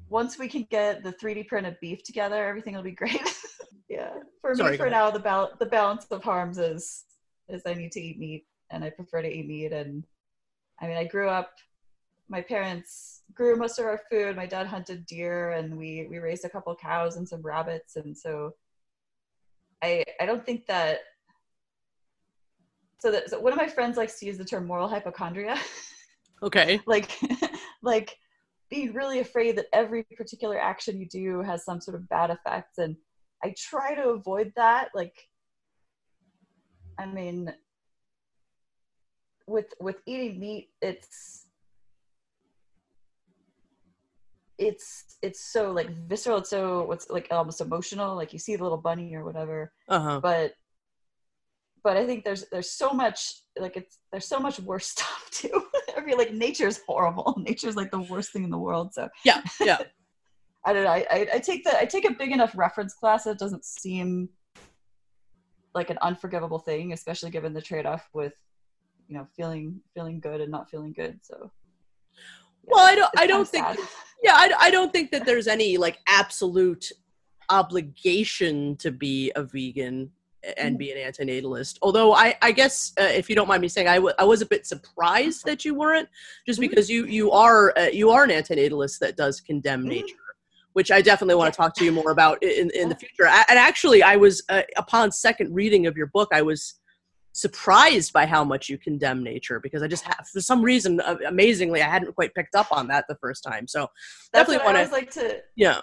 once 0.10 0.38
we 0.38 0.48
can 0.48 0.68
get 0.70 1.04
the 1.04 1.14
3D 1.14 1.48
printed 1.48 1.78
beef 1.82 2.04
together, 2.04 2.46
everything 2.46 2.76
will 2.76 2.84
be 2.84 2.92
great. 2.92 3.22
yeah. 3.90 4.12
For 4.42 4.54
Sorry, 4.54 4.72
me, 4.72 4.78
for 4.78 4.90
now, 4.90 5.10
the 5.10 5.20
bal- 5.20 5.54
the 5.60 5.66
balance 5.66 6.06
of 6.12 6.24
harms 6.24 6.60
is 6.60 7.06
is 7.50 7.64
I 7.66 7.74
need 7.74 7.92
to 7.94 8.02
eat 8.02 8.20
meat, 8.20 8.46
and 8.70 8.84
I 8.84 8.92
prefer 8.92 9.24
to 9.24 9.28
eat 9.28 9.48
meat. 9.48 9.74
And 9.74 10.06
I 10.82 10.88
mean, 10.88 10.98
I 10.98 11.06
grew 11.06 11.30
up. 11.30 11.52
My 12.30 12.42
parents 12.42 13.22
grew 13.34 13.56
most 13.56 13.78
of 13.78 13.86
our 13.86 14.02
food. 14.10 14.36
My 14.36 14.46
dad 14.46 14.68
hunted 14.68 15.06
deer, 15.06 15.52
and 15.52 15.78
we 15.78 16.08
we 16.10 16.20
raised 16.20 16.46
a 16.46 16.50
couple 16.50 16.76
cows 16.76 17.18
and 17.18 17.28
some 17.28 17.42
rabbits. 17.42 17.96
And 17.96 18.18
so, 18.18 18.56
I 19.84 20.04
I 20.20 20.26
don't 20.26 20.46
think 20.46 20.66
that. 20.68 21.00
So 23.00 23.12
that 23.12 23.30
so 23.30 23.40
one 23.40 23.54
of 23.54 23.58
my 23.58 23.68
friends 23.68 23.98
likes 23.98 24.20
to 24.20 24.26
use 24.26 24.38
the 24.38 24.46
term 24.46 24.66
moral 24.68 24.88
hypochondria. 24.88 25.58
Okay. 26.44 26.82
like 26.88 27.12
like 27.84 28.18
being 28.70 28.94
really 28.94 29.20
afraid 29.20 29.58
that 29.58 29.68
every 29.74 30.04
particular 30.18 30.60
action 30.60 31.00
you 31.00 31.08
do 31.08 31.42
has 31.42 31.64
some 31.64 31.80
sort 31.80 31.96
of 31.96 32.08
bad 32.10 32.32
effects 32.32 32.78
and 32.78 32.96
I 33.44 33.54
try 33.58 33.96
to 33.96 34.10
avoid 34.10 34.54
that 34.56 34.90
like 34.96 35.28
I 36.98 37.06
mean 37.06 37.54
with 39.48 39.74
with 39.80 39.98
eating 40.06 40.40
meat 40.40 40.70
it's 40.82 41.48
it's 44.58 45.18
it's 45.22 45.40
so 45.52 45.72
like 45.72 45.90
visceral 46.08 46.38
it's 46.38 46.50
so 46.50 46.84
what's 46.84 47.10
like 47.10 47.28
almost 47.32 47.62
emotional 47.62 48.16
like 48.16 48.32
you 48.32 48.40
see 48.40 48.56
the 48.56 48.64
little 48.64 48.78
bunny 48.78 49.16
or 49.16 49.26
whatever 49.26 49.72
uh-huh. 49.90 50.20
but 50.20 50.54
but 51.84 51.98
I 51.98 52.06
think 52.06 52.24
there's 52.24 52.46
there's 52.52 52.70
so 52.70 52.92
much 52.92 53.42
like 53.58 53.78
it's 53.78 54.00
there's 54.12 54.28
so 54.28 54.40
much 54.40 54.60
worse 54.60 54.88
stuff 54.98 55.30
too. 55.32 55.64
I 55.98 56.02
feel 56.02 56.18
like 56.18 56.34
nature's 56.34 56.80
horrible. 56.88 57.36
Nature's 57.46 57.76
like 57.76 57.92
the 57.92 58.02
worst 58.02 58.32
thing 58.32 58.44
in 58.44 58.50
the 58.50 58.58
world. 58.58 58.94
So 58.94 59.10
yeah, 59.26 59.42
yeah. 59.60 59.80
I 60.66 60.74
don't 60.74 60.84
know. 60.84 60.92
I, 60.92 61.06
I, 61.10 61.28
I 61.36 61.40
take 61.40 61.64
the 61.64 61.78
I 61.78 61.86
take 61.86 62.08
a 62.08 62.14
big 62.14 62.32
enough 62.32 62.56
reference 62.56 62.94
class 62.94 63.24
that 63.24 63.40
doesn't 63.40 63.66
seem 63.66 64.30
like 65.74 65.90
an 65.90 65.98
unforgivable 66.02 66.60
thing, 66.60 66.94
especially 66.94 67.32
given 67.32 67.54
the 67.54 67.62
trade 67.62 67.86
off 67.86 68.08
with 68.14 68.34
you 69.12 69.18
know 69.18 69.28
feeling 69.36 69.82
feeling 69.94 70.22
good 70.22 70.40
and 70.40 70.50
not 70.50 70.70
feeling 70.70 70.94
good. 70.94 71.20
So 71.22 71.52
yeah, 72.64 72.70
well, 72.74 72.86
I 72.88 72.96
don't 72.96 73.12
I 73.18 73.28
don't 73.28 73.48
think 73.48 73.66
yeah 74.24 74.34
I, 74.36 74.54
I 74.58 74.72
don't 74.72 74.94
think 74.94 75.12
that 75.12 75.26
there's 75.26 75.48
any 75.48 75.78
like 75.78 76.00
absolute 76.08 76.90
obligation 77.50 78.78
to 78.78 78.90
be 78.90 79.30
a 79.36 79.44
vegan 79.44 80.10
and 80.58 80.78
be 80.78 80.92
an 80.92 80.98
antinatalist. 80.98 81.78
Although 81.82 82.14
I, 82.14 82.36
I 82.42 82.54
guess 82.54 82.94
uh, 83.00 83.04
if 83.04 83.30
you 83.30 83.36
don't 83.36 83.48
mind 83.48 83.62
me 83.62 83.68
saying, 83.68 83.88
I, 83.88 83.96
w- 83.96 84.16
I 84.18 84.24
was 84.24 84.42
a 84.42 84.46
bit 84.46 84.66
surprised 84.66 85.46
that 85.46 85.64
you 85.66 85.76
weren't, 85.76 86.10
just 86.48 86.60
mm-hmm. 86.60 86.70
because 86.70 86.90
you 86.90 87.06
you 87.06 87.32
are 87.32 87.78
uh, 87.78 87.88
you 87.92 88.12
are 88.12 88.24
an 88.24 88.30
antinatalist 88.30 89.00
that 89.00 89.18
does 89.18 89.42
condemn 89.42 89.82
mm-hmm. 89.82 89.90
nature, 89.90 90.16
which 90.72 90.90
I 90.90 91.02
definitely 91.02 91.36
want 91.36 91.54
to 91.54 91.58
talk 91.58 91.76
to 91.76 91.84
you 91.84 91.92
more 91.92 92.12
about 92.12 92.42
in 92.42 92.72
in 92.74 92.88
the 92.88 92.96
future. 92.96 93.28
And 93.28 93.60
actually, 93.60 94.04
I 94.04 94.16
was 94.16 94.42
uh, 94.48 94.62
upon 94.78 95.12
second 95.12 95.54
reading 95.54 95.86
of 95.86 95.98
your 95.98 96.08
book, 96.08 96.30
I 96.32 96.42
was 96.42 96.81
surprised 97.34 98.12
by 98.12 98.26
how 98.26 98.44
much 98.44 98.70
you 98.70 98.78
condemn 98.78 99.24
nature 99.24 99.60
because 99.60 99.82
I 99.82 99.88
just 99.88 100.04
have, 100.04 100.28
for 100.28 100.42
some 100.42 100.62
reason 100.62 101.00
uh, 101.00 101.16
amazingly 101.28 101.82
I 101.82 101.90
hadn't 101.90 102.14
quite 102.14 102.34
picked 102.34 102.56
up 102.56 102.72
on 102.72 102.88
that 102.88 103.06
the 103.08 103.16
first 103.16 103.44
time. 103.44 103.68
So 103.68 103.88
That's 104.34 104.50
definitely 104.50 104.74
want 104.74 104.88
to 104.88 104.94
like 104.94 105.12
to 105.12 105.42
yeah 105.56 105.80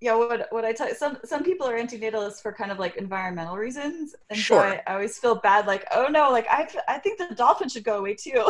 yeah 0.00 0.14
what 0.14 0.46
what 0.50 0.64
i 0.64 0.72
tell 0.72 0.88
you 0.88 0.94
some 0.94 1.18
some 1.24 1.44
people 1.44 1.66
are 1.66 1.78
antinatalists 1.78 2.40
for 2.40 2.52
kind 2.52 2.72
of 2.72 2.78
like 2.78 2.96
environmental 2.96 3.56
reasons 3.56 4.14
and 4.30 4.38
sure. 4.38 4.60
so 4.60 4.66
I, 4.66 4.82
I, 4.86 4.94
always 4.94 5.18
feel 5.18 5.34
bad 5.36 5.66
like 5.66 5.86
oh 5.92 6.06
no 6.06 6.30
like 6.30 6.46
i 6.50 6.68
i 6.88 6.98
think 6.98 7.18
the 7.18 7.34
dolphin 7.34 7.68
should 7.68 7.84
go 7.84 7.98
away 7.98 8.14
too 8.14 8.32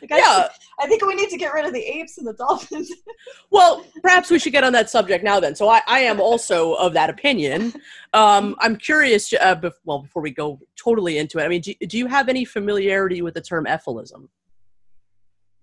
like, 0.00 0.10
like 0.10 0.20
yeah. 0.20 0.48
I, 0.78 0.84
I 0.84 0.86
think 0.86 1.04
we 1.04 1.14
need 1.14 1.30
to 1.30 1.36
get 1.36 1.52
rid 1.52 1.64
of 1.64 1.72
the 1.72 1.82
apes 1.82 2.18
and 2.18 2.26
the 2.26 2.34
dolphins. 2.34 2.92
Well 3.50 3.84
perhaps 4.02 4.30
we 4.30 4.38
should 4.38 4.52
get 4.52 4.64
on 4.64 4.72
that 4.72 4.90
subject 4.90 5.22
now 5.22 5.38
then. 5.38 5.54
So 5.54 5.68
i, 5.68 5.80
I 5.86 6.00
am 6.00 6.20
also 6.20 6.74
of 6.74 6.92
that 6.94 7.10
opinion. 7.10 7.72
Um, 8.12 8.56
i'm 8.60 8.76
curious 8.76 9.32
uh, 9.32 9.56
bef- 9.56 9.72
well 9.84 10.00
before 10.00 10.22
we 10.22 10.30
go 10.30 10.60
totally 10.76 11.18
into 11.18 11.38
it 11.38 11.44
i 11.44 11.48
mean 11.48 11.60
do, 11.60 11.74
do 11.86 11.98
you 11.98 12.06
have 12.06 12.28
any 12.28 12.44
familiarity 12.44 13.22
with 13.22 13.34
the 13.34 13.40
term 13.40 13.64
effilism 13.64 14.28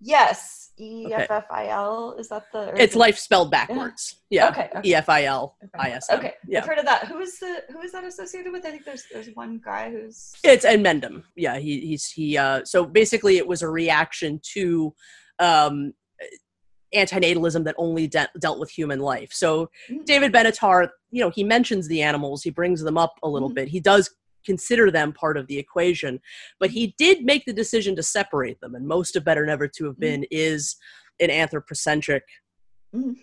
yes 0.00 0.61
E 0.82 1.12
F 1.12 1.30
F 1.30 1.46
I 1.50 1.68
L. 1.68 2.16
Is 2.18 2.28
that 2.28 2.44
the? 2.52 2.72
It's 2.76 2.96
life 2.96 3.18
spelled 3.18 3.50
backwards. 3.50 4.22
Yeah. 4.30 4.48
Okay. 4.48 4.70
E 4.84 4.94
F 4.94 5.08
I 5.08 5.24
L 5.24 5.56
I 5.78 5.90
S. 5.90 6.10
Okay. 6.10 6.34
Yeah. 6.46 6.58
I've 6.60 6.66
heard 6.66 6.78
of 6.78 6.84
that. 6.86 7.06
Who 7.06 7.18
is 7.20 7.38
the 7.38 7.62
who 7.70 7.80
is 7.80 7.92
that 7.92 8.04
associated 8.04 8.52
with? 8.52 8.66
I 8.66 8.70
think 8.70 8.84
there's 8.84 9.04
there's 9.12 9.28
one 9.34 9.60
guy 9.64 9.90
who's. 9.90 10.32
It's 10.42 10.64
Inmendham. 10.64 11.24
Yeah. 11.36 11.58
He 11.58 11.80
he's 11.80 12.10
he. 12.10 12.36
Uh, 12.36 12.64
so 12.64 12.84
basically, 12.84 13.36
it 13.36 13.46
was 13.46 13.62
a 13.62 13.68
reaction 13.68 14.40
to. 14.54 14.94
Um, 15.38 15.94
antinatalism 16.94 17.64
that 17.64 17.74
only 17.78 18.06
de- 18.06 18.28
dealt 18.38 18.60
with 18.60 18.70
human 18.70 19.00
life. 19.00 19.30
So 19.32 19.70
mm-hmm. 19.90 20.04
David 20.04 20.30
Benatar, 20.30 20.88
you 21.10 21.22
know, 21.22 21.30
he 21.30 21.42
mentions 21.42 21.88
the 21.88 22.02
animals, 22.02 22.42
he 22.42 22.50
brings 22.50 22.82
them 22.82 22.98
up 22.98 23.14
a 23.22 23.28
little 23.28 23.48
mm-hmm. 23.48 23.54
bit. 23.54 23.68
He 23.68 23.80
does 23.80 24.10
consider 24.44 24.90
them 24.90 25.12
part 25.12 25.36
of 25.36 25.46
the 25.46 25.58
equation. 25.58 26.20
But 26.58 26.70
he 26.70 26.94
did 26.98 27.24
make 27.24 27.44
the 27.44 27.52
decision 27.52 27.96
to 27.96 28.02
separate 28.02 28.60
them, 28.60 28.74
and 28.74 28.86
most 28.86 29.16
of 29.16 29.24
Better 29.24 29.46
Never 29.46 29.68
to 29.68 29.86
Have 29.86 29.98
Been 29.98 30.22
mm. 30.22 30.28
is 30.30 30.76
an 31.20 31.30
anthropocentric 31.30 32.24
mm. 32.94 33.14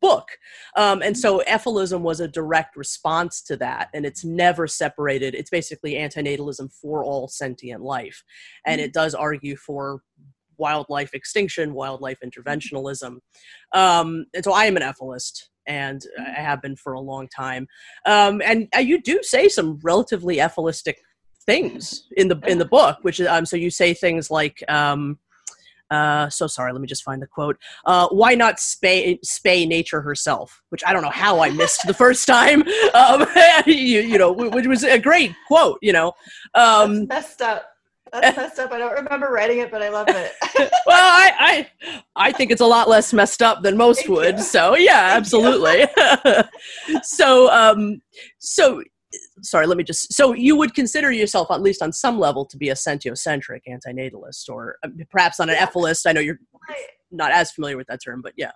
book. 0.00 0.28
Um, 0.76 1.02
and 1.02 1.16
so 1.16 1.42
effilism 1.48 2.00
was 2.00 2.20
a 2.20 2.28
direct 2.28 2.76
response 2.76 3.42
to 3.42 3.56
that, 3.58 3.88
and 3.94 4.04
it's 4.04 4.24
never 4.24 4.66
separated. 4.66 5.34
It's 5.34 5.50
basically 5.50 5.94
antinatalism 5.94 6.72
for 6.72 7.04
all 7.04 7.28
sentient 7.28 7.82
life, 7.82 8.22
and 8.66 8.80
mm. 8.80 8.84
it 8.84 8.92
does 8.92 9.14
argue 9.14 9.56
for 9.56 10.02
wildlife 10.56 11.14
extinction, 11.14 11.74
wildlife 11.74 12.18
interventionism. 12.24 13.18
Um, 13.72 14.26
and 14.34 14.44
so 14.44 14.52
I 14.52 14.66
am 14.66 14.76
an 14.76 14.82
effilist 14.82 15.48
and 15.66 16.02
I 16.18 16.40
have 16.40 16.62
been 16.62 16.76
for 16.76 16.92
a 16.92 17.00
long 17.00 17.28
time. 17.28 17.66
Um, 18.06 18.42
and 18.44 18.68
uh, 18.76 18.80
you 18.80 19.00
do 19.00 19.20
say 19.22 19.48
some 19.48 19.78
relatively 19.82 20.36
effilistic 20.36 20.94
things 21.46 22.06
in 22.16 22.28
the 22.28 22.38
in 22.46 22.58
the 22.58 22.64
book, 22.64 22.98
which 23.02 23.20
um, 23.20 23.46
so 23.46 23.56
you 23.56 23.70
say 23.70 23.94
things 23.94 24.30
like. 24.30 24.62
Um, 24.68 25.18
uh, 25.90 26.28
so 26.28 26.46
sorry, 26.46 26.72
let 26.72 26.80
me 26.80 26.88
just 26.88 27.04
find 27.04 27.22
the 27.22 27.26
quote. 27.26 27.56
Uh, 27.84 28.08
why 28.08 28.34
not 28.34 28.56
spay, 28.56 29.20
spay 29.20 29.68
nature 29.68 30.00
herself? 30.00 30.62
Which 30.70 30.82
I 30.84 30.92
don't 30.92 31.02
know 31.02 31.10
how 31.10 31.40
I 31.40 31.50
missed 31.50 31.86
the 31.86 31.94
first 31.94 32.26
time. 32.26 32.64
Um, 32.94 33.26
you, 33.66 34.00
you 34.00 34.18
know, 34.18 34.32
which 34.32 34.66
was 34.66 34.84
a 34.84 34.98
great 34.98 35.32
quote, 35.48 35.78
you 35.82 35.92
know. 35.92 36.12
Um, 36.54 37.06
messed 37.06 37.42
up. 37.42 37.73
That's 38.20 38.36
messed 38.36 38.58
up. 38.60 38.72
I 38.72 38.78
don't 38.78 38.92
remember 38.94 39.28
writing 39.30 39.58
it, 39.58 39.70
but 39.70 39.82
I 39.82 39.88
love 39.88 40.08
it. 40.08 40.32
well, 40.58 40.70
I, 40.88 41.66
I 41.76 42.00
I 42.28 42.32
think 42.32 42.50
it's 42.50 42.60
a 42.60 42.66
lot 42.66 42.88
less 42.88 43.12
messed 43.12 43.42
up 43.42 43.62
than 43.62 43.76
most 43.76 43.98
Thank 44.06 44.10
would. 44.10 44.36
you. 44.36 44.42
So 44.42 44.76
yeah, 44.76 45.08
Thank 45.08 45.18
absolutely. 45.18 45.86
so 47.02 47.50
um 47.50 48.00
so 48.38 48.82
sorry, 49.42 49.66
let 49.66 49.76
me 49.76 49.84
just 49.84 50.12
so 50.12 50.32
you 50.32 50.56
would 50.56 50.74
consider 50.74 51.10
yourself 51.10 51.50
at 51.50 51.60
least 51.60 51.82
on 51.82 51.92
some 51.92 52.18
level 52.18 52.44
to 52.46 52.56
be 52.56 52.70
a 52.70 52.74
sentiocentric 52.74 53.60
antinatalist 53.68 54.48
or 54.48 54.76
uh, 54.84 54.88
perhaps 55.10 55.40
on 55.40 55.48
an 55.50 55.56
Yeah. 55.56 55.66
effilist. 55.66 56.06
I 56.06 56.12
know 56.12 56.20
you're 56.20 56.38
not 57.10 57.30
as 57.32 57.50
familiar 57.52 57.76
with 57.76 57.86
that 57.88 58.00
term, 58.04 58.22
but 58.22 58.32
yeah. 58.36 58.52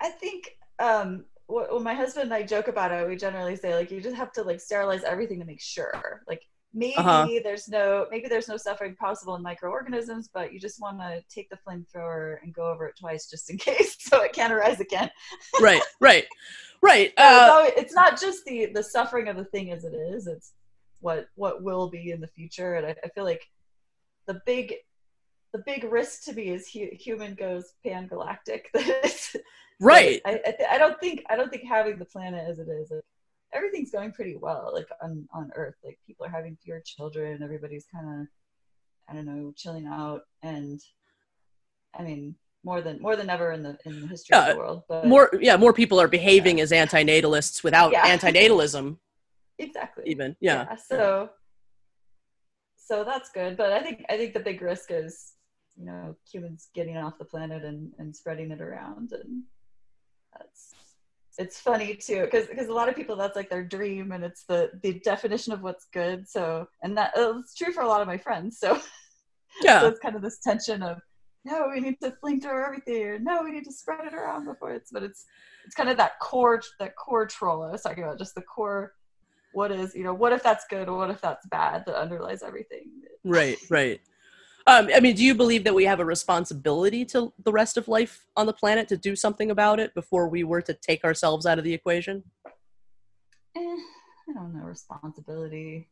I 0.00 0.08
think 0.10 0.50
um, 0.78 1.24
wh- 1.46 1.72
when 1.72 1.82
my 1.82 1.94
husband 1.94 2.24
and 2.24 2.34
I 2.34 2.42
joke 2.42 2.68
about 2.68 2.90
it, 2.92 3.06
we 3.08 3.16
generally 3.16 3.56
say 3.56 3.74
like 3.74 3.90
you 3.90 4.00
just 4.00 4.16
have 4.16 4.32
to 4.32 4.42
like 4.42 4.60
sterilize 4.60 5.04
everything 5.04 5.38
to 5.40 5.44
make 5.46 5.60
sure. 5.60 6.22
Like 6.28 6.42
maybe 6.74 6.94
Uh-huh. 6.96 7.26
there's 7.44 7.68
no 7.68 8.06
maybe 8.10 8.28
there's 8.28 8.48
no 8.48 8.56
suffering 8.56 8.94
possible 8.96 9.34
in 9.34 9.42
microorganisms, 9.42 10.28
but 10.32 10.52
you 10.52 10.58
just 10.60 10.80
want 10.80 10.98
to 11.00 11.22
take 11.28 11.48
the 11.50 11.58
flamethrower 11.66 12.36
and 12.42 12.52
go 12.54 12.70
over 12.70 12.86
it 12.86 12.96
twice 12.98 13.28
just 13.30 13.50
in 13.50 13.58
case, 13.68 13.96
so 14.00 14.22
it 14.22 14.32
can't 14.32 14.52
arise 14.52 14.80
again. 14.80 15.10
Right, 15.60 15.82
right. 16.00 16.26
Right. 16.82 17.12
So 17.18 17.24
it's, 17.24 17.32
Uh, 17.48 17.52
always, 17.52 17.72
it's 17.76 17.94
not 17.94 18.20
just 18.20 18.44
the 18.44 18.66
the 18.74 18.82
suffering 18.82 19.28
of 19.28 19.36
the 19.36 19.44
thing 19.46 19.70
as 19.70 19.84
it 19.84 19.94
is; 19.94 20.26
it's 20.26 20.52
what 21.00 21.26
what 21.36 21.62
will 21.62 21.88
be 21.88 22.10
in 22.10 22.20
the 22.20 22.26
future. 22.28 22.74
And 22.74 22.86
I, 22.86 22.96
I 23.04 23.08
feel 23.14 23.24
like 23.24 23.42
the 24.26 24.40
big 24.46 24.74
the 25.52 25.62
big 25.66 25.84
risk 25.84 26.24
to 26.24 26.32
me 26.32 26.48
is 26.48 26.68
hu- 26.72 26.88
human 26.92 27.34
goes 27.34 27.74
pan 27.84 28.08
galactic. 28.08 28.68
right. 29.80 30.20
I, 30.24 30.30
I, 30.30 30.52
th- 30.56 30.68
I 30.70 30.78
don't 30.78 30.98
think 31.00 31.24
I 31.30 31.36
don't 31.36 31.50
think 31.50 31.64
having 31.64 31.98
the 31.98 32.04
planet 32.04 32.44
as 32.48 32.58
it 32.58 32.68
is, 32.68 32.90
everything's 33.52 33.90
going 33.90 34.12
pretty 34.12 34.36
well. 34.36 34.70
Like 34.72 34.88
on 35.02 35.28
on 35.32 35.50
Earth, 35.54 35.76
like 35.84 35.98
people 36.06 36.26
are 36.26 36.30
having 36.30 36.56
fewer 36.62 36.82
children. 36.84 37.42
Everybody's 37.42 37.86
kind 37.92 38.22
of 38.22 38.26
I 39.08 39.14
don't 39.14 39.26
know 39.26 39.52
chilling 39.56 39.86
out, 39.86 40.22
and 40.42 40.80
I 41.98 42.02
mean 42.02 42.34
more 42.64 42.80
than 42.80 43.00
more 43.00 43.16
than 43.16 43.28
ever 43.28 43.52
in 43.52 43.62
the 43.62 43.76
in 43.84 44.00
the 44.00 44.06
history 44.06 44.36
of 44.36 44.48
the 44.48 44.56
world. 44.58 44.82
But 44.88 45.06
More 45.06 45.30
yeah, 45.40 45.56
more 45.56 45.72
people 45.72 46.00
are 46.00 46.08
behaving 46.08 46.60
as 46.60 46.70
antinatalists 46.70 47.62
without 47.64 47.92
Yeah. 47.92 48.16
antinatalism 48.16 48.98
exactly. 49.58 50.04
even. 50.06 50.36
Yeah. 50.40 50.74
So 50.76 51.30
so 52.76 53.04
that's 53.04 53.30
good, 53.30 53.56
but 53.56 53.72
I 53.72 53.80
think 53.80 54.04
I 54.08 54.16
think 54.16 54.34
the 54.34 54.40
big 54.40 54.60
risk 54.62 54.90
is 54.90 55.32
you 55.76 55.86
know 55.86 56.14
humans 56.30 56.68
getting 56.74 56.96
off 56.96 57.18
the 57.18 57.24
planet 57.24 57.64
and 57.64 57.92
and 57.98 58.14
spreading 58.14 58.50
it 58.50 58.60
around, 58.60 59.12
and 59.12 59.44
that's 60.38 60.74
it's 61.38 61.58
funny 61.60 61.94
too 61.94 62.22
because 62.22 62.46
because 62.46 62.68
a 62.68 62.72
lot 62.72 62.88
of 62.88 62.96
people 62.96 63.16
that's 63.16 63.36
like 63.36 63.48
their 63.50 63.64
dream 63.64 64.12
and 64.12 64.22
it's 64.24 64.44
the 64.44 64.70
the 64.82 65.00
definition 65.00 65.52
of 65.52 65.62
what's 65.62 65.86
good. 65.92 66.28
So 66.28 66.66
and 66.82 66.96
that 66.98 67.16
uh, 67.16 67.38
it's 67.38 67.54
true 67.54 67.72
for 67.72 67.82
a 67.82 67.88
lot 67.88 68.00
of 68.02 68.06
my 68.06 68.18
friends. 68.18 68.58
So 68.58 68.74
so 68.78 68.82
Yeah. 69.62 69.88
it's 69.88 70.00
kind 70.00 70.16
of 70.16 70.22
this 70.22 70.38
tension 70.40 70.82
of 70.82 70.98
no, 71.44 71.68
we 71.72 71.80
need 71.80 71.96
to 72.02 72.14
flamethrower 72.22 72.64
everything, 72.66 73.02
or 73.02 73.18
no, 73.18 73.42
we 73.42 73.50
need 73.50 73.64
to 73.64 73.72
spread 73.72 74.06
it 74.06 74.14
around 74.14 74.44
before 74.44 74.72
it's. 74.74 74.90
But 74.92 75.02
it's 75.02 75.24
it's 75.64 75.74
kind 75.74 75.88
of 75.88 75.96
that 75.96 76.18
core 76.20 76.62
that 76.78 76.94
core 76.96 77.26
troll 77.26 77.62
I 77.64 77.72
was 77.72 77.82
talking 77.82 78.04
about, 78.04 78.18
just 78.18 78.34
the 78.34 78.42
core. 78.42 78.92
What 79.52 79.72
is 79.72 79.94
you 79.94 80.04
know? 80.04 80.14
What 80.14 80.32
if 80.32 80.42
that's 80.42 80.64
good? 80.70 80.88
or 80.88 80.96
What 80.96 81.10
if 81.10 81.20
that's 81.20 81.46
bad? 81.48 81.84
That 81.86 81.96
underlies 82.00 82.42
everything. 82.42 82.90
Right, 83.24 83.58
right. 83.70 84.00
Um, 84.66 84.88
I 84.94 85.00
mean, 85.00 85.16
do 85.16 85.24
you 85.24 85.34
believe 85.34 85.64
that 85.64 85.74
we 85.74 85.84
have 85.84 86.00
a 86.00 86.04
responsibility 86.04 87.04
to 87.06 87.32
the 87.44 87.52
rest 87.52 87.76
of 87.76 87.88
life 87.88 88.26
on 88.36 88.46
the 88.46 88.52
planet 88.52 88.88
to 88.88 88.96
do 88.96 89.16
something 89.16 89.50
about 89.50 89.80
it 89.80 89.94
before 89.94 90.28
we 90.28 90.44
were 90.44 90.62
to 90.62 90.74
take 90.74 91.04
ourselves 91.04 91.46
out 91.46 91.58
of 91.58 91.64
the 91.64 91.74
equation? 91.74 92.22
Eh, 93.56 93.60
I 93.60 94.32
don't 94.34 94.54
know 94.54 94.64
responsibility. 94.64 95.88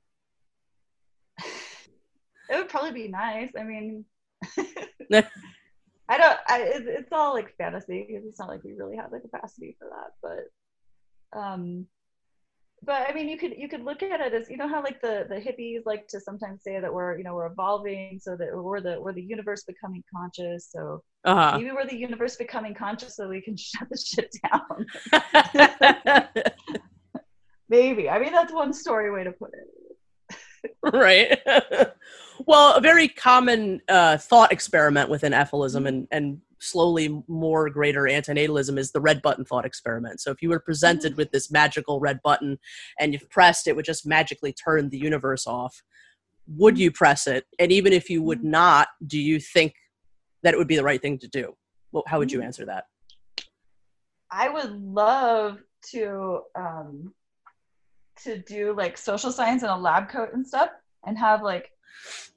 it 1.38 2.56
would 2.56 2.68
probably 2.68 2.92
be 2.92 3.08
nice. 3.08 3.50
I 3.58 3.64
mean, 3.64 4.04
I 6.10 6.18
don't. 6.18 6.38
I, 6.48 6.62
it, 6.62 6.86
it's 6.86 7.12
all 7.12 7.34
like 7.34 7.56
fantasy 7.56 8.04
because 8.08 8.24
It's 8.26 8.38
not 8.38 8.48
like 8.48 8.64
we 8.64 8.72
really 8.72 8.96
have 8.96 9.10
the 9.10 9.20
capacity 9.20 9.76
for 9.78 9.88
that. 9.90 10.12
But, 11.32 11.38
um, 11.38 11.86
but 12.82 13.08
I 13.08 13.12
mean, 13.12 13.28
you 13.28 13.36
could 13.36 13.54
you 13.56 13.68
could 13.68 13.84
look 13.84 14.02
at 14.02 14.20
it 14.20 14.32
as 14.32 14.48
you 14.48 14.56
know 14.56 14.68
how 14.68 14.82
like 14.82 15.00
the 15.00 15.26
the 15.28 15.36
hippies 15.36 15.82
like 15.84 16.08
to 16.08 16.20
sometimes 16.20 16.62
say 16.62 16.80
that 16.80 16.92
we're 16.92 17.18
you 17.18 17.24
know 17.24 17.34
we're 17.34 17.46
evolving 17.46 18.18
so 18.20 18.36
that 18.36 18.48
we're 18.52 18.80
the 18.80 19.00
we're 19.00 19.12
the 19.12 19.22
universe 19.22 19.64
becoming 19.64 20.02
conscious. 20.14 20.70
So 20.70 21.02
Uh 21.24 21.58
maybe 21.58 21.72
we're 21.72 21.86
the 21.86 21.96
universe 21.96 22.36
becoming 22.36 22.74
conscious 22.74 23.16
so 23.16 23.28
we 23.28 23.42
can 23.42 23.56
shut 23.58 23.88
the 23.90 23.98
shit 23.98 24.34
down. 24.50 24.86
maybe. 27.68 28.08
I 28.08 28.18
mean, 28.18 28.32
that's 28.32 28.52
one 28.52 28.72
story 28.72 29.10
way 29.10 29.24
to 29.24 29.32
put 29.32 29.50
it. 29.52 29.68
right. 30.82 31.38
well, 32.46 32.76
a 32.76 32.80
very 32.80 33.08
common 33.08 33.80
uh, 33.88 34.16
thought 34.16 34.52
experiment 34.52 35.08
within 35.10 35.32
effilism 35.32 35.86
and, 35.86 36.08
and 36.10 36.40
slowly 36.60 37.22
more 37.26 37.68
greater 37.70 38.02
antinatalism 38.02 38.78
is 38.78 38.92
the 38.92 39.00
red 39.00 39.22
button 39.22 39.44
thought 39.44 39.64
experiment. 39.64 40.20
So 40.20 40.30
if 40.30 40.42
you 40.42 40.50
were 40.50 40.60
presented 40.60 41.12
mm-hmm. 41.12 41.18
with 41.18 41.32
this 41.32 41.50
magical 41.50 42.00
red 42.00 42.20
button 42.22 42.58
and 42.98 43.12
you've 43.12 43.28
pressed 43.30 43.66
it 43.66 43.74
would 43.74 43.84
just 43.84 44.06
magically 44.06 44.52
turn 44.52 44.90
the 44.90 44.98
universe 44.98 45.46
off, 45.46 45.82
would 46.46 46.74
mm-hmm. 46.74 46.82
you 46.82 46.90
press 46.92 47.26
it? 47.26 47.44
And 47.58 47.72
even 47.72 47.92
if 47.92 48.10
you 48.10 48.22
would 48.22 48.38
mm-hmm. 48.38 48.50
not, 48.50 48.88
do 49.06 49.18
you 49.18 49.40
think 49.40 49.74
that 50.42 50.54
it 50.54 50.56
would 50.56 50.68
be 50.68 50.76
the 50.76 50.84
right 50.84 51.00
thing 51.00 51.18
to 51.18 51.28
do? 51.28 51.54
Well, 51.92 52.04
how 52.06 52.18
would 52.18 52.30
you 52.30 52.42
answer 52.42 52.64
that? 52.66 52.84
I 54.30 54.48
would 54.48 54.70
love 54.70 55.58
to 55.92 56.42
um, 56.54 57.12
to 58.22 58.38
do 58.38 58.74
like 58.76 58.96
social 58.96 59.32
science 59.32 59.62
in 59.62 59.68
a 59.68 59.78
lab 59.78 60.08
coat 60.08 60.30
and 60.32 60.46
stuff, 60.46 60.70
and 61.04 61.18
have 61.18 61.42
like 61.42 61.70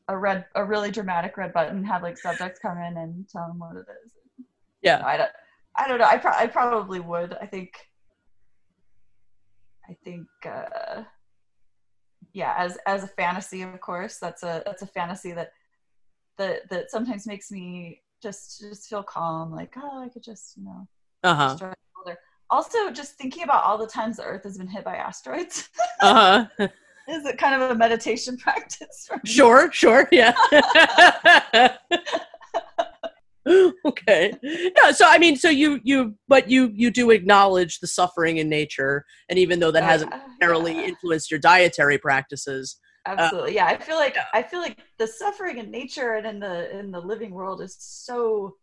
a 0.08 0.18
red, 0.18 0.45
a 0.56 0.64
really 0.64 0.91
dramatic 0.91 1.38
red 1.38 1.54
button. 1.54 1.84
Have 1.84 2.04
like 2.04 2.18
subjects 2.18 2.60
come 2.60 2.78
in 2.78 2.97
and 2.97 3.28
tell 3.30 3.47
them 3.47 3.60
what 3.60 3.76
it 3.76 3.86
is. 4.06 4.12
Yeah. 4.82 5.01
I 5.06 5.18
don't, 5.18 5.32
I 5.78 5.88
don't 5.88 5.99
know. 5.99 6.06
I, 6.06 6.18
pro- 6.18 6.32
I 6.34 6.47
probably 6.47 6.99
would. 6.99 7.36
I 7.41 7.45
think. 7.45 7.72
I 9.89 9.95
think. 10.04 10.28
Uh, 10.45 11.04
yeah, 12.34 12.56
as 12.58 12.78
as 12.88 13.04
a 13.04 13.08
fantasy, 13.08 13.62
of 13.62 13.80
course, 13.80 14.18
that's 14.18 14.43
a 14.43 14.64
that's 14.66 14.82
a 14.82 14.88
fantasy 14.88 15.34
that 15.34 15.51
that 16.38 16.70
that 16.70 16.89
sometimes 16.91 17.28
makes 17.28 17.51
me 17.51 18.01
just 18.22 18.60
just 18.60 18.89
feel 18.89 19.04
calm. 19.04 19.51
Like, 19.51 19.74
oh, 19.78 20.01
I 20.04 20.10
could 20.10 20.24
just 20.24 20.58
you 20.58 20.64
know 20.64 20.88
Uh 21.24 21.36
huh. 21.36 21.49
destroy. 21.49 21.74
Also, 22.49 22.91
just 22.91 23.14
thinking 23.18 23.43
about 23.43 23.64
all 23.64 23.78
the 23.80 23.88
times 23.88 24.18
the 24.18 24.24
Earth 24.24 24.43
has 24.43 24.58
been 24.58 24.68
hit 24.68 24.84
by 24.84 24.95
asteroids 24.95 25.70
Uh 26.01 26.45
huh. 26.58 26.68
is 27.10 27.26
it 27.26 27.38
kind 27.38 27.62
of 27.62 27.72
a 27.72 27.76
meditation 27.76 28.38
practice? 28.45 29.10
Sure, 29.26 29.72
sure, 29.72 30.08
yeah. 30.12 30.34
okay. 33.86 34.32
Yeah, 34.41 34.91
so 34.91 35.06
I 35.08 35.18
mean, 35.18 35.36
so 35.36 35.49
you 35.49 35.80
you 35.84 36.16
but 36.28 36.49
you 36.49 36.72
you 36.74 36.89
do 36.91 37.12
acknowledge 37.12 37.80
the 37.80 37.88
suffering 37.88 38.38
in 38.38 38.47
nature 38.47 39.06
and 39.30 39.38
even 39.38 39.60
though 39.60 39.72
that 39.72 39.84
Uh, 39.84 39.88
hasn't 39.88 40.14
uh, 40.14 40.18
necessarily 40.28 40.74
yeah, 40.74 40.82
influenced 40.84 41.30
your 41.30 41.39
dietary 41.41 41.97
practices. 41.97 42.78
absolutely. 43.06 43.56
yeah, 43.56 43.66
I 43.66 43.78
feel 43.78 43.97
like 43.97 44.16
yeah. 44.16 44.26
I 44.34 44.43
feel 44.43 44.62
like 44.62 44.78
the 44.97 45.08
suffering 45.08 45.58
in 45.58 45.70
nature 45.72 46.14
and 46.14 46.26
in 46.26 46.39
the 46.39 46.78
in 46.80 46.91
the 46.91 47.01
living 47.01 47.32
world 47.32 47.62
is 47.62 47.76
so 47.80 48.56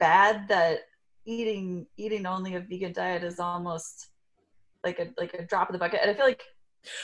bad 0.00 0.48
that 0.48 0.80
eating 1.24 1.86
eating 1.96 2.26
only 2.26 2.56
a 2.56 2.60
vegan 2.60 2.92
diet 2.92 3.22
is 3.22 3.38
almost 3.38 4.08
like 4.84 4.98
a 4.98 5.10
like 5.16 5.34
a 5.34 5.44
drop 5.46 5.68
in 5.68 5.74
the 5.74 5.78
bucket. 5.78 6.00
And 6.02 6.10
I 6.10 6.14
feel 6.14 6.26
like 6.26 6.42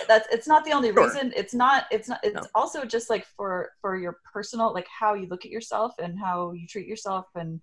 that's 0.07 0.27
it's 0.33 0.47
not 0.47 0.65
the 0.65 0.73
only 0.73 0.93
Sure. 0.93 1.05
reason. 1.05 1.33
It's 1.37 1.55
not 1.55 1.85
it's 1.91 2.09
not 2.09 2.21
it's 2.23 2.35
No. 2.35 2.43
also 2.55 2.85
just 2.85 3.11
like 3.11 3.25
for 3.37 3.73
for 3.81 3.97
your 3.97 4.19
personal 4.33 4.73
like 4.73 4.87
how 4.89 5.15
you 5.15 5.27
look 5.29 5.45
at 5.45 5.51
yourself 5.51 5.95
and 5.99 6.19
how 6.19 6.53
you 6.53 6.67
treat 6.67 6.87
yourself 6.87 7.27
and 7.35 7.61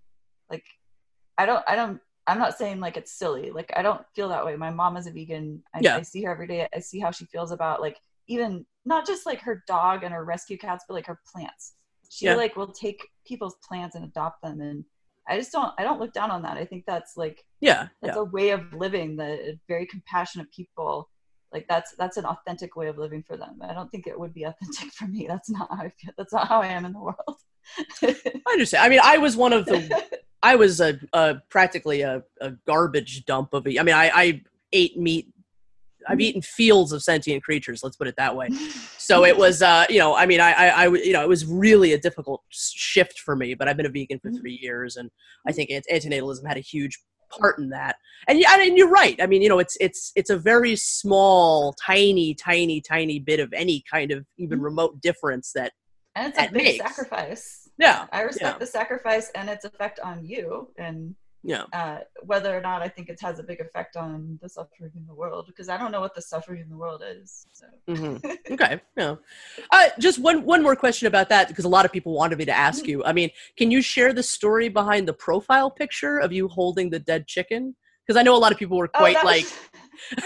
like 0.50 0.64
I 1.38 1.46
don't 1.46 1.64
I 1.68 1.76
don't 1.76 2.00
I'm 2.28 2.40
not 2.40 2.58
saying 2.58 2.80
like 2.80 2.98
it's 2.98 3.12
silly. 3.12 3.52
Like 3.52 3.72
I 3.76 3.82
don't 3.82 4.02
feel 4.16 4.30
that 4.30 4.46
way. 4.46 4.56
My 4.56 4.72
mom 4.72 4.98
is 4.98 5.06
a 5.08 5.12
vegan. 5.12 5.62
I, 5.74 5.80
Yeah. 5.82 5.98
I 5.98 6.02
see 6.02 6.24
her 6.24 6.32
every 6.32 6.48
day. 6.48 6.68
I 6.74 6.80
see 6.80 7.00
how 7.00 7.12
she 7.12 7.26
feels 7.26 7.52
about 7.52 7.82
like 7.82 8.00
even 8.28 8.66
not 8.86 9.06
just 9.06 9.26
like 9.26 9.42
her 9.42 9.64
dog 9.68 10.04
and 10.04 10.14
her 10.14 10.26
rescue 10.26 10.58
cats, 10.58 10.86
but 10.88 10.94
like 10.96 11.06
her 11.08 11.20
plants. 11.32 11.74
She 12.10 12.26
Yeah. 12.26 12.36
like 12.36 12.56
will 12.56 12.72
take 12.72 13.08
people's 13.28 13.56
plants 13.68 13.96
and 13.96 14.06
adopt 14.06 14.42
them 14.42 14.62
and 14.62 14.86
I 15.28 15.38
just 15.38 15.52
don't 15.52 15.74
I 15.78 15.84
don't 15.84 16.00
look 16.00 16.14
down 16.14 16.32
on 16.32 16.42
that. 16.44 16.56
I 16.58 16.66
think 16.66 16.86
that's 16.86 17.18
like 17.18 17.44
Yeah, 17.60 17.88
that's 18.02 18.16
yeah. 18.16 18.22
a 18.22 18.26
way 18.26 18.52
of 18.52 18.72
living 18.74 19.18
that 19.18 19.60
very 19.68 19.86
compassionate 19.88 20.52
people 20.52 21.10
like 21.56 21.68
that's 21.70 21.92
that's 22.02 22.18
an 22.18 22.26
authentic 22.26 22.76
way 22.76 22.88
of 22.88 22.98
living 22.98 23.24
for 23.24 23.38
them. 23.38 23.54
I 23.62 23.74
don't 23.74 23.90
think 23.90 24.08
it 24.08 24.20
would 24.20 24.34
be 24.34 24.44
authentic 24.44 24.92
for 24.92 25.08
me. 25.08 25.26
That's 25.28 25.50
not 25.50 25.70
how 25.72 25.84
I 25.86 25.90
feel. 26.00 26.12
That's 26.18 26.34
not 26.34 26.48
how 26.50 26.62
I 26.62 26.68
am 26.68 26.84
in 26.86 26.94
the 26.94 27.00
world. 27.00 27.38
I 28.48 28.52
understand. 28.52 28.84
I 28.84 28.90
mean, 28.90 29.00
I 29.02 29.18
was 29.18 29.38
one 29.38 29.54
of 29.54 29.66
the 29.66 29.80
I 30.44 30.56
was 30.56 30.82
a, 30.82 31.00
a 31.14 31.38
practically 31.50 32.02
a, 32.02 32.24
a 32.42 32.52
garbage 32.68 33.26
dump 33.26 33.54
of 33.54 33.66
a 33.68 33.80
I 33.80 33.84
mean, 33.84 33.96
I, 33.96 34.12
I 34.14 34.42
ate 34.74 34.98
meat 34.98 35.28
I've 36.08 36.22
eaten 36.22 36.42
fields 36.42 36.92
of 36.92 37.02
sentient 37.02 37.44
creatures, 37.44 37.82
let's 37.84 37.96
put 37.96 38.08
it 38.08 38.16
that 38.18 38.36
way. 38.36 38.50
so 38.98 39.26
it 39.26 39.36
was 39.38 39.62
uh 39.62 39.86
you 39.90 40.00
know 40.00 40.16
i 40.16 40.26
mean 40.26 40.40
I, 40.40 40.52
I 40.54 40.68
i 40.84 40.88
you 40.88 41.14
know 41.14 41.24
it 41.24 41.28
was 41.30 41.46
really 41.46 41.94
a 41.94 41.98
difficult 42.00 42.44
shift 42.50 43.20
for 43.20 43.36
me 43.36 43.54
but 43.54 43.68
i've 43.68 43.78
been 43.78 43.86
a 43.86 43.90
vegan 43.90 44.20
for 44.20 44.30
Mhm. 44.30 44.40
three 44.40 44.60
years 44.62 44.98
and 44.98 45.10
i 45.48 45.52
think 45.52 45.70
ant- 45.72 45.86
antinatalism 45.92 46.46
had 46.48 46.58
a 46.58 46.62
huge 46.74 47.00
part 47.30 47.58
in 47.60 47.70
that 47.70 47.96
and 48.28 48.40
yeah 48.40 48.56
and 48.60 48.78
you're 48.78 48.90
right 48.90 49.22
i 49.22 49.26
mean 49.28 49.42
you 49.42 49.50
know 49.50 49.60
it's 49.60 49.78
it's 49.80 50.12
it's 50.16 50.30
a 50.30 50.38
very 50.38 50.76
small 50.76 51.74
tiny 51.86 52.34
tiny 52.34 52.82
tiny 52.82 53.20
bit 53.20 53.40
of 53.40 53.52
any 53.54 53.84
kind 53.92 54.12
of 54.12 54.26
even 54.38 54.60
Mhm. 54.60 54.64
remote 54.64 55.02
difference 55.02 55.52
that 55.54 55.74
and 56.16 56.30
it's 56.30 56.40
a 56.40 56.44
big 56.52 56.64
makes- 56.64 56.78
sacrifice. 56.86 57.70
Yeah. 57.78 58.08
I 58.14 58.22
respect 58.22 58.56
Yeah. 58.56 58.58
the 58.58 58.66
sacrifice 58.68 59.32
and 59.36 59.50
its 59.50 59.66
effect 59.66 60.00
on 60.00 60.24
you, 60.24 60.72
and 60.78 61.14
Yeah. 61.48 61.66
uh, 61.74 62.00
whether 62.24 62.58
or 62.58 62.62
not 62.70 62.82
I 62.82 62.88
think 62.88 63.08
it 63.08 63.20
has 63.22 63.38
a 63.38 63.44
big 63.44 63.60
effect 63.62 63.96
on 63.96 64.40
the 64.42 64.50
suffering 64.50 64.92
in 64.96 65.06
the 65.06 65.14
world, 65.14 65.46
because 65.46 65.70
I 65.70 65.78
don't 65.78 65.92
know 65.92 66.02
what 66.06 66.16
the 66.16 66.22
suffering 66.34 66.62
in 66.62 66.70
the 66.70 66.78
world 66.84 67.04
is. 67.06 67.46
So 67.60 67.68
hmm 67.88 68.16
Okay. 68.56 68.82
Yeah. 68.98 69.16
Uh, 69.76 69.88
just 70.00 70.18
one 70.30 70.44
one 70.54 70.62
more 70.64 70.76
question 70.76 71.06
about 71.08 71.30
that 71.30 71.48
because 71.50 71.66
a 71.66 71.74
lot 71.78 71.86
of 71.86 71.92
people 71.92 72.14
wanted 72.22 72.38
me 72.40 72.46
to 72.46 72.58
ask 72.68 72.88
you. 72.88 72.98
I 73.06 73.14
mean, 73.14 73.30
can 73.60 73.70
you 73.70 73.82
share 73.94 74.12
the 74.20 74.24
story 74.24 74.70
behind 74.70 75.08
the 75.08 75.14
profile 75.28 75.70
picture 75.70 76.18
of 76.26 76.32
you 76.38 76.48
holding 76.48 76.90
the 76.90 77.00
dead 77.12 77.28
chicken? 77.28 77.76
Because 78.02 78.18
I 78.20 78.24
know 78.24 78.36
a 78.36 78.42
lot 78.46 78.52
of 78.52 78.58
people 78.58 78.78
were 78.78 78.90
Oh, 78.96 78.98
quite 79.04 79.14
that 79.18 79.26
like. 79.26 79.46
was- 79.46 79.60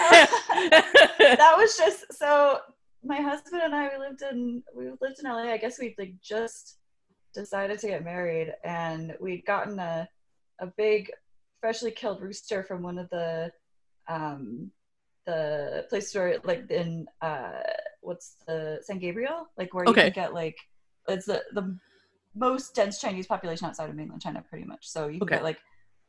that 1.44 1.56
was 1.58 1.78
just 1.84 2.00
so. 2.14 2.60
My 3.04 3.22
husband 3.30 3.62
and 3.64 3.74
I 3.76 3.90
we 3.94 3.98
lived 4.06 4.22
in 4.32 4.64
we 4.76 4.86
lived 5.02 5.20
in 5.22 5.26
LA. 5.30 5.52
I 5.54 5.58
guess 5.58 5.80
we 5.80 5.96
like 5.98 6.16
just 6.22 6.78
decided 7.34 7.80
to 7.80 7.88
get 7.88 8.04
married, 8.04 8.54
and 8.64 9.16
we'd 9.22 9.46
gotten 9.46 9.80
a 9.80 10.08
a 10.60 10.68
big 10.78 11.12
freshly 11.62 11.92
killed 11.92 12.22
rooster 12.22 12.64
from 12.64 12.82
one 12.82 12.98
of 12.98 13.10
the 13.10 13.52
um 14.08 14.72
the 15.26 15.86
place 15.90 16.14
where 16.16 16.40
like 16.44 16.70
in 16.72 17.08
uh 17.22 17.62
what's 18.02 18.36
the 18.48 18.80
San 18.82 19.00
Gabriel 19.00 19.48
like 19.58 19.74
where 19.74 19.86
you 19.86 19.92
Okay. 19.92 20.10
get 20.10 20.34
like 20.34 20.58
it's 21.08 21.26
the 21.26 21.44
the 21.54 21.78
most 22.36 22.74
dense 22.76 23.00
Chinese 23.00 23.28
population 23.28 23.68
outside 23.68 23.90
of 23.90 23.96
mainland 23.96 24.22
China 24.22 24.44
pretty 24.48 24.66
much. 24.66 24.88
So 24.88 25.08
you 25.08 25.20
can 25.20 25.28
Okay. 25.28 25.36
get 25.36 25.44
like 25.44 25.60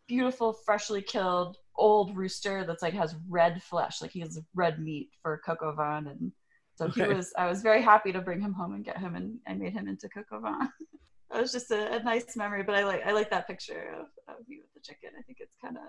beautiful 0.06 0.52
freshly 0.52 1.02
killed 1.02 1.56
old 1.76 2.16
rooster 2.16 2.64
that's 2.66 2.82
like 2.82 2.92
has 2.94 3.14
red 3.28 3.62
flesh 3.62 4.02
like 4.02 4.10
he 4.10 4.20
has 4.20 4.40
red 4.54 4.80
meat 4.80 5.08
for 5.22 5.40
coq 5.46 5.62
au 5.62 5.72
vin 5.72 6.08
and 6.08 6.32
so 6.74 6.88
he 6.88 7.02
was 7.02 7.32
i 7.38 7.46
was 7.46 7.62
very 7.62 7.80
happy 7.80 8.10
to 8.12 8.20
bring 8.20 8.40
him 8.40 8.52
home 8.52 8.74
and 8.74 8.84
get 8.84 8.98
him 8.98 9.14
and 9.14 9.38
i 9.46 9.54
made 9.54 9.72
him 9.72 9.86
into 9.86 10.08
coq 10.08 10.26
au 10.32 10.40
vin 10.40 10.68
that 11.30 11.40
was 11.40 11.52
just 11.52 11.70
a, 11.70 11.96
a 11.96 12.02
nice 12.02 12.36
memory 12.36 12.62
but 12.62 12.74
i 12.74 12.84
like 12.84 13.02
i 13.06 13.12
like 13.12 13.30
that 13.30 13.46
picture 13.46 13.94
of, 13.98 14.06
of 14.28 14.40
you 14.46 14.60
with 14.60 14.72
the 14.74 14.80
chicken 14.80 15.10
i 15.18 15.22
think 15.22 15.38
it's 15.40 15.56
kind 15.62 15.76
of 15.76 15.82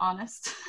honest 0.00 0.50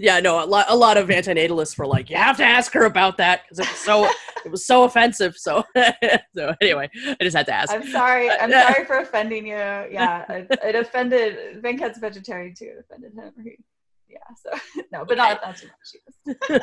Yeah, 0.00 0.20
no, 0.20 0.42
a 0.42 0.46
lot, 0.46 0.66
a 0.68 0.76
lot 0.76 0.96
of 0.96 1.08
antinatalists 1.08 1.76
were 1.76 1.86
like, 1.86 2.08
"You 2.08 2.16
have 2.16 2.36
to 2.36 2.44
ask 2.44 2.72
her 2.72 2.84
about 2.84 3.16
that 3.16 3.42
because 3.42 3.58
it 3.58 3.68
was 3.68 3.80
so, 3.80 4.04
it 4.44 4.50
was 4.50 4.64
so 4.64 4.84
offensive." 4.84 5.36
So, 5.36 5.64
so 6.36 6.54
anyway, 6.60 6.88
I 7.04 7.16
just 7.20 7.36
had 7.36 7.46
to 7.46 7.52
ask. 7.52 7.72
i'm 7.72 7.84
sorry 7.84 8.30
i'm 8.30 8.50
sorry 8.72 8.84
for 8.84 8.98
offending 8.98 9.44
you 9.44 9.56
yeah 9.56 10.24
it, 10.32 10.46
it 10.62 10.76
offended 10.76 11.60
venkat's 11.60 11.98
vegetarian 11.98 12.54
too 12.54 12.74
it 12.76 12.84
offended 12.88 13.12
him 13.12 13.32
He- 13.42 13.58
yeah 14.08 14.18
so 14.40 14.82
no 14.92 15.04
but 15.04 15.16
not 15.16 15.40
not 15.44 15.56
too 15.56 15.66
much 15.66 16.60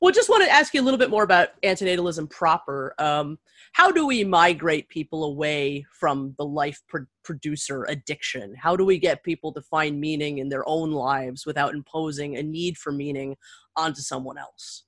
well, 0.00 0.12
just 0.12 0.28
want 0.28 0.44
to 0.44 0.50
ask 0.50 0.74
you 0.74 0.80
a 0.80 0.84
little 0.84 0.98
bit 0.98 1.10
more 1.10 1.22
about 1.22 1.60
antinatalism 1.62 2.28
proper. 2.28 2.94
Um, 2.98 3.38
how 3.76 3.90
do 3.90 4.06
we 4.06 4.24
migrate 4.24 4.88
people 4.88 5.24
away 5.24 5.84
from 5.92 6.34
the 6.38 6.46
life 6.46 6.80
pro- 6.88 7.04
producer 7.22 7.84
addiction? 7.84 8.54
How 8.54 8.74
do 8.74 8.86
we 8.86 8.98
get 8.98 9.22
people 9.22 9.52
to 9.52 9.60
find 9.60 10.00
meaning 10.00 10.38
in 10.38 10.48
their 10.48 10.66
own 10.66 10.92
lives 10.92 11.44
without 11.44 11.74
imposing 11.74 12.38
a 12.38 12.42
need 12.42 12.78
for 12.78 12.90
meaning 12.90 13.36
onto 13.76 14.00
someone 14.00 14.38
else? 14.38 14.84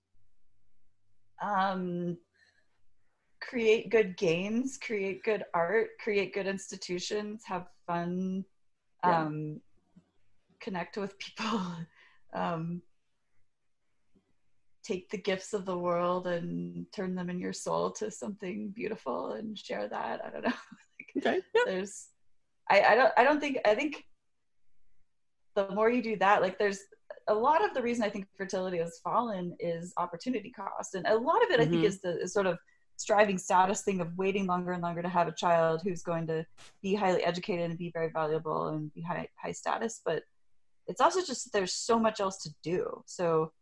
um, 1.43 2.17
create 3.43 3.91
good 3.91 4.17
games, 4.17 4.79
create 4.81 5.23
good 5.23 5.45
art, 5.53 5.89
create 6.03 6.33
good 6.33 6.47
institutions, 6.47 7.43
have 7.45 7.67
fun, 7.87 8.43
Yeah. 9.05 9.27
um, 9.27 9.61
connect 10.61 10.97
with 10.97 11.19
people, 11.19 11.61
um, 12.33 12.81
take 14.89 15.11
the 15.11 15.19
gifts 15.19 15.53
of 15.53 15.67
the 15.67 15.77
world 15.77 16.27
and 16.27 16.87
turn 16.97 17.15
them 17.15 17.29
in 17.29 17.39
your 17.39 17.53
soul 17.53 17.91
to 17.91 18.11
something 18.11 18.73
beautiful 18.75 19.33
and 19.33 19.57
share 19.59 19.87
that. 19.89 20.25
I 20.25 20.31
don't 20.31 20.45
know. 20.45 20.53
Okay. 21.17 21.41
Yeah. 21.55 21.63
there's 21.65 22.09
I, 22.71 22.83
I 22.91 22.95
don't 22.95 23.13
I 23.17 23.25
don't 23.25 23.41
think 23.41 23.59
I 23.65 23.75
think 23.75 24.05
the 25.57 25.71
more 25.71 25.91
you 25.91 26.03
do 26.03 26.17
that, 26.19 26.43
like 26.43 26.59
there's 26.59 26.81
a 27.29 27.35
lot 27.35 27.65
of 27.65 27.75
the 27.75 27.83
reason 27.83 28.05
I 28.05 28.11
think 28.11 28.27
fertility 28.37 28.79
has 28.79 29.01
fallen 29.03 29.57
is 29.59 29.93
opportunity 29.97 30.51
cost. 30.51 30.95
And 30.95 31.07
a 31.07 31.17
lot 31.17 31.43
of 31.45 31.51
it 31.51 31.61
I 31.61 31.67
think 31.67 31.83
Mhm. 31.83 31.87
is 31.91 32.01
the 32.01 32.21
is 32.21 32.33
sort 32.33 32.47
of 32.47 32.57
striving 32.97 33.39
status 33.39 33.83
thing 33.83 34.01
of 34.01 34.17
waiting 34.17 34.47
longer 34.47 34.73
and 34.73 34.83
longer 34.83 35.03
to 35.03 35.09
have 35.09 35.29
a 35.29 35.35
child 35.45 35.81
who's 35.83 36.03
going 36.03 36.27
to 36.29 36.45
be 36.83 36.95
highly 36.95 37.23
educated 37.25 37.65
and 37.71 37.79
be 37.79 37.91
very 37.99 38.11
valuable 38.21 38.69
and 38.69 38.93
be 38.95 39.03
high 39.03 39.27
high 39.43 39.53
status. 39.63 40.01
But 40.05 40.23
it's 40.87 41.01
also 41.01 41.21
just 41.31 41.53
there's 41.53 41.75
so 41.75 41.99
much 41.99 42.21
else 42.21 42.39
to 42.45 42.51
do. 42.63 43.03
So 43.07 43.53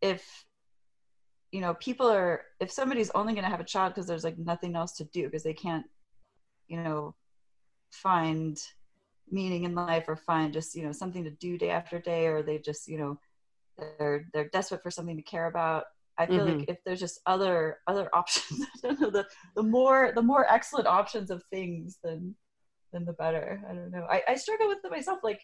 if 0.00 0.44
you 1.52 1.60
know 1.60 1.74
people 1.74 2.10
are 2.10 2.42
if 2.60 2.70
somebody's 2.70 3.10
only 3.14 3.32
going 3.32 3.44
to 3.44 3.50
have 3.50 3.60
a 3.60 3.64
child 3.64 3.94
because 3.94 4.06
there's 4.06 4.24
like 4.24 4.38
nothing 4.38 4.76
else 4.76 4.92
to 4.92 5.04
do 5.04 5.24
because 5.24 5.42
they 5.42 5.54
can't 5.54 5.86
you 6.68 6.80
know 6.82 7.14
find 7.90 8.58
meaning 9.30 9.64
in 9.64 9.74
life 9.74 10.04
or 10.08 10.16
find 10.16 10.52
just 10.52 10.74
you 10.74 10.84
know 10.84 10.92
something 10.92 11.24
to 11.24 11.30
do 11.30 11.58
day 11.58 11.70
after 11.70 11.98
day 11.98 12.26
or 12.26 12.42
they 12.42 12.58
just 12.58 12.88
you 12.88 12.98
know 12.98 13.18
they're 13.78 14.26
they're 14.32 14.48
desperate 14.48 14.82
for 14.82 14.90
something 14.90 15.16
to 15.16 15.22
care 15.22 15.46
about 15.46 15.84
i 16.18 16.26
feel 16.26 16.44
like 16.44 16.54
mm-hmm. 16.54 16.70
if 16.70 16.78
there's 16.84 17.00
just 17.00 17.20
other 17.26 17.78
other 17.86 18.08
options 18.14 18.60
i 18.62 18.88
don't 18.88 19.00
know 19.00 19.10
the 19.10 19.26
the 19.54 19.62
more 19.62 20.12
the 20.14 20.22
more 20.22 20.50
excellent 20.50 20.86
options 20.86 21.30
of 21.30 21.42
things 21.50 21.98
then 22.02 22.34
then 22.96 23.04
the 23.04 23.12
better. 23.12 23.62
I 23.68 23.74
don't 23.74 23.90
know. 23.90 24.06
I, 24.10 24.22
I 24.28 24.34
struggle 24.36 24.68
with 24.68 24.78
it 24.84 24.90
myself 24.90 25.18
like 25.22 25.42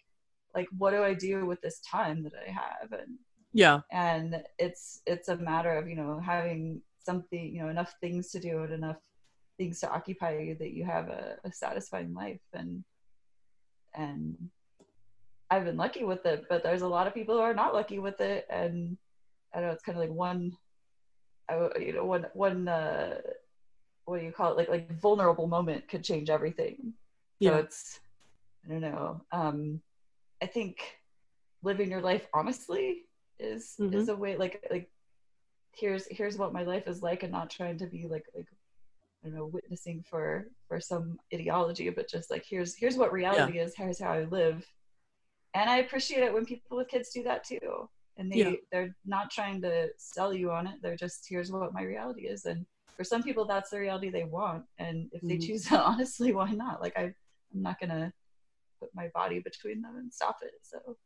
like 0.54 0.66
what 0.76 0.90
do 0.90 1.02
i 1.02 1.14
do 1.14 1.46
with 1.46 1.60
this 1.62 1.80
time 1.80 2.22
that 2.24 2.32
i 2.46 2.50
have? 2.50 2.92
And 2.92 3.18
Yeah. 3.52 3.80
and 3.92 4.42
it's 4.58 5.02
it's 5.06 5.28
a 5.28 5.36
matter 5.36 5.76
of 5.76 5.88
you 5.88 5.96
know 5.96 6.18
having 6.20 6.82
something 7.04 7.54
you 7.54 7.62
know 7.62 7.68
enough 7.68 7.94
things 8.00 8.30
to 8.30 8.40
do 8.40 8.62
and 8.62 8.72
enough 8.72 8.98
things 9.58 9.80
to 9.80 9.90
occupy 9.92 10.38
you 10.38 10.54
that 10.58 10.72
you 10.72 10.84
have 10.84 11.08
a, 11.08 11.36
a 11.44 11.52
satisfying 11.52 12.14
life. 12.14 12.40
And 12.54 12.84
and 13.94 14.36
i've 15.50 15.64
been 15.64 15.76
lucky 15.76 16.02
with 16.02 16.24
it 16.24 16.44
but 16.48 16.62
there's 16.62 16.80
a 16.82 16.88
lot 16.88 17.06
of 17.06 17.12
people 17.12 17.34
who 17.34 17.42
are 17.42 17.54
not 17.54 17.74
lucky 17.74 17.98
with 17.98 18.20
it. 18.20 18.46
And 18.50 18.96
i 19.54 19.58
don't 19.58 19.68
know 19.68 19.72
it's 19.74 19.82
kind 19.82 19.98
of 19.98 20.02
like 20.04 20.12
one 20.16 20.52
I, 21.50 21.68
you 21.78 21.92
know 21.92 22.04
one 22.04 22.26
one 22.34 22.68
uh 22.68 23.18
what 24.04 24.18
do 24.18 24.24
you 24.24 24.32
call 24.32 24.52
it? 24.52 24.56
Like 24.58 24.68
like 24.68 25.00
vulnerable 25.00 25.46
moment 25.46 25.88
could 25.88 26.02
change 26.02 26.30
everything. 26.30 26.94
So 27.42 27.50
Yeah. 27.50 27.58
it's 27.58 28.00
i 28.64 28.68
don't 28.72 28.80
know. 28.80 29.20
Um 29.32 29.80
i 30.42 30.46
think 30.46 30.78
living 31.62 31.90
your 31.90 32.00
life 32.00 32.26
honestly 32.34 33.02
is 33.42 33.76
Mhm. 33.80 33.94
is 33.94 34.08
a 34.08 34.16
way 34.16 34.36
like 34.36 34.64
like 34.70 34.88
here's 35.72 36.06
here's 36.10 36.36
what 36.36 36.52
my 36.52 36.62
life 36.62 36.86
is 36.86 37.02
like 37.02 37.22
and 37.22 37.32
not 37.32 37.50
trying 37.50 37.78
to 37.78 37.86
be 37.86 38.06
like 38.08 38.24
like 38.34 38.46
I 39.24 39.28
don't 39.28 39.36
know 39.36 39.46
witnessing 39.46 40.02
for 40.08 40.48
for 40.68 40.80
some 40.80 41.18
ideology 41.32 41.88
but 41.90 42.08
just 42.08 42.30
like 42.30 42.44
here's 42.48 42.74
here's 42.76 42.96
what 42.96 43.12
reality 43.12 43.58
is 43.58 43.74
here's 43.76 44.00
how 44.00 44.12
I 44.12 44.24
live. 44.24 44.66
And 45.54 45.68
I 45.68 45.78
appreciate 45.78 46.22
it 46.22 46.32
when 46.32 46.44
people 46.46 46.76
with 46.78 46.88
kids 46.88 47.10
do 47.10 47.22
that 47.24 47.44
too. 47.44 47.88
And 48.16 48.30
they 48.30 48.38
Yeah. 48.38 48.52
they're 48.70 48.96
not 49.04 49.30
trying 49.30 49.60
to 49.62 49.88
sell 49.98 50.32
you 50.34 50.50
on 50.50 50.66
it 50.66 50.76
they're 50.82 50.96
just 50.96 51.26
here's 51.28 51.50
what 51.52 51.72
my 51.72 51.82
reality 51.82 52.22
is. 52.26 52.44
And 52.46 52.66
for 52.96 53.04
some 53.04 53.22
people 53.22 53.46
that's 53.46 53.70
the 53.70 53.78
reality 53.80 54.10
they 54.10 54.24
want. 54.24 54.64
And 54.78 55.08
if 55.12 55.22
they 55.22 55.36
Mhm. 55.36 55.46
choose 55.46 55.64
that 55.70 55.80
honestly 55.80 56.32
why 56.32 56.50
not? 56.52 56.80
Like 56.80 56.96
I 56.96 57.04
I'm 57.54 57.62
not 57.62 57.78
gonna 57.80 58.12
put 58.80 58.90
my 58.94 59.08
body 59.14 59.38
between 59.40 59.80
them 59.82 59.96
and 59.96 60.12
stop 60.12 60.36
it. 60.42 60.52
So 60.62 60.96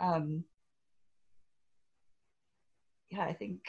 um 0.00 0.44
yeah 3.10 3.22
I 3.22 3.32
think 3.32 3.60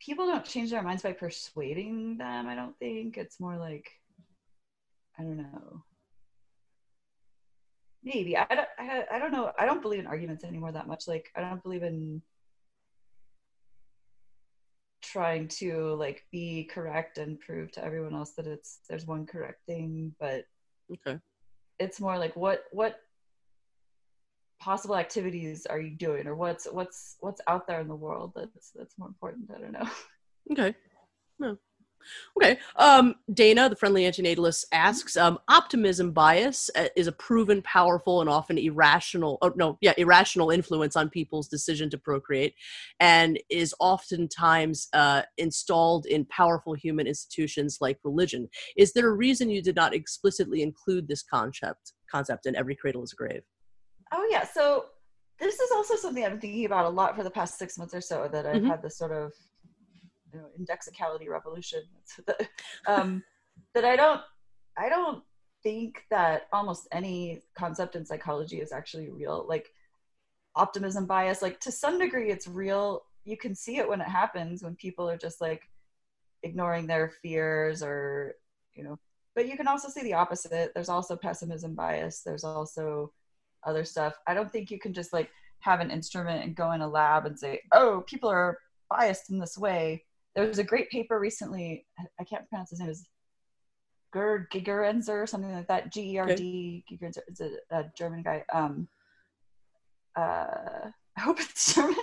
people 0.00 0.26
don't 0.26 0.44
change 0.44 0.70
their 0.70 0.82
minds 0.82 1.02
by 1.02 1.12
persuading 1.12 2.18
them 2.18 2.48
i 2.48 2.54
don't 2.56 2.76
think. 2.78 3.16
It's 3.16 3.38
more 3.38 3.56
like 3.56 3.88
i 5.18 5.22
don't 5.22 5.36
know. 5.36 5.84
Maybe. 8.04 8.36
I 8.36 8.46
don't 8.48 8.68
I, 8.78 9.04
I 9.12 9.18
don't 9.20 9.30
know. 9.30 9.52
I 9.56 9.64
don't 9.64 9.80
believe 9.80 10.00
in 10.00 10.08
arguments 10.08 10.42
anymore 10.42 10.72
that 10.72 10.88
much. 10.88 11.06
Like 11.06 11.30
i 11.36 11.40
don't 11.40 11.62
believe 11.62 11.84
in 11.84 12.20
trying 15.02 15.46
to 15.48 15.94
like 15.96 16.24
be 16.32 16.64
correct 16.64 17.18
and 17.18 17.38
prove 17.38 17.70
to 17.72 17.84
everyone 17.84 18.14
else 18.14 18.32
that 18.32 18.46
it's 18.46 18.80
there's 18.88 19.06
one 19.06 19.26
correct 19.26 19.60
thing 19.66 20.14
but 20.18 20.44
Okay. 20.90 21.18
it's 21.78 22.00
more 22.00 22.16
like 22.18 22.34
what 22.34 22.64
what 22.72 23.01
possible 24.62 24.96
activities 24.96 25.66
are 25.66 25.80
you 25.80 25.90
doing 25.90 26.26
or 26.26 26.36
what's 26.36 26.66
what's 26.70 27.16
what's 27.20 27.40
out 27.48 27.66
there 27.66 27.80
in 27.80 27.88
the 27.88 27.94
world 27.94 28.32
that's 28.34 28.70
that's 28.74 28.96
more 28.96 29.08
important 29.08 29.50
i 29.54 29.60
don't 29.60 29.72
know 29.72 29.88
Okay. 30.50 30.74
No. 31.38 31.56
Okay. 32.36 32.58
Um, 32.74 33.14
Dana, 33.32 33.68
the 33.68 33.76
friendly 33.76 34.02
antinatalist, 34.02 34.64
asks 34.72 35.16
um, 35.16 35.38
Optimism 35.46 36.10
bias 36.10 36.68
uh, 36.76 36.88
is 36.96 37.06
a 37.06 37.12
proven, 37.12 37.62
powerful, 37.62 38.20
and 38.20 38.28
often 38.28 38.58
irrational, 38.58 39.38
oh, 39.40 39.52
no, 39.54 39.78
yeah, 39.80 39.92
irrational 39.96 40.50
influence 40.50 40.96
on 40.96 41.08
people's 41.08 41.46
decision 41.46 41.88
to 41.90 41.98
procreate 41.98 42.54
and 42.98 43.38
is 43.50 43.72
oftentimes 43.78 44.88
uh, 44.94 45.22
installed 45.38 46.06
in 46.06 46.24
powerful 46.24 46.74
human 46.74 47.06
institutions 47.06 47.78
like 47.80 48.00
religion. 48.02 48.48
Is 48.76 48.92
there 48.92 49.08
a 49.08 49.14
reason 49.14 49.48
you 49.48 49.62
did 49.62 49.76
not 49.76 49.94
explicitly 49.94 50.60
include 50.62 51.06
this 51.06 51.22
concept, 51.22 51.92
concept 52.10 52.46
in 52.46 52.56
Every 52.56 52.74
Cradle 52.74 53.04
is 53.04 53.12
a 53.12 53.16
Grave? 53.16 53.42
Oh 54.12 54.28
yeah, 54.30 54.44
so 54.44 54.86
this 55.40 55.58
is 55.58 55.70
also 55.72 55.96
something 55.96 56.24
I've 56.24 56.32
been 56.32 56.40
thinking 56.40 56.66
about 56.66 56.84
a 56.84 56.88
lot 56.90 57.16
for 57.16 57.24
the 57.24 57.30
past 57.30 57.58
six 57.58 57.78
months 57.78 57.94
or 57.94 58.00
so. 58.00 58.28
That 58.28 58.46
I've 58.46 58.62
Mhm. 58.62 58.66
had 58.66 58.82
this 58.82 58.96
sort 58.98 59.12
of 59.12 59.32
you 60.32 60.38
know, 60.40 60.48
indexicality 60.58 61.28
revolution. 61.28 61.82
The, 62.26 62.48
um, 62.86 63.24
that 63.74 63.84
I 63.84 63.96
don't, 63.96 64.20
I 64.76 64.88
don't 64.88 65.24
think 65.62 66.04
that 66.10 66.48
almost 66.52 66.88
any 66.92 67.42
concept 67.56 67.96
in 67.96 68.04
psychology 68.04 68.60
is 68.60 68.72
actually 68.72 69.08
real. 69.08 69.46
Like 69.48 69.72
optimism 70.54 71.06
bias, 71.06 71.40
like 71.42 71.58
to 71.60 71.72
some 71.72 71.98
degree, 71.98 72.30
it's 72.30 72.46
real. 72.46 73.02
You 73.24 73.36
can 73.36 73.54
see 73.54 73.78
it 73.78 73.88
when 73.88 74.00
it 74.00 74.08
happens 74.08 74.62
when 74.62 74.76
people 74.76 75.08
are 75.08 75.16
just 75.16 75.40
like 75.40 75.62
ignoring 76.42 76.86
their 76.86 77.08
fears 77.22 77.82
or 77.82 78.34
you 78.74 78.84
know. 78.84 78.98
But 79.34 79.48
you 79.48 79.56
can 79.56 79.68
also 79.68 79.88
see 79.88 80.02
the 80.02 80.12
opposite. 80.14 80.72
There's 80.74 80.90
also 80.90 81.16
pessimism 81.16 81.74
bias. 81.74 82.20
There's 82.22 82.44
also 82.44 83.12
other 83.64 83.84
stuff. 83.84 84.14
I 84.26 84.34
don't 84.34 84.50
think 84.50 84.70
you 84.70 84.78
can 84.78 84.92
just 84.92 85.12
like 85.12 85.30
have 85.60 85.80
an 85.80 85.90
instrument 85.90 86.44
and 86.44 86.56
go 86.56 86.72
in 86.72 86.80
a 86.80 86.88
lab 86.88 87.26
and 87.26 87.38
say, 87.38 87.60
oh, 87.72 88.04
people 88.06 88.28
are 88.28 88.58
biased 88.90 89.30
in 89.30 89.38
this 89.38 89.56
way. 89.56 90.04
There 90.34 90.46
was 90.46 90.58
a 90.58 90.64
great 90.64 90.90
paper 90.90 91.18
recently. 91.18 91.86
I 92.18 92.24
can't 92.24 92.48
pronounce 92.48 92.70
his 92.70 92.80
name. 92.80 92.88
Is 92.88 93.06
Gerd 94.12 94.50
Gigerenzer 94.50 95.22
or 95.22 95.26
something 95.26 95.52
like 95.52 95.68
that. 95.68 95.92
G 95.92 96.12
E 96.12 96.18
R 96.18 96.34
D 96.34 96.84
Gigerenzer. 96.90 97.20
It's 97.26 97.40
a, 97.40 97.50
a, 97.70 97.84
German 97.96 98.22
guy. 98.22 98.44
Um, 98.52 98.86
uh, 100.16 100.90
I 101.16 101.20
hope 101.20 101.40
it's 101.40 101.74
German. 101.74 101.96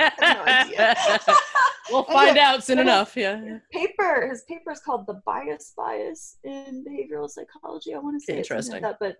no 0.00 0.10
idea. 0.20 0.94
we'll 1.90 2.04
find 2.04 2.38
out 2.38 2.64
soon 2.64 2.78
enough. 2.78 3.16
Yeah. 3.16 3.58
Paper. 3.72 4.28
His 4.28 4.44
paper 4.48 4.72
is 4.72 4.80
called 4.80 5.06
"The 5.06 5.20
Bias 5.24 5.72
Bias 5.76 6.38
in 6.44 6.84
Behavioral 6.88 7.28
Psychology." 7.28 7.94
I 7.94 7.98
want 7.98 8.20
to 8.20 8.24
say 8.24 8.38
interesting. 8.38 8.74
Like 8.74 8.82
that, 8.82 8.96
but 9.00 9.16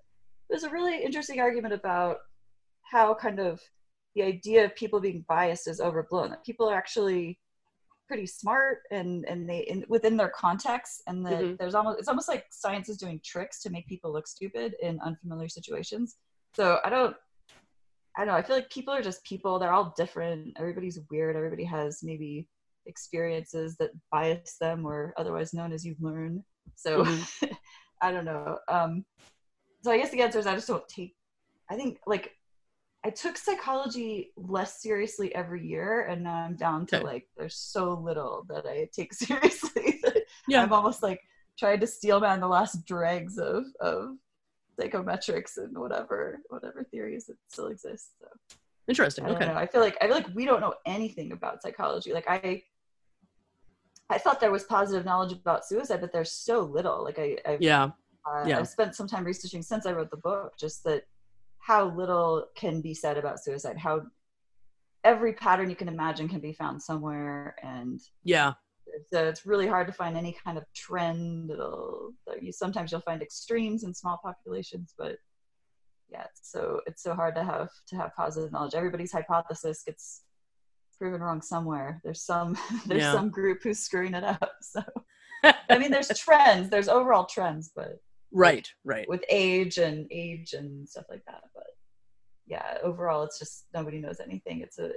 there's 0.53 0.65
a 0.65 0.71
really 0.71 1.03
interesting 1.03 1.41
argument 1.41 1.73
about 1.73 2.19
how 2.83 3.15
kind 3.15 3.41
of 3.41 3.59
the 4.15 4.23
idea 4.23 4.67
of 4.67 4.77
people 4.77 5.01
being 5.01 5.25
biased 5.27 5.67
is 5.67 5.81
overblown. 5.81 6.29
That 6.29 6.45
people 6.45 6.69
are 6.69 6.77
actually 6.77 7.39
pretty 8.07 8.27
smart 8.27 8.81
and 8.91 9.25
and 9.27 9.49
they 9.49 9.61
in, 9.61 9.87
within 9.89 10.19
their 10.19 10.29
context, 10.29 11.03
and 11.07 11.25
that 11.25 11.41
mm-hmm. 11.41 11.55
there's 11.59 11.75
almost 11.75 12.01
it's 12.01 12.09
almost 12.09 12.29
like 12.29 12.45
science 12.51 12.91
is 12.91 12.99
doing 12.99 13.19
tricks 13.25 13.63
to 13.63 13.71
make 13.71 13.87
people 13.87 14.13
look 14.13 14.29
stupid 14.29 14.75
in 14.83 15.01
unfamiliar 15.01 15.49
situations. 15.49 16.17
So 16.55 16.79
I 16.85 16.91
don't. 16.91 17.17
I 18.15 18.27
don't 18.27 18.35
know. 18.35 18.39
I 18.39 18.43
feel 18.43 18.57
like 18.57 18.69
people 18.69 18.93
are 18.93 19.01
just 19.01 19.25
people. 19.25 19.59
They're 19.59 19.73
all 19.73 19.95
different. 19.97 20.55
Everybody's 20.59 21.01
weird. 21.11 21.35
Everybody 21.35 21.65
has 21.65 22.01
maybe 22.03 22.47
experiences 22.85 23.77
that 23.79 23.93
bias 24.11 24.57
them, 24.61 24.85
or 24.85 25.15
otherwise 25.17 25.55
known 25.55 25.73
as 25.73 25.83
you 25.83 25.97
learn. 25.99 26.45
So 26.77 27.05
mm-hmm. 27.05 27.53
I 28.03 28.13
don't 28.13 28.27
know. 28.27 28.59
Um, 28.69 29.07
so 29.83 29.91
I 29.91 29.99
guess 29.99 30.11
the 30.11 30.23
answer 30.23 30.39
is 30.39 30.47
I 30.47 30.55
just 30.55 30.69
don't 30.69 30.87
take. 30.89 31.15
I 31.69 31.77
think 31.77 31.99
like 32.07 32.33
I 33.05 33.11
took 33.11 33.37
psychology 33.37 34.33
less 34.37 34.81
seriously 34.81 35.35
every 35.35 35.67
year, 35.67 36.03
and 36.03 36.23
now 36.23 36.35
I'm 36.35 36.57
down 36.57 36.87
to 36.87 36.97
okay. 36.97 37.05
like 37.05 37.29
there's 37.37 37.57
so 37.57 37.95
little 37.95 38.45
that 38.49 38.65
I 38.67 38.89
take 38.93 39.13
seriously. 39.15 40.03
yeah, 40.49 40.63
I'm 40.63 40.73
almost 40.73 41.03
like 41.03 41.21
tried 41.59 41.81
to 41.81 41.87
steel 41.87 42.21
man 42.21 42.41
the 42.41 42.49
last 42.49 42.87
dregs 42.87 43.39
of 43.39 43.65
of 43.81 44.17
psychometrics 44.81 45.59
and 45.59 45.77
whatever 45.77 46.41
whatever 46.49 46.85
theories 46.85 47.27
that 47.27 47.37
still 47.49 47.67
exist. 47.67 48.11
So 48.21 48.29
interesting. 48.89 49.25
I 49.25 49.31
okay, 49.31 49.47
know. 49.47 49.55
I 49.55 49.67
feel 49.67 49.81
like 49.81 49.97
I 50.01 50.07
feel 50.07 50.17
like 50.17 50.35
we 50.35 50.45
don't 50.45 50.61
know 50.61 50.75
anything 50.87 51.33
about 51.33 51.63
psychology. 51.63 52.13
Like 52.13 52.29
I. 52.29 52.63
I 54.11 54.19
thought 54.19 54.41
there 54.41 54.51
was 54.51 54.65
positive 54.65 55.07
knowledge 55.07 55.33
about 55.33 55.65
suicide, 55.65 56.03
but 56.03 56.13
there's 56.13 56.31
so 56.31 56.61
little. 56.61 57.03
Like 57.03 57.19
I, 57.19 57.39
I've, 57.47 57.63
yeah, 57.63 57.93
uh, 58.31 58.45
yeah. 58.47 58.59
I've 58.59 58.69
spent 58.69 58.95
some 58.95 59.09
time 59.09 59.25
researching 59.25 59.63
since 59.63 59.87
I 59.87 59.93
wrote 59.93 60.11
the 60.11 60.17
book, 60.17 60.53
just 60.59 60.85
that 60.85 61.05
how 61.63 61.89
little 61.91 62.47
can 62.57 62.81
be 62.81 62.93
said 62.93 63.17
about 63.17 63.43
suicide 63.43 63.79
how 63.79 64.03
every 65.05 65.33
pattern 65.33 65.71
you 65.71 65.77
can 65.77 65.89
imagine 65.89 66.29
can 66.29 66.41
be 66.41 66.53
found 66.53 66.83
somewhere 66.83 67.55
and 67.63 68.01
yeah 68.25 68.53
so 69.13 69.25
it's 69.27 69.47
really 69.47 69.67
hard 69.67 69.87
to 69.87 69.93
find 69.93 70.17
any 70.17 70.37
kind 70.45 70.59
of 70.59 70.65
trend 70.75 71.51
It'll, 71.51 72.13
you 72.41 72.53
sometimes 72.53 72.91
you'll 72.91 73.01
find 73.01 73.23
extremes 73.23 73.85
in 73.85 73.95
small 73.95 74.19
populations 74.23 74.93
but 74.99 75.17
yeah 76.11 76.25
it's 76.25 76.51
so 76.51 76.81
it's 76.87 77.03
so 77.03 77.15
hard 77.15 77.37
to 77.37 77.45
have 77.45 77.71
to 77.89 77.97
have 77.97 78.15
positive 78.17 78.53
knowledge 78.53 78.75
everybody's 78.75 79.13
hypothesis 79.13 79.83
gets 79.87 80.23
proven 80.99 81.21
wrong 81.21 81.41
somewhere 81.41 82.01
there's 82.03 82.23
some 82.23 82.57
there's 82.87 83.03
yeah. 83.03 83.13
some 83.13 83.31
group 83.31 83.61
who's 83.63 83.79
screwing 83.79 84.15
it 84.15 84.25
up 84.25 84.53
so 84.61 84.83
i 85.71 85.79
mean 85.79 85.93
there's 85.93 86.09
trends 86.19 86.71
there's 86.71 86.89
overall 86.89 87.25
trends 87.25 87.71
but 87.75 88.01
right 88.33 88.69
right. 88.85 89.09
with 89.09 89.25
age 89.31 89.79
and 89.79 90.07
age 90.11 90.53
and 90.55 90.89
stuff 90.89 91.05
like 91.11 91.23
that 91.27 91.43
but 91.55 91.67
yeah 92.47 92.79
overall 92.83 93.23
it's 93.23 93.39
just 93.39 93.67
nobody 93.73 94.01
knows 94.01 94.21
anything. 94.21 94.61
It's 94.61 94.79
a, 94.79 94.91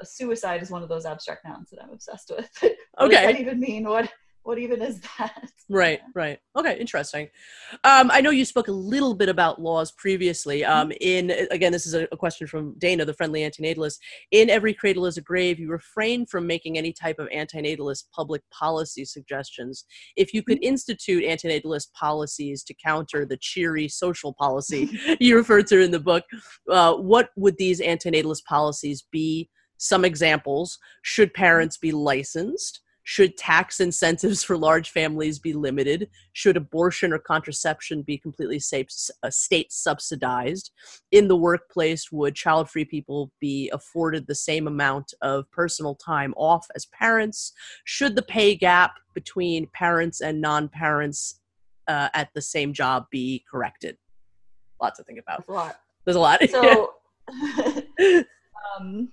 a 0.00 0.06
suicide 0.06 0.62
is 0.62 0.70
one 0.70 0.82
of 0.82 0.88
those 0.88 1.06
abstract 1.06 1.44
nouns 1.44 1.70
that 1.70 1.82
i'm 1.82 1.90
obsessed 1.90 2.32
with. 2.36 2.48
What 2.94 3.06
okay 3.06 3.26
does 3.26 3.32
that 3.32 3.40
even 3.40 3.60
mean? 3.60 3.84
What 3.84 4.12
what 4.42 4.58
even 4.58 4.80
is 4.80 5.00
that? 5.18 5.50
Right, 5.68 6.00
right. 6.14 6.38
Okay, 6.56 6.78
interesting. 6.78 7.28
Um, 7.84 8.10
I 8.10 8.20
know 8.20 8.30
you 8.30 8.44
spoke 8.44 8.68
a 8.68 8.72
little 8.72 9.14
bit 9.14 9.28
about 9.28 9.60
laws 9.60 9.92
previously. 9.92 10.62
Mm-hmm. 10.62 10.72
Um, 10.72 10.92
in 11.00 11.30
again, 11.50 11.72
this 11.72 11.86
is 11.86 11.94
a, 11.94 12.08
a, 12.10 12.16
question 12.16 12.46
from 12.46 12.74
Dana, 12.78 13.04
the 13.04 13.12
friendly 13.12 13.42
antinatalist. 13.42 13.98
In 14.30 14.48
every 14.48 14.72
cradle 14.72 15.06
is 15.06 15.18
a 15.18 15.20
grave. 15.20 15.58
You 15.58 15.70
refrain 15.70 16.26
from 16.26 16.46
making 16.46 16.78
any 16.78 16.92
type 16.92 17.18
of 17.18 17.28
antinatalist 17.28 18.04
public 18.14 18.42
policy 18.50 19.04
suggestions. 19.04 19.84
If 20.16 20.32
you 20.32 20.42
could 20.42 20.58
mm-hmm. 20.58 20.72
institute 20.72 21.24
antinatalist 21.24 21.92
policies 21.92 22.64
to 22.64 22.74
counter 22.74 23.26
the 23.26 23.38
cheery 23.40 23.88
social 23.88 24.32
policy 24.32 24.90
you 25.20 25.36
refer 25.36 25.62
to 25.62 25.80
in 25.80 25.90
the 25.90 26.00
book, 26.00 26.24
uh, 26.70 26.94
what 26.94 27.30
would 27.36 27.56
these 27.58 27.80
antinatalist 27.80 28.44
policies 28.44 29.04
be? 29.12 29.50
Some 29.82 30.04
examples: 30.04 30.78
Should 31.02 31.32
parents 31.32 31.78
be 31.78 31.92
licensed? 31.92 32.80
Should 33.10 33.36
tax 33.36 33.80
incentives 33.80 34.44
for 34.44 34.56
large 34.56 34.90
families 34.90 35.40
be 35.40 35.52
limited? 35.52 36.08
Should 36.32 36.56
abortion 36.56 37.12
or 37.12 37.18
contraception 37.18 38.02
be 38.02 38.16
completely 38.16 38.60
safe, 38.60 38.86
uh, 39.24 39.30
state 39.30 39.72
subsidized? 39.72 40.70
In 41.10 41.26
the 41.26 41.34
workplace, 41.34 42.12
would 42.12 42.36
child 42.36 42.70
free 42.70 42.84
people 42.84 43.32
be 43.40 43.68
afforded 43.70 44.28
the 44.28 44.36
same 44.36 44.68
amount 44.68 45.12
of 45.22 45.50
personal 45.50 45.96
time 45.96 46.34
off 46.36 46.68
as 46.76 46.86
parents? 46.86 47.52
Should 47.82 48.14
the 48.14 48.22
pay 48.22 48.54
gap 48.54 49.00
between 49.12 49.66
parents 49.74 50.20
and 50.20 50.40
non 50.40 50.68
parents 50.68 51.40
uh, 51.88 52.10
at 52.14 52.32
the 52.32 52.42
same 52.42 52.72
job 52.72 53.06
be 53.10 53.44
corrected? 53.50 53.96
Lots 54.80 54.98
to 54.98 55.02
think 55.02 55.18
about. 55.18 55.44
There's 55.48 55.48
a 55.48 55.58
lot. 55.58 55.76
There's 56.04 56.16
a 56.16 56.20
lot. 56.20 56.48
So, 56.48 56.92
um, 58.78 59.08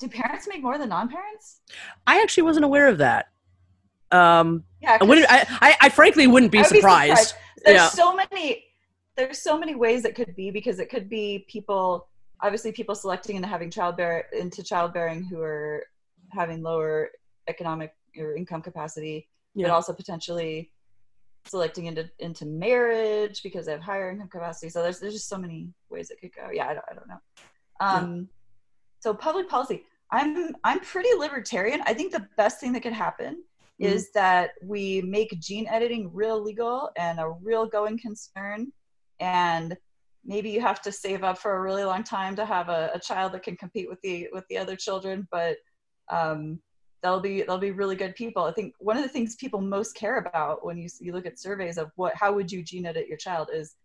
do 0.00 0.08
parents 0.08 0.48
make 0.48 0.62
more 0.62 0.78
than 0.78 0.88
non-parents? 0.88 1.60
I 2.06 2.20
actually 2.22 2.44
wasn't 2.44 2.64
aware 2.64 2.88
of 2.88 2.98
that. 2.98 3.26
Um, 4.10 4.64
yeah, 4.80 4.98
I, 5.00 5.46
I, 5.60 5.76
I, 5.82 5.88
frankly 5.88 6.26
wouldn't 6.26 6.50
be, 6.50 6.64
surprised. 6.64 6.72
be 6.72 6.80
surprised. 6.80 7.34
There's 7.64 7.76
yeah. 7.76 7.88
so 7.88 8.16
many. 8.16 8.64
There's 9.16 9.38
so 9.38 9.56
many 9.56 9.74
ways 9.74 10.04
it 10.04 10.16
could 10.16 10.34
be 10.34 10.50
because 10.50 10.80
it 10.80 10.90
could 10.90 11.08
be 11.08 11.46
people, 11.48 12.08
obviously 12.40 12.72
people 12.72 12.94
selecting 12.94 13.36
into 13.36 13.46
having 13.46 13.70
childbear 13.70 14.22
into 14.32 14.64
childbearing 14.64 15.22
who 15.24 15.40
are 15.40 15.84
having 16.30 16.62
lower 16.62 17.10
economic 17.46 17.94
or 18.18 18.34
income 18.34 18.62
capacity, 18.62 19.28
yeah. 19.54 19.66
but 19.66 19.74
also 19.74 19.92
potentially 19.92 20.72
selecting 21.46 21.86
into 21.86 22.10
into 22.18 22.46
marriage 22.46 23.42
because 23.42 23.66
they 23.66 23.72
have 23.72 23.80
higher 23.80 24.10
income 24.10 24.28
capacity. 24.28 24.70
So 24.70 24.82
there's 24.82 24.98
there's 24.98 25.14
just 25.14 25.28
so 25.28 25.38
many 25.38 25.68
ways 25.88 26.10
it 26.10 26.20
could 26.20 26.34
go. 26.34 26.50
Yeah, 26.52 26.68
I 26.68 26.74
don't, 26.74 26.84
I 26.90 26.94
don't 26.94 27.08
know. 27.08 27.20
Um, 27.80 28.16
yeah. 28.16 28.22
So 29.00 29.14
public 29.14 29.48
policy. 29.48 29.84
I'm 30.12 30.54
I'm 30.64 30.80
pretty 30.80 31.10
libertarian. 31.16 31.82
I 31.86 31.94
think 31.94 32.12
the 32.12 32.26
best 32.36 32.60
thing 32.60 32.72
that 32.72 32.82
could 32.82 32.92
happen 32.92 33.34
mm-hmm. 33.80 33.84
is 33.84 34.10
that 34.12 34.50
we 34.62 35.02
make 35.02 35.38
gene 35.40 35.68
editing 35.68 36.10
real 36.12 36.42
legal 36.42 36.90
and 36.96 37.20
a 37.20 37.30
real 37.42 37.66
going 37.66 37.98
concern 37.98 38.72
and 39.20 39.76
maybe 40.24 40.50
you 40.50 40.60
have 40.60 40.82
to 40.82 40.92
save 40.92 41.24
up 41.24 41.38
for 41.38 41.56
a 41.56 41.60
really 41.60 41.84
long 41.84 42.02
time 42.02 42.36
to 42.36 42.44
have 42.44 42.68
a, 42.68 42.90
a 42.94 43.00
child 43.00 43.32
that 43.32 43.42
can 43.42 43.56
compete 43.56 43.88
with 43.88 44.00
the 44.02 44.28
with 44.32 44.44
the 44.48 44.58
other 44.58 44.76
children 44.76 45.26
but 45.30 45.56
um, 46.10 46.60
they'll 47.02 47.20
be 47.20 47.42
they'll 47.42 47.58
be 47.58 47.70
really 47.70 47.96
good 47.96 48.14
people 48.14 48.44
i 48.44 48.52
think 48.52 48.74
one 48.78 48.96
of 48.96 49.02
the 49.02 49.08
things 49.08 49.36
people 49.36 49.60
most 49.60 49.94
care 49.94 50.18
about 50.18 50.64
when 50.64 50.76
you, 50.76 50.88
you 51.00 51.12
look 51.12 51.26
at 51.26 51.38
surveys 51.38 51.78
of 51.78 51.90
what 51.96 52.14
how 52.14 52.32
would 52.32 52.50
you 52.50 52.62
gene 52.62 52.86
edit 52.86 53.08
your 53.08 53.16
child 53.16 53.48
is 53.52 53.76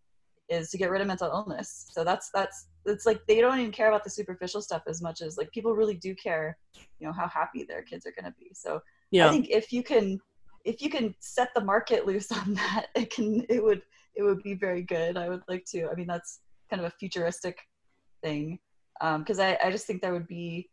is 0.50 0.70
to 0.70 0.78
get 0.78 0.90
rid 0.90 1.02
of 1.02 1.08
mental 1.08 1.30
illness. 1.30 1.88
So 1.92 2.04
that's 2.04 2.30
that's 2.32 2.68
it's 2.86 3.06
like 3.06 3.26
they 3.28 3.42
don't 3.42 3.60
even 3.60 3.72
care 3.72 3.88
about 3.88 4.04
the 4.04 4.10
superficial 4.10 4.62
stuff 4.62 4.84
as 4.88 5.02
much 5.02 5.22
as 5.22 5.38
like 5.38 5.52
people 5.52 5.76
really 5.76 5.96
do 5.96 6.14
care 6.16 6.58
you 7.00 7.08
know 7.08 7.14
how 7.14 7.28
happy 7.28 7.64
their 7.64 7.82
kids 7.82 8.06
are 8.06 8.14
going 8.20 8.32
to 8.32 8.38
be. 8.40 8.52
So 8.54 8.82
yeah. 9.12 9.28
i 9.28 9.32
think 9.32 9.50
if 9.50 9.72
you 9.72 9.84
can 9.84 10.20
if 10.64 10.82
you 10.82 10.90
can 10.90 11.14
set 11.20 11.50
the 11.54 11.64
market 11.64 12.06
loose 12.06 12.32
on 12.40 12.54
that 12.56 12.88
it 12.96 13.12
can 13.12 13.46
it 13.50 13.64
would 13.64 13.82
it 14.16 14.24
would 14.24 14.42
be 14.44 14.54
very 14.54 14.82
good 14.82 15.18
i 15.18 15.30
would 15.30 15.44
like 15.48 15.66
to. 15.66 15.88
I 15.90 15.96
mean 15.96 16.08
that's 16.08 16.40
kind 16.70 16.84
of 16.84 16.92
a 16.92 16.96
futuristic 17.00 17.60
thing 18.24 18.60
because 19.00 19.40
um, 19.40 19.46
I, 19.46 19.58
I 19.64 19.72
just 19.72 19.86
think 19.86 20.02
there 20.02 20.14
would 20.14 20.28
be 20.28 20.70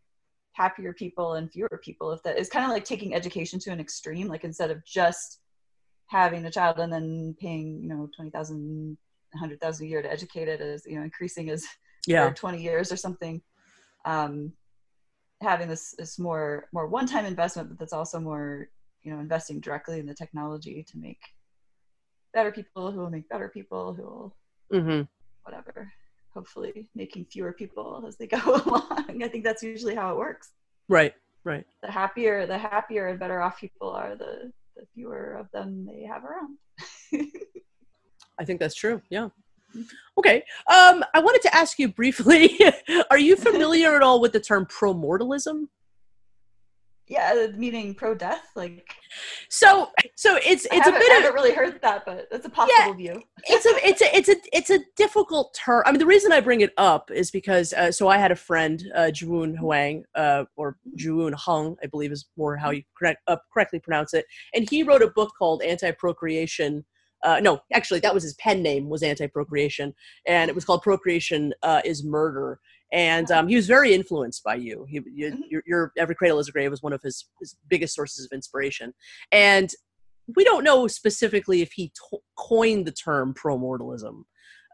happier 0.55 0.93
people 0.93 1.35
and 1.35 1.51
fewer 1.51 1.81
people 1.83 2.13
if 2.13 2.23
that 2.23 2.39
is 2.39 2.49
kind 2.49 2.65
of 2.65 2.71
like 2.71 2.85
taking 2.85 3.15
education 3.15 3.59
to 3.59 3.71
an 3.71 3.81
extreme 3.81 4.29
like 4.29 4.45
instead 4.45 4.71
of 4.71 4.85
just 4.85 5.41
having 6.07 6.45
a 6.45 6.51
child 6.51 6.79
and 6.79 6.93
then 6.93 7.35
paying 7.41 7.81
you 7.83 7.89
know 7.89 8.09
20000 9.33 9.59
100000 9.59 9.87
a 9.87 9.89
year 9.89 10.03
to 10.03 10.11
educate 10.11 10.49
it 10.49 10.61
is 10.61 10.85
you 10.87 10.97
know 10.97 11.03
increasing 11.03 11.51
as 11.51 11.67
yeah. 12.07 12.31
20 12.31 12.61
years 12.61 12.91
or 12.91 12.97
something. 12.97 13.41
Um, 14.05 14.53
having 15.41 15.69
this 15.69 15.95
this 15.99 16.19
more 16.19 16.69
more 16.73 16.87
one 16.87 17.07
time 17.07 17.25
investment, 17.25 17.69
but 17.69 17.79
that's 17.79 17.93
also 17.93 18.21
more 18.21 18.69
you 19.03 19.13
know 19.13 19.21
investing 19.21 19.61
directly 19.61 19.99
in 19.99 20.07
the 20.07 20.15
technology 20.15 20.85
to 20.89 20.99
make 20.99 21.21
better 22.35 22.53
people 22.53 22.91
who 22.91 23.01
will 23.01 23.11
make 23.11 23.29
better 23.29 23.49
people 23.49 23.95
who 23.95 24.03
will 24.03 24.37
mm-hmm. 24.73 25.03
whatever 25.45 25.93
hopefully 26.33 26.89
making 26.95 27.27
fewer 27.27 27.53
people 27.53 28.03
as 28.09 28.17
they 28.17 28.27
go 28.27 28.39
along. 28.47 29.23
I 29.23 29.29
think 29.29 29.45
that's 29.45 29.63
usually 29.63 29.95
how 29.95 30.13
it 30.13 30.19
works. 30.19 30.53
Right 30.89 31.15
right. 31.45 31.67
The 31.83 31.91
happier 31.91 32.47
the 32.47 32.59
happier 32.59 33.09
and 33.09 33.19
better 33.19 33.41
off 33.41 33.61
people 33.61 33.91
are 33.91 34.17
the 34.17 34.53
the 34.77 34.87
fewer 34.95 35.35
of 35.35 35.51
them 35.53 35.87
they 35.87 36.05
have 36.05 36.25
around 36.25 36.57
i 38.39 38.45
think 38.45 38.61
that's 38.61 38.75
true 38.75 39.01
yeah. 39.11 39.29
Okay 40.19 40.45
um 40.71 41.03
i 41.15 41.21
wanted 41.21 41.43
to 41.43 41.55
ask 41.55 41.79
you 41.79 41.89
briefly 41.89 42.59
are 43.11 43.19
you 43.19 43.37
familiar 43.37 43.97
at 43.97 44.03
all 44.03 44.21
with 44.21 44.33
the 44.33 44.41
term 44.41 44.67
pro-mortalism? 44.67 45.69
Yeah 47.09 47.49
meaning 47.57 47.95
pro-death 47.95 48.51
like 48.55 48.89
so 49.51 49.91
so 50.17 50.37
it's 50.37 50.67
it's 50.73 50.87
a 50.87 50.93
bit 50.93 51.11
I 51.11 51.15
haven't 51.17 51.35
really 51.35 51.53
heard 51.53 51.81
that 51.83 52.07
but 52.07 52.29
it's 52.31 52.47
a 52.47 52.49
possible 52.49 52.91
yeah, 52.91 52.93
view. 52.95 53.23
it's 53.45 53.67
a 53.67 53.87
it's 53.87 54.01
a 54.01 54.17
it's 54.17 54.29
a 54.29 54.37
it's 54.53 54.71
a 54.71 54.79
difficult 54.97 55.55
term. 55.55 55.83
I 55.85 55.91
mean 55.91 55.99
the 55.99 56.07
reason 56.07 56.33
i 56.33 56.41
bring 56.41 56.61
it 56.61 56.73
up 56.79 57.11
is 57.11 57.31
because 57.31 57.73
uh, 57.75 57.91
so 57.93 58.09
i 58.09 58.17
had 58.17 58.31
a 58.31 58.37
friend 58.37 58.85
uh 58.95 59.11
Juun 59.11 59.57
Huang 59.59 60.05
uh 60.15 60.45
or 60.57 60.79
Juun 60.97 61.35
Hung 61.35 61.77
i 61.83 61.87
believe 61.87 62.13
is 62.13 62.27
more 62.37 62.57
how 62.57 62.71
you 62.71 62.83
correct, 62.97 63.21
uh, 63.27 63.37
correctly 63.53 63.81
pronounce 63.81 64.15
it 64.15 64.25
and 64.55 64.69
he 64.71 64.83
wrote 64.83 65.03
a 65.03 65.09
book 65.09 65.33
called 65.39 65.61
anti-procreation 65.63 66.85
uh, 67.23 67.41
no, 67.41 67.61
actually, 67.73 68.01
that 68.01 68.15
was 68.15 68.23
his 68.23 68.35
pen 68.35 68.63
name 68.63 68.89
was 68.89 69.03
anti-procreation, 69.03 69.95
and 70.27 70.49
it 70.49 70.55
was 70.55 70.65
called 70.65 70.83
"Procreation 70.83 71.53
uh, 71.63 71.81
is 71.85 72.05
Murder." 72.05 72.61
and 72.93 73.31
um, 73.31 73.49
he 73.49 73.57
was 73.57 73.67
very 73.67 73.95
influenced 73.95 74.45
by 74.45 74.55
you. 74.55 74.87
He, 74.89 75.01
you 75.13 75.31
mm-hmm. 75.31 75.41
your, 75.49 75.63
your, 75.67 75.93
Every 75.97 76.15
Cradle 76.15 76.39
is 76.39 76.49
a 76.49 76.53
Grave 76.53 76.71
was 76.71 76.83
one 76.83 76.93
of 76.93 77.03
his, 77.03 77.27
his 77.41 77.57
biggest 77.69 77.95
sources 77.95 78.27
of 78.27 78.35
inspiration, 78.35 78.93
and 79.33 79.71
we 80.37 80.45
don't 80.45 80.63
know 80.63 80.87
specifically 80.87 81.63
if 81.63 81.73
he 81.73 81.93
to- 82.11 82.23
coined 82.37 82.87
the 82.87 82.93
term 82.93 83.35
pro-mortalism, 83.35 84.27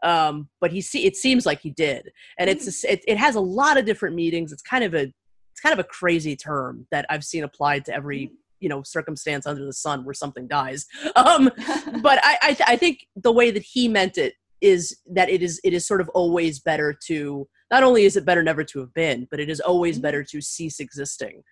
um, 0.03 0.49
but 0.61 0.71
he 0.71 0.81
see 0.81 1.05
it 1.05 1.15
seems 1.15 1.45
like 1.45 1.61
he 1.61 1.71
did, 1.71 2.11
and 2.37 2.49
it's 2.49 2.67
mm. 2.67 2.83
a, 2.83 2.93
it, 2.93 3.03
it 3.07 3.17
has 3.17 3.35
a 3.35 3.41
lot 3.41 3.77
of 3.77 3.85
different 3.85 4.15
meanings. 4.15 4.51
It's 4.51 4.61
kind 4.61 4.83
of 4.83 4.93
a 4.93 5.11
it's 5.51 5.61
kind 5.61 5.73
of 5.73 5.79
a 5.79 5.87
crazy 5.87 6.35
term 6.35 6.87
that 6.91 7.05
I've 7.09 7.23
seen 7.23 7.43
applied 7.43 7.85
to 7.85 7.93
every 7.93 8.27
mm. 8.27 8.31
You 8.59 8.69
know 8.69 8.83
circumstance 8.83 9.45
under 9.45 9.65
the 9.65 9.73
sun 9.73 10.05
where 10.05 10.13
something 10.13 10.47
dies. 10.47 10.85
Um, 11.15 11.49
but 12.01 12.19
I 12.23 12.37
I, 12.41 12.47
th- 12.53 12.69
I 12.69 12.75
think 12.77 13.05
the 13.15 13.31
way 13.31 13.51
that 13.51 13.63
he 13.63 13.87
meant 13.87 14.17
it 14.17 14.35
is 14.61 14.97
that 15.11 15.29
it 15.29 15.41
is 15.41 15.59
it 15.63 15.73
is 15.73 15.85
sort 15.85 16.01
of 16.01 16.09
always 16.09 16.59
better 16.59 16.97
to 17.07 17.47
not 17.71 17.83
only 17.83 18.05
is 18.05 18.15
it 18.15 18.25
better 18.25 18.43
never 18.43 18.63
to 18.63 18.79
have 18.79 18.93
been, 18.93 19.27
but 19.29 19.39
it 19.39 19.49
is 19.49 19.59
always 19.59 19.95
mm-hmm. 19.95 20.03
better 20.03 20.23
to 20.23 20.41
cease 20.41 20.79
existing 20.79 21.43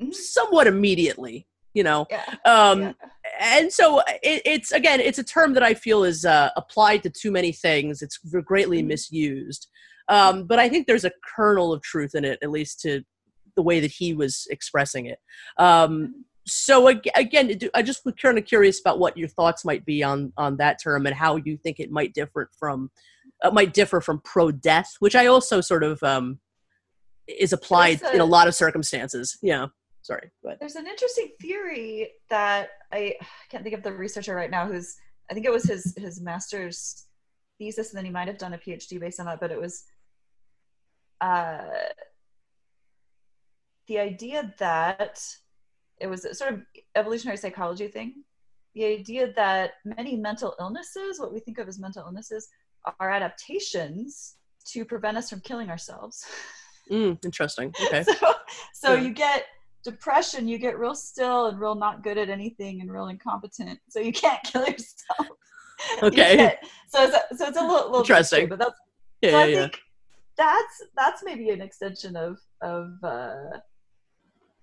mm-hmm. 0.00 0.12
somewhat 0.12 0.66
immediately, 0.66 1.46
you 1.74 1.82
know? 1.82 2.06
Yeah. 2.10 2.34
Um, 2.44 2.80
yeah. 2.82 2.92
And 3.40 3.72
so 3.72 4.00
it, 4.22 4.42
it's, 4.44 4.72
again, 4.72 5.00
it's 5.00 5.18
a 5.18 5.24
term 5.24 5.54
that 5.54 5.62
I 5.62 5.74
feel 5.74 6.04
is 6.04 6.24
uh, 6.24 6.50
applied 6.56 7.02
to 7.04 7.10
too 7.10 7.30
many 7.30 7.52
things. 7.52 8.02
It's 8.02 8.18
greatly 8.18 8.78
mm-hmm. 8.78 8.88
misused. 8.88 9.68
Um, 10.08 10.44
but 10.44 10.58
I 10.58 10.68
think 10.68 10.86
there's 10.86 11.04
a 11.04 11.12
kernel 11.36 11.72
of 11.72 11.82
truth 11.82 12.14
in 12.14 12.24
it, 12.24 12.38
at 12.42 12.50
least 12.50 12.80
to 12.80 13.02
the 13.56 13.62
way 13.62 13.80
that 13.80 13.90
he 13.90 14.14
was 14.14 14.46
expressing 14.50 15.06
it. 15.06 15.18
Um, 15.58 15.90
mm-hmm. 15.90 16.20
So 16.50 16.88
again, 16.88 17.58
I 17.74 17.82
just 17.82 18.04
was 18.04 18.14
kind 18.20 18.38
of 18.38 18.44
curious 18.44 18.80
about 18.80 18.98
what 18.98 19.16
your 19.16 19.28
thoughts 19.28 19.64
might 19.64 19.84
be 19.84 20.02
on 20.02 20.32
on 20.36 20.56
that 20.56 20.82
term 20.82 21.06
and 21.06 21.14
how 21.14 21.36
you 21.36 21.56
think 21.56 21.78
it 21.78 21.90
might 21.90 22.12
differ 22.12 22.50
from 22.58 22.90
uh, 23.42 23.50
might 23.50 23.72
differ 23.72 24.00
from 24.00 24.20
pro 24.24 24.50
death, 24.50 24.96
which 24.98 25.14
I 25.14 25.26
also 25.26 25.60
sort 25.60 25.84
of 25.84 26.02
um, 26.02 26.40
is 27.28 27.52
applied 27.52 28.02
a, 28.02 28.14
in 28.14 28.20
a 28.20 28.24
lot 28.24 28.48
of 28.48 28.54
circumstances. 28.54 29.38
Yeah. 29.42 29.66
Sorry, 30.02 30.30
but 30.42 30.58
there's 30.58 30.76
an 30.76 30.86
interesting 30.86 31.28
theory 31.40 32.10
that 32.30 32.70
I, 32.90 33.14
I 33.20 33.26
can't 33.50 33.62
think 33.62 33.76
of 33.76 33.82
the 33.82 33.92
researcher 33.92 34.34
right 34.34 34.50
now 34.50 34.66
who's 34.66 34.96
I 35.30 35.34
think 35.34 35.46
it 35.46 35.52
was 35.52 35.64
his 35.64 35.94
his 35.96 36.20
master's 36.20 37.06
thesis, 37.58 37.90
and 37.90 37.98
then 37.98 38.06
he 38.06 38.10
might 38.10 38.28
have 38.28 38.38
done 38.38 38.54
a 38.54 38.58
PhD 38.58 38.98
based 38.98 39.20
on 39.20 39.26
that. 39.26 39.40
But 39.40 39.52
it 39.52 39.60
was 39.60 39.84
uh, 41.20 41.60
the 43.86 43.98
idea 43.98 44.52
that 44.58 45.22
it 46.00 46.06
was 46.06 46.24
a 46.24 46.34
sort 46.34 46.54
of 46.54 46.60
evolutionary 46.96 47.36
psychology 47.36 47.88
thing. 47.88 48.24
The 48.74 48.84
idea 48.84 49.32
that 49.34 49.72
many 49.84 50.16
mental 50.16 50.54
illnesses, 50.58 51.20
what 51.20 51.32
we 51.32 51.40
think 51.40 51.58
of 51.58 51.68
as 51.68 51.78
mental 51.78 52.04
illnesses, 52.06 52.48
are 52.98 53.10
adaptations 53.10 54.36
to 54.68 54.84
prevent 54.84 55.16
us 55.16 55.30
from 55.30 55.40
killing 55.40 55.70
ourselves. 55.70 56.24
Mm, 56.90 57.22
interesting. 57.24 57.74
Okay. 57.86 58.02
so, 58.02 58.14
so 58.74 58.94
yeah. 58.94 59.02
you 59.02 59.10
get 59.10 59.46
depression, 59.84 60.48
you 60.48 60.58
get 60.58 60.78
real 60.78 60.94
still 60.94 61.46
and 61.46 61.60
real 61.60 61.74
not 61.74 62.02
good 62.02 62.18
at 62.18 62.28
anything 62.28 62.80
and 62.80 62.90
real 62.90 63.08
incompetent. 63.08 63.78
So 63.88 64.00
you 64.00 64.12
can't 64.12 64.42
kill 64.44 64.62
yourself. 64.62 65.28
Okay. 66.02 66.32
You 66.32 66.36
get, 66.36 66.64
so 66.88 67.04
it's 67.04 67.14
a, 67.14 67.36
so 67.36 67.48
it's 67.48 67.58
a 67.58 67.62
little, 67.62 67.86
little 67.86 68.00
interesting, 68.00 68.48
but 68.48 68.58
that's 68.58 68.78
yeah, 69.22 69.30
so 69.30 69.38
yeah, 69.38 69.44
I 69.44 69.46
yeah. 69.46 69.60
think 69.62 69.80
that's 70.36 70.82
that's 70.96 71.22
maybe 71.22 71.50
an 71.50 71.60
extension 71.60 72.16
of 72.16 72.38
of 72.62 72.92
uh, 73.02 73.58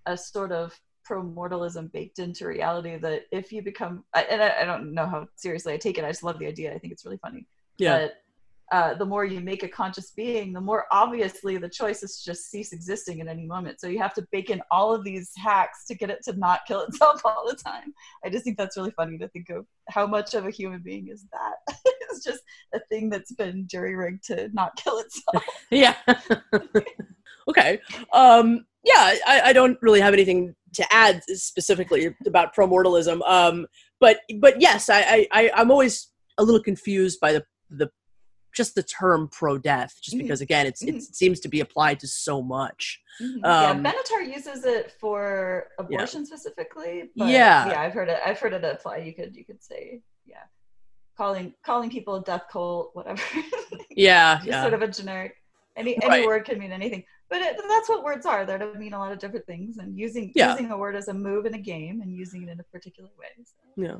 a 0.06 0.18
sort 0.18 0.52
of 0.52 0.80
pro-mortalism 1.08 1.88
baked 1.93 2.20
into 2.20 2.45
reality 2.45 2.97
that 2.97 3.24
if 3.32 3.53
you 3.53 3.62
become 3.62 4.03
and 4.14 4.41
I, 4.41 4.62
I, 4.62 4.66
don't 4.66 4.93
know 4.93 5.08
how 5.08 5.28
seriously 5.36 5.74
I 5.74 5.78
take 5.78 5.97
it, 5.97 6.03
I 6.03 6.10
just 6.10 6.22
love 6.22 6.38
the 6.38 6.47
idea. 6.47 6.74
I 6.74 6.80
think 6.80 6.91
it's 6.91 7.05
really 7.05 7.20
funny 7.24 7.47
yeah. 7.78 8.08
But 8.08 8.14
uh, 8.70 8.93
the 8.95 9.05
more 9.05 9.24
you 9.24 9.39
make 9.39 9.64
a 9.64 9.68
conscious 9.68 10.12
being, 10.12 10.51
the 10.51 10.60
more 10.60 10.86
obviously 10.91 11.58
the 11.58 11.70
choice 11.70 12.03
is 12.03 12.20
to 12.20 12.26
just 12.26 12.51
cease 12.51 12.74
existing 12.74 13.22
at 13.22 13.28
any 13.28 13.45
moment. 13.45 13.80
So 13.80 13.88
you 13.88 13.99
have 13.99 14.14
to 14.16 14.28
bake 14.32 14.49
in 14.49 14.62
all 14.72 14.93
of 14.93 15.05
these 15.05 15.32
hacks 15.38 15.86
to 15.86 15.95
get 15.95 16.10
it 16.10 16.20
to 16.26 16.34
not 16.34 16.62
kill 16.68 16.82
itself 16.82 17.22
all 17.26 17.47
the 17.47 17.55
time. 17.55 17.93
I 18.26 18.30
just 18.30 18.43
think 18.43 18.58
that's 18.58 18.76
really 18.76 18.91
funny 18.91 19.18
to 19.20 19.30
think 19.30 19.49
of 19.49 19.66
how 19.88 20.05
much 20.05 20.34
of 20.34 20.45
a 20.45 20.51
human 20.51 20.82
being 20.82 21.08
is 21.08 21.26
that. 21.32 21.76
it's 21.86 22.24
just 22.24 22.43
a 22.74 22.80
thing 22.89 23.10
that's 23.10 23.32
been 23.32 23.68
jury 23.68 23.95
rigged 23.95 24.26
to 24.26 24.49
not 24.53 24.76
kill 24.76 24.99
itself. 24.99 25.43
yeah. 25.72 25.95
okay. 27.47 27.80
Um, 28.12 28.66
yeah, 28.84 29.16
I, 29.26 29.41
I, 29.45 29.53
don't 29.53 29.78
really 29.82 29.99
have 29.99 30.14
anything 30.14 30.55
to 30.78 30.93
add 30.93 31.21
specifically 31.28 32.15
about 32.25 32.53
pro-mortalism. 32.53 33.21
Um, 33.23 33.67
but 33.99 34.19
but 34.39 34.61
yes, 34.61 34.89
I, 34.89 35.28
I 35.32 35.51
I'm 35.55 35.71
always 35.71 36.11
a 36.38 36.43
little 36.43 36.61
confused 36.61 37.19
by 37.19 37.34
the 37.34 37.43
the 37.69 37.89
just 38.55 38.73
the 38.73 38.84
term 38.84 39.30
pro 39.32 39.57
death 39.59 39.95
just 40.01 40.15
mm-hmm. 40.17 40.23
because 40.23 40.41
again 40.41 40.65
it's 40.65 40.84
mm-hmm. 40.84 40.97
it 40.97 41.03
seems 41.03 41.39
to 41.39 41.47
be 41.47 41.59
applied 41.59 41.99
to 41.99 42.07
so 42.07 42.41
much 42.41 42.99
mm-hmm. 43.21 43.45
um, 43.45 43.86
yeah 43.86 43.91
benatar 43.91 44.34
uses 44.34 44.65
it 44.65 44.91
for 44.99 45.67
abortion 45.78 46.21
yeah. 46.21 46.25
specifically 46.25 47.11
yeah 47.13 47.67
yeah 47.67 47.82
i've 47.82 47.93
heard 47.93 48.09
it 48.09 48.19
i've 48.25 48.39
heard 48.39 48.53
it 48.53 48.63
apply 48.63 48.97
you 48.97 49.13
could 49.13 49.36
you 49.36 49.45
could 49.45 49.61
say 49.63 50.01
yeah 50.25 50.38
calling 51.15 51.53
calling 51.63 51.89
people 51.89 52.15
a 52.15 52.23
death 52.23 52.45
cult 52.51 52.89
whatever 52.93 53.21
yeah 53.91 54.38
just 54.38 54.47
yeah. 54.47 54.61
sort 54.61 54.73
of 54.73 54.82
a 54.82 54.88
generic 54.88 55.36
any 55.75 55.95
any 56.01 56.09
right. 56.09 56.25
word 56.25 56.43
can 56.43 56.57
mean 56.57 56.71
anything 56.71 57.03
but 57.30 57.41
it, 57.41 57.57
that's 57.67 57.89
what 57.89 58.03
words 58.03 58.25
are 58.25 58.45
they're 58.45 58.57
to 58.57 58.73
mean 58.75 58.93
a 58.93 58.99
lot 58.99 59.11
of 59.11 59.19
different 59.19 59.45
things 59.45 59.78
and 59.78 59.97
using 59.97 60.32
yeah. 60.36 60.51
using 60.51 60.71
a 60.71 60.78
word 60.78 60.95
as 60.95 61.07
a 61.07 61.13
move 61.13 61.45
in 61.45 61.53
a 61.53 61.59
game 61.59 62.01
and 62.01 62.13
using 62.13 62.43
it 62.43 62.49
in 62.49 62.59
a 62.59 62.63
particular 62.63 63.09
way 63.17 63.28
so. 63.43 63.82
yeah 63.82 63.95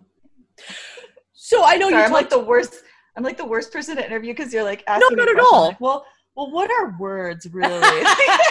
so 1.38 1.64
I 1.64 1.78
know 1.78 1.90
Sorry, 1.90 2.02
you. 2.02 2.06
I'm 2.08 2.12
like 2.12 2.30
the 2.30 2.40
worst. 2.40 2.84
I'm 3.16 3.24
like 3.24 3.38
the 3.38 3.46
worst 3.46 3.72
person 3.72 3.96
to 3.96 4.06
interview 4.06 4.34
because 4.34 4.52
you're 4.52 4.64
like 4.64 4.84
asking 4.88 5.16
no, 5.16 5.24
not 5.24 5.34
at 5.34 5.40
all. 5.40 5.68
Like, 5.68 5.80
well, 5.80 6.06
well, 6.36 6.52
what 6.52 6.70
are 6.72 6.98
words 7.00 7.48
really? 7.52 7.80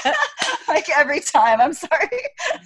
like 0.69 0.89
every 0.91 1.21
time. 1.21 1.61
I'm 1.61 1.73
sorry. 1.73 2.09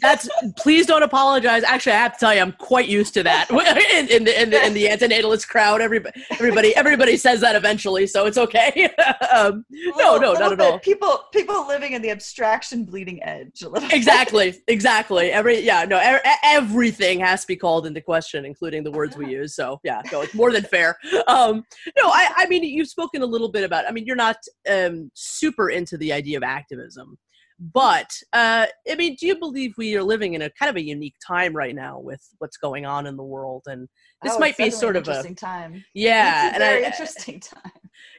That's 0.00 0.28
please 0.56 0.86
don't 0.86 1.02
apologize. 1.02 1.62
Actually, 1.64 1.92
I 1.92 1.98
have 1.98 2.14
to 2.14 2.18
tell 2.18 2.34
you, 2.34 2.40
I'm 2.40 2.52
quite 2.52 2.88
used 2.88 3.14
to 3.14 3.22
that 3.24 3.50
in, 3.50 4.08
in 4.08 4.24
the 4.24 4.42
in 4.42 4.50
the 4.50 4.66
in 4.66 4.74
the 4.74 4.86
antinatalist 4.86 5.48
crowd. 5.48 5.80
Everybody, 5.80 6.22
everybody, 6.30 6.74
everybody 6.76 7.16
says 7.16 7.40
that 7.40 7.56
eventually, 7.56 8.06
so 8.06 8.26
it's 8.26 8.38
okay. 8.38 8.90
um, 9.34 9.64
no, 9.96 10.16
no, 10.16 10.32
not 10.34 10.52
at 10.52 10.60
all. 10.60 10.78
People, 10.78 11.24
people 11.32 11.66
living 11.66 11.92
in 11.92 12.02
the 12.02 12.10
abstraction 12.10 12.84
bleeding 12.84 13.22
edge. 13.22 13.62
exactly, 13.92 14.60
exactly. 14.68 15.30
Every 15.30 15.60
yeah, 15.60 15.84
no, 15.84 15.98
er, 15.98 16.20
everything 16.44 17.20
has 17.20 17.42
to 17.42 17.46
be 17.46 17.56
called 17.56 17.86
into 17.86 18.00
question, 18.00 18.44
including 18.44 18.82
the 18.84 18.90
words 18.90 19.16
we 19.16 19.30
use. 19.30 19.54
So 19.54 19.80
yeah, 19.84 20.02
no, 20.12 20.22
it's 20.22 20.34
more 20.34 20.52
than 20.52 20.62
fair. 20.62 20.96
Um, 21.26 21.64
no, 21.98 22.08
I, 22.08 22.32
I 22.36 22.46
mean, 22.46 22.64
you've 22.64 22.88
spoken 22.88 23.22
a 23.22 23.26
little 23.26 23.50
bit 23.50 23.64
about. 23.64 23.86
I 23.86 23.92
mean, 23.92 24.06
you're 24.06 24.16
not 24.16 24.36
um, 24.70 25.10
super 25.14 25.70
into 25.70 25.96
the 25.96 26.12
idea 26.12 26.36
of 26.36 26.42
activism. 26.42 27.18
But 27.60 28.10
uh, 28.32 28.66
I 28.90 28.94
mean, 28.96 29.16
do 29.16 29.26
you 29.26 29.38
believe 29.38 29.74
we 29.76 29.94
are 29.94 30.02
living 30.02 30.32
in 30.32 30.40
a 30.40 30.50
kind 30.50 30.70
of 30.70 30.76
a 30.76 30.82
unique 30.82 31.16
time 31.26 31.54
right 31.54 31.74
now 31.74 31.98
with 31.98 32.26
what's 32.38 32.56
going 32.56 32.86
on 32.86 33.06
in 33.06 33.18
the 33.18 33.22
world? 33.22 33.64
And 33.66 33.86
this 34.22 34.32
oh, 34.34 34.38
might 34.38 34.56
be 34.56 34.70
sort 34.70 34.96
of 34.96 35.06
a 35.06 35.10
interesting 35.10 35.34
time. 35.34 35.84
Yeah, 35.92 36.48
it's 36.48 36.56
a 36.56 36.58
very 36.58 36.84
I, 36.84 36.86
interesting 36.86 37.40
time. 37.40 37.72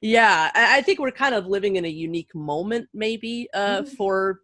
Yeah, 0.03 0.51
I 0.53 0.81
think 0.83 0.99
we're 0.99 1.09
kind 1.09 1.33
of 1.33 1.47
living 1.47 1.77
in 1.77 1.85
a 1.85 1.89
unique 1.89 2.33
moment, 2.35 2.87
maybe 2.93 3.49
uh, 3.55 3.81
mm-hmm. 3.81 3.95
for 3.95 4.41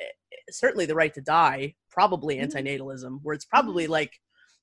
eh, 0.00 0.04
certainly 0.50 0.86
the 0.86 0.94
right 0.94 1.12
to 1.12 1.20
die, 1.20 1.74
probably 1.90 2.38
mm-hmm. 2.38 2.56
antinatalism, 2.56 3.18
where 3.22 3.34
it's 3.34 3.44
probably 3.44 3.84
mm-hmm. 3.84 3.92
like 3.92 4.12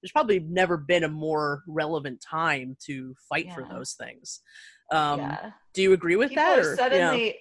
there's 0.01 0.11
probably 0.11 0.39
never 0.39 0.77
been 0.77 1.03
a 1.03 1.09
more 1.09 1.61
relevant 1.67 2.23
time 2.27 2.75
to 2.85 3.13
fight 3.29 3.45
yeah. 3.45 3.53
for 3.53 3.67
those 3.71 3.93
things. 3.93 4.41
Um, 4.91 5.19
yeah. 5.19 5.51
Do 5.73 5.81
you 5.81 5.93
agree 5.93 6.15
with 6.15 6.29
people 6.29 6.43
that? 6.43 6.59
Or, 6.59 6.75
suddenly, 6.75 7.35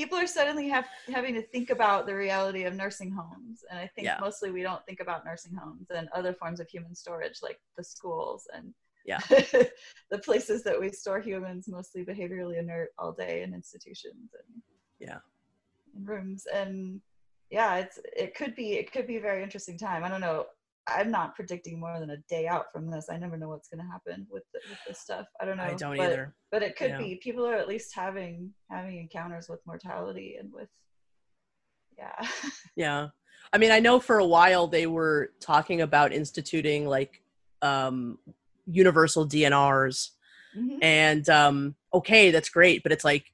people 0.00 0.16
are 0.16 0.26
suddenly 0.26 0.66
have 0.66 0.86
having 1.12 1.34
to 1.34 1.42
think 1.42 1.68
about 1.68 2.06
the 2.06 2.14
reality 2.14 2.64
of 2.64 2.74
nursing 2.74 3.10
homes 3.10 3.64
and 3.68 3.78
i 3.78 3.86
think 3.86 4.06
Yeah. 4.06 4.16
mostly 4.18 4.50
we 4.50 4.62
don't 4.62 4.84
think 4.86 5.00
about 5.00 5.26
nursing 5.26 5.54
homes 5.54 5.88
and 5.94 6.08
other 6.14 6.32
forms 6.32 6.58
of 6.58 6.70
human 6.70 6.94
storage 6.94 7.40
like 7.42 7.60
the 7.76 7.84
schools 7.84 8.48
and 8.56 8.72
Yeah. 9.04 9.20
the 9.28 10.18
places 10.28 10.62
that 10.64 10.80
we 10.80 10.88
store 10.90 11.20
humans 11.20 11.68
mostly 11.68 12.02
behaviorally 12.02 12.58
inert 12.58 12.90
all 12.98 13.12
day 13.12 13.42
in 13.42 13.52
institutions 13.52 14.28
and 14.40 14.62
Yeah. 15.06 15.20
in 15.94 16.02
rooms 16.06 16.46
and 16.60 17.02
yeah 17.50 17.76
it's 17.82 17.98
it 18.24 18.34
could 18.34 18.54
be 18.54 18.68
it 18.80 18.90
could 18.92 19.06
be 19.06 19.18
a 19.18 19.26
very 19.28 19.42
interesting 19.42 19.76
time 19.76 20.02
i 20.02 20.08
don't 20.08 20.26
know 20.28 20.46
i'm 20.90 21.10
not 21.10 21.34
predicting 21.34 21.78
more 21.80 21.98
than 22.00 22.10
a 22.10 22.16
day 22.28 22.46
out 22.46 22.66
from 22.72 22.90
this 22.90 23.06
i 23.10 23.16
never 23.16 23.36
know 23.36 23.48
what's 23.48 23.68
going 23.68 23.84
to 23.84 23.90
happen 23.90 24.26
with, 24.30 24.44
the, 24.52 24.60
with 24.68 24.78
this 24.86 25.00
stuff 25.00 25.26
i 25.40 25.44
don't 25.44 25.56
know 25.56 25.62
I 25.64 25.74
don't 25.74 25.96
but, 25.96 26.10
either. 26.10 26.34
but 26.50 26.62
it 26.62 26.76
could 26.76 26.90
Yeah. 26.90 26.98
be 26.98 27.20
people 27.22 27.46
are 27.46 27.56
at 27.56 27.68
least 27.68 27.94
having 27.94 28.52
having 28.70 28.98
encounters 28.98 29.48
with 29.48 29.60
mortality 29.66 30.36
and 30.38 30.52
with 30.52 30.68
yeah 31.98 32.26
Yeah. 32.76 33.08
I 33.52 33.58
mean, 33.58 33.72
I 33.72 33.80
know 33.80 33.98
for 34.00 34.18
a 34.18 34.26
while 34.26 34.66
they 34.68 34.86
were 34.86 35.32
talking 35.40 35.80
about 35.80 36.12
instituting 36.12 36.86
like 36.86 37.22
um 37.62 38.18
universal 38.66 39.28
DNRs 39.28 40.10
Mhm. 40.56 40.78
and 40.82 41.28
um 41.28 41.74
okay, 41.92 42.30
that's 42.30 42.48
great, 42.48 42.82
but 42.82 42.92
it's 42.92 43.04
like 43.04 43.26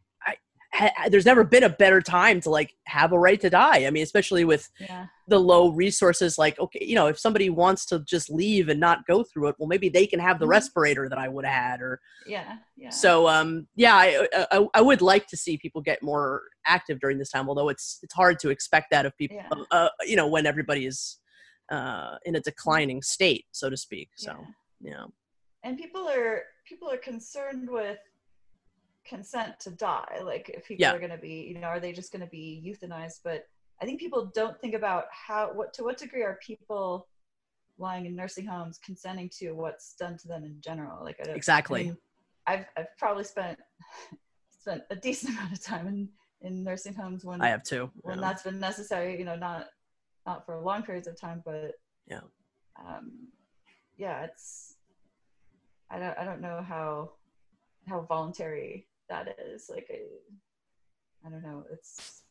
ha- 0.76 1.08
there's 1.10 1.24
never 1.26 1.44
been 1.44 1.64
a 1.64 1.68
better 1.68 2.00
time 2.00 2.40
to 2.42 2.50
like 2.50 2.74
have 2.84 3.12
a 3.12 3.18
right 3.18 3.40
to 3.40 3.50
die. 3.50 3.86
I 3.86 3.90
mean, 3.90 4.02
especially 4.02 4.44
with 4.44 4.68
yeah 4.80 5.06
the 5.28 5.38
low 5.40 5.70
resources 5.70 6.38
like 6.38 6.58
okay, 6.60 6.84
you 6.84 6.94
know, 6.94 7.06
if 7.08 7.18
somebody 7.18 7.50
wants 7.50 7.84
to 7.86 7.98
just 8.00 8.30
leave 8.30 8.68
and 8.68 8.78
not 8.78 9.06
go 9.06 9.24
through 9.24 9.48
it, 9.48 9.56
well 9.58 9.66
maybe 9.68 9.88
they 9.88 10.06
can 10.06 10.20
have 10.20 10.38
the 10.38 10.46
Mhm. 10.46 10.50
respirator 10.50 11.08
that 11.08 11.18
I 11.18 11.28
would 11.28 11.44
have 11.44 11.54
had 11.54 11.80
or 11.80 12.00
yeah 12.26 12.56
yeah 12.76 12.90
so 12.90 13.28
um 13.28 13.66
yeah 13.76 13.94
I, 13.94 14.26
I 14.50 14.66
i 14.74 14.80
would 14.80 15.00
like 15.00 15.26
to 15.28 15.36
see 15.36 15.56
people 15.56 15.80
get 15.80 16.02
more 16.02 16.42
active 16.66 16.98
during 17.00 17.18
this 17.18 17.30
time 17.30 17.48
although 17.48 17.68
it's 17.68 17.98
it's 18.02 18.14
hard 18.14 18.38
to 18.40 18.50
expect 18.50 18.86
that 18.90 19.06
of 19.06 19.16
people 19.16 19.36
Yeah. 19.38 19.64
uh, 19.78 19.88
you 20.10 20.16
know 20.16 20.26
when 20.34 20.44
everybody 20.46 20.86
is 20.86 21.18
uh 21.70 22.16
in 22.24 22.34
a 22.36 22.40
declining 22.40 23.00
state 23.02 23.44
so 23.52 23.70
to 23.70 23.76
speak 23.76 24.08
so 24.16 24.32
yeah. 24.80 24.90
yeah 24.92 25.04
and 25.64 25.78
people 25.78 26.08
are 26.08 26.42
people 26.68 26.88
are 26.90 26.96
concerned 27.12 27.68
with 27.70 27.98
consent 29.08 29.58
to 29.60 29.70
die 29.70 30.18
like 30.24 30.48
if 30.50 30.66
people 30.66 30.82
Yeah. 30.82 30.92
are 30.92 30.98
going 30.98 31.10
to 31.10 31.18
be 31.18 31.52
you 31.52 31.58
know 31.58 31.68
are 31.68 31.80
they 31.80 31.92
just 31.92 32.12
going 32.12 32.20
to 32.24 32.30
be 32.30 32.62
euthanized 32.66 33.20
but 33.24 33.44
i 33.80 33.84
think 33.84 34.00
people 34.00 34.30
don't 34.34 34.58
think 34.60 34.74
about 34.74 35.04
how 35.10 35.52
what 35.52 35.72
to 35.74 35.84
what 35.84 35.96
degree 35.98 36.22
are 36.22 36.38
people 36.44 37.08
lying 37.78 38.06
in 38.06 38.16
nursing 38.16 38.46
homes 38.46 38.78
consenting 38.84 39.28
to 39.38 39.52
what's 39.52 39.94
done 39.94 40.16
to 40.18 40.28
them 40.28 40.44
in 40.44 40.56
general 40.60 41.04
like 41.04 41.16
I 41.20 41.24
don't, 41.24 41.36
Exactly. 41.36 41.80
I 41.80 41.84
mean, 41.84 41.96
I've, 42.46 42.64
I've 42.76 42.96
probably 42.98 43.24
spent 43.24 43.58
spent 44.50 44.82
a 44.90 44.96
decent 44.96 45.36
amount 45.36 45.52
of 45.52 45.62
time 45.62 45.86
in 45.86 46.08
in 46.42 46.62
nursing 46.64 46.94
homes 46.94 47.24
when 47.24 47.40
i 47.40 47.48
have 47.48 47.62
two 47.62 47.90
when 48.02 48.16
yeah. 48.18 48.20
that's 48.20 48.42
been 48.42 48.58
necessary 48.60 49.18
you 49.18 49.24
know 49.24 49.36
not 49.36 49.66
not 50.26 50.44
for 50.44 50.60
long 50.60 50.82
periods 50.82 51.06
of 51.08 51.18
time 51.18 51.42
but 51.44 51.72
Yeah. 52.06 52.20
um 52.84 53.28
yeah 53.96 54.24
it's 54.24 54.74
i 55.90 55.98
don't 55.98 56.16
i 56.18 56.24
don't 56.24 56.40
know 56.40 56.62
how 56.66 57.12
how 57.88 58.00
voluntary 58.02 58.86
that 59.08 59.38
is 59.38 59.68
like 59.68 59.88
i, 59.90 61.26
I 61.26 61.30
don't 61.30 61.42
know 61.42 61.64
it's 61.70 62.22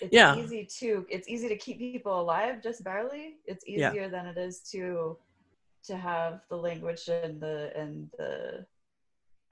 it's 0.00 0.12
Yeah. 0.12 0.36
easy 0.36 0.66
to 0.78 1.06
it's 1.08 1.28
easy 1.28 1.48
to 1.48 1.56
keep 1.56 1.78
people 1.78 2.20
alive 2.20 2.62
just 2.62 2.84
barely 2.84 3.36
it's 3.46 3.64
Yeah. 3.66 3.90
easier 3.90 4.08
than 4.08 4.26
it 4.26 4.38
is 4.38 4.60
to 4.72 5.16
to 5.84 5.96
have 5.96 6.40
the 6.50 6.56
language 6.56 7.08
and 7.08 7.40
the 7.40 7.72
and 7.76 8.10
the 8.18 8.66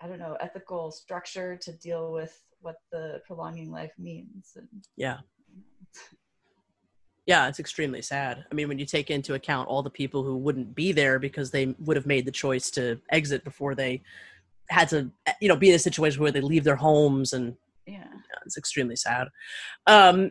i 0.00 0.06
don't 0.06 0.18
know 0.18 0.36
ethical 0.40 0.90
structure 0.90 1.56
to 1.56 1.72
deal 1.72 2.12
with 2.12 2.40
what 2.60 2.76
the 2.92 3.20
prolonging 3.26 3.70
life 3.70 3.92
means 3.98 4.52
and 4.56 4.68
yeah 4.96 5.18
yeah 7.26 7.48
it's 7.48 7.60
extremely 7.60 8.02
sad 8.02 8.44
i 8.50 8.54
mean 8.54 8.68
when 8.68 8.78
you 8.78 8.86
take 8.86 9.10
into 9.10 9.34
account 9.34 9.68
all 9.68 9.82
the 9.82 9.90
people 9.90 10.22
who 10.22 10.36
wouldn't 10.36 10.74
be 10.74 10.92
there 10.92 11.18
because 11.18 11.50
they 11.50 11.74
would 11.80 11.96
have 11.96 12.06
made 12.06 12.24
the 12.24 12.30
choice 12.30 12.70
to 12.70 13.00
exit 13.10 13.44
before 13.44 13.74
they 13.74 14.02
had 14.70 14.88
to 14.90 15.10
you 15.40 15.48
know 15.48 15.56
be 15.56 15.68
in 15.70 15.74
a 15.74 15.78
situation 15.78 16.22
where 16.22 16.32
they 16.32 16.40
leave 16.40 16.64
their 16.64 16.76
homes 16.76 17.32
and 17.32 17.56
yeah 17.86 18.04
Yeah, 18.10 18.38
it's 18.44 18.56
extremely 18.58 18.96
sad. 18.96 19.28
Um, 19.86 20.30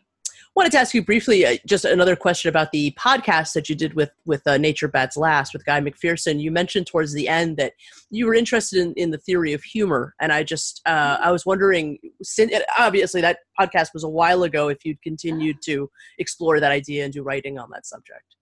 wanted 0.56 0.72
to 0.72 0.80
ask 0.80 0.96
you 0.96 1.04
briefly 1.04 1.46
uh, 1.46 1.56
just 1.68 1.86
another 1.86 2.16
question 2.16 2.50
about 2.50 2.72
the 2.72 2.90
podcast 3.00 3.54
that 3.54 3.70
you 3.70 3.76
did 3.76 3.94
with 3.94 4.12
with 4.26 4.42
uh, 4.48 4.58
Nature 4.58 4.88
Bats 4.88 5.16
Last 5.18 5.54
with 5.54 5.64
Guy 5.66 5.80
McPherson. 5.82 6.40
You 6.40 6.52
mentioned 6.52 6.88
towards 6.88 7.14
the 7.14 7.28
end 7.28 7.58
that 7.58 7.74
you 8.10 8.26
were 8.26 8.34
interested 8.34 8.80
in, 8.82 8.94
in 8.94 9.12
the 9.12 9.18
theory 9.20 9.54
of 9.54 9.62
humor, 9.64 10.16
and 10.20 10.32
I 10.34 10.44
just 10.44 10.82
uh, 10.88 11.18
I 11.22 11.32
was 11.32 11.46
wondering, 11.46 11.98
since 12.24 12.52
obviously 12.78 13.22
that 13.22 13.40
podcast 13.60 13.90
was 13.94 14.04
a 14.04 14.10
while 14.10 14.44
ago, 14.44 14.68
if 14.70 14.84
you'd 14.86 15.02
continued 15.02 15.58
to 15.66 15.90
explore 16.18 16.60
that 16.60 16.72
idea 16.72 17.04
and 17.06 17.14
do 17.14 17.22
writing 17.24 17.58
on 17.60 17.70
that 17.74 17.86
subject. 17.86 18.36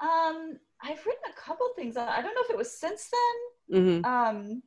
um 0.00 0.58
i've 0.84 1.04
written 1.06 1.26
a 1.30 1.40
couple 1.40 1.66
things 1.76 1.96
i 1.96 2.20
don't 2.20 2.34
know 2.34 2.42
if 2.46 2.50
it 2.50 2.56
was 2.56 2.72
since 2.84 3.08
then 3.14 3.36
Mm-hmm. 3.80 4.04
um 4.04 4.62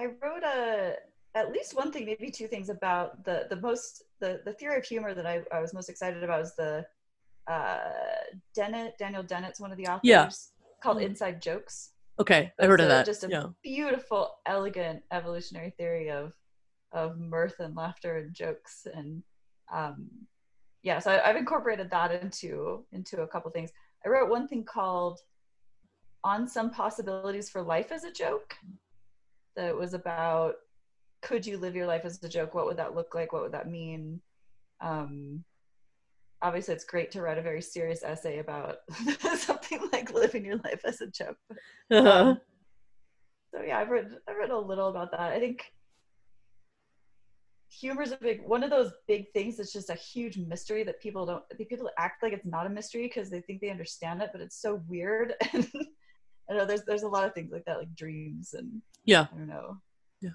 i 0.00 0.04
wrote 0.22 0.44
a 0.44 0.94
at 1.40 1.50
least 1.52 1.76
one 1.82 1.90
thing 1.92 2.04
maybe 2.06 2.30
two 2.30 2.48
things 2.52 2.68
about 2.78 3.08
the 3.24 3.36
the 3.52 3.60
most 3.68 3.90
the 4.22 4.30
the 4.46 4.52
theory 4.58 4.78
of 4.78 4.84
humor 4.84 5.12
that 5.14 5.26
i, 5.26 5.36
I 5.56 5.60
was 5.64 5.72
most 5.78 5.88
excited 5.94 6.22
about 6.22 6.40
was 6.40 6.54
the 6.56 6.72
uh 7.48 7.78
dennett 8.54 8.92
daniel 8.98 9.22
dennett's 9.22 9.60
one 9.60 9.72
of 9.72 9.78
the 9.78 9.86
authors 9.86 10.02
Yeah. 10.14 10.30
called 10.82 10.98
Mhm. 10.98 11.06
inside 11.10 11.36
jokes 11.42 11.76
Okay, 12.18 12.42
I 12.58 12.64
heard 12.66 12.80
of 12.80 12.88
that. 12.88 13.04
just 13.04 13.24
a 13.24 13.28
yeah. 13.28 13.46
beautiful 13.62 14.22
elegant 14.46 15.02
evolutionary 15.18 15.72
theory 15.78 16.10
of 16.10 16.32
of 16.92 17.18
mirth 17.18 17.58
and 17.60 17.74
laughter 17.76 18.12
and 18.20 18.32
jokes 18.34 18.86
and 18.98 19.22
um 19.72 20.08
yeah 20.82 20.98
so 20.98 21.10
I, 21.12 21.28
i've 21.28 21.36
incorporated 21.44 21.88
that 21.90 22.10
into 22.22 22.84
into 22.92 23.14
a 23.22 23.28
couple 23.28 23.50
things 23.50 23.70
i 24.04 24.08
wrote 24.08 24.30
one 24.30 24.46
thing 24.48 24.64
called 24.64 25.18
on 26.24 26.48
some 26.48 26.70
possibilities 26.70 27.48
for 27.50 27.60
life 27.62 27.92
as 27.92 28.04
a 28.04 28.10
joke 28.24 28.56
that 29.56 29.76
was 29.76 29.94
about 29.94 30.54
could 31.22 31.46
you 31.46 31.58
live 31.58 31.74
your 31.74 31.86
life 31.86 32.04
as 32.04 32.22
a 32.22 32.28
joke 32.28 32.54
what 32.54 32.66
would 32.66 32.76
that 32.76 32.94
look 32.94 33.14
like 33.14 33.32
what 33.32 33.42
would 33.42 33.52
that 33.52 33.70
mean 33.70 34.20
um 34.80 35.42
obviously 36.42 36.74
it's 36.74 36.84
great 36.84 37.10
to 37.10 37.22
write 37.22 37.38
a 37.38 37.42
very 37.42 37.62
serious 37.62 38.02
essay 38.04 38.38
about 38.38 38.76
something 39.36 39.80
like 39.92 40.12
living 40.12 40.44
your 40.44 40.56
life 40.58 40.80
as 40.84 41.00
a 41.00 41.06
joke 41.06 41.38
Uh-huh. 41.90 42.30
um, 42.30 42.40
so 43.54 43.62
yeah, 43.62 43.78
I've 43.78 43.88
read 43.88 44.10
I've 44.28 44.36
read 44.36 44.50
a 44.50 44.58
little 44.58 44.88
about 44.88 45.12
that. 45.12 45.32
I 45.32 45.38
think 45.38 45.64
humor 47.70 48.02
is 48.02 48.12
a 48.12 48.16
big 48.18 48.42
one 48.46 48.62
of 48.62 48.70
those 48.70 48.92
big 49.08 49.26
things 49.32 49.56
that's 49.56 49.72
just 49.72 49.90
a 49.90 49.94
huge 49.94 50.36
mystery 50.36 50.82
that 50.84 51.00
people 51.00 51.26
don't 51.26 51.42
I 51.50 51.54
think 51.54 51.68
people 51.68 51.90
act 51.98 52.22
like 52.22 52.32
it's 52.32 52.46
not 52.46 52.66
a 52.66 52.70
mystery 52.70 53.02
because 53.06 53.30
they 53.30 53.40
think 53.40 53.60
they 53.60 53.70
understand 53.70 54.20
it, 54.22 54.30
but 54.32 54.40
it's 54.40 54.60
so 54.60 54.82
weird. 54.88 55.34
And 55.52 55.66
I 56.50 56.54
know 56.54 56.66
there's 56.66 56.84
there's 56.84 57.02
a 57.02 57.08
lot 57.08 57.24
of 57.26 57.34
things 57.34 57.50
like 57.50 57.64
that, 57.64 57.78
like 57.78 57.94
dreams 57.94 58.54
and 58.54 58.80
Yeah. 59.06 59.26
I 59.32 59.36
don't 59.36 59.48
know. 59.48 59.78
Yeah. 60.20 60.30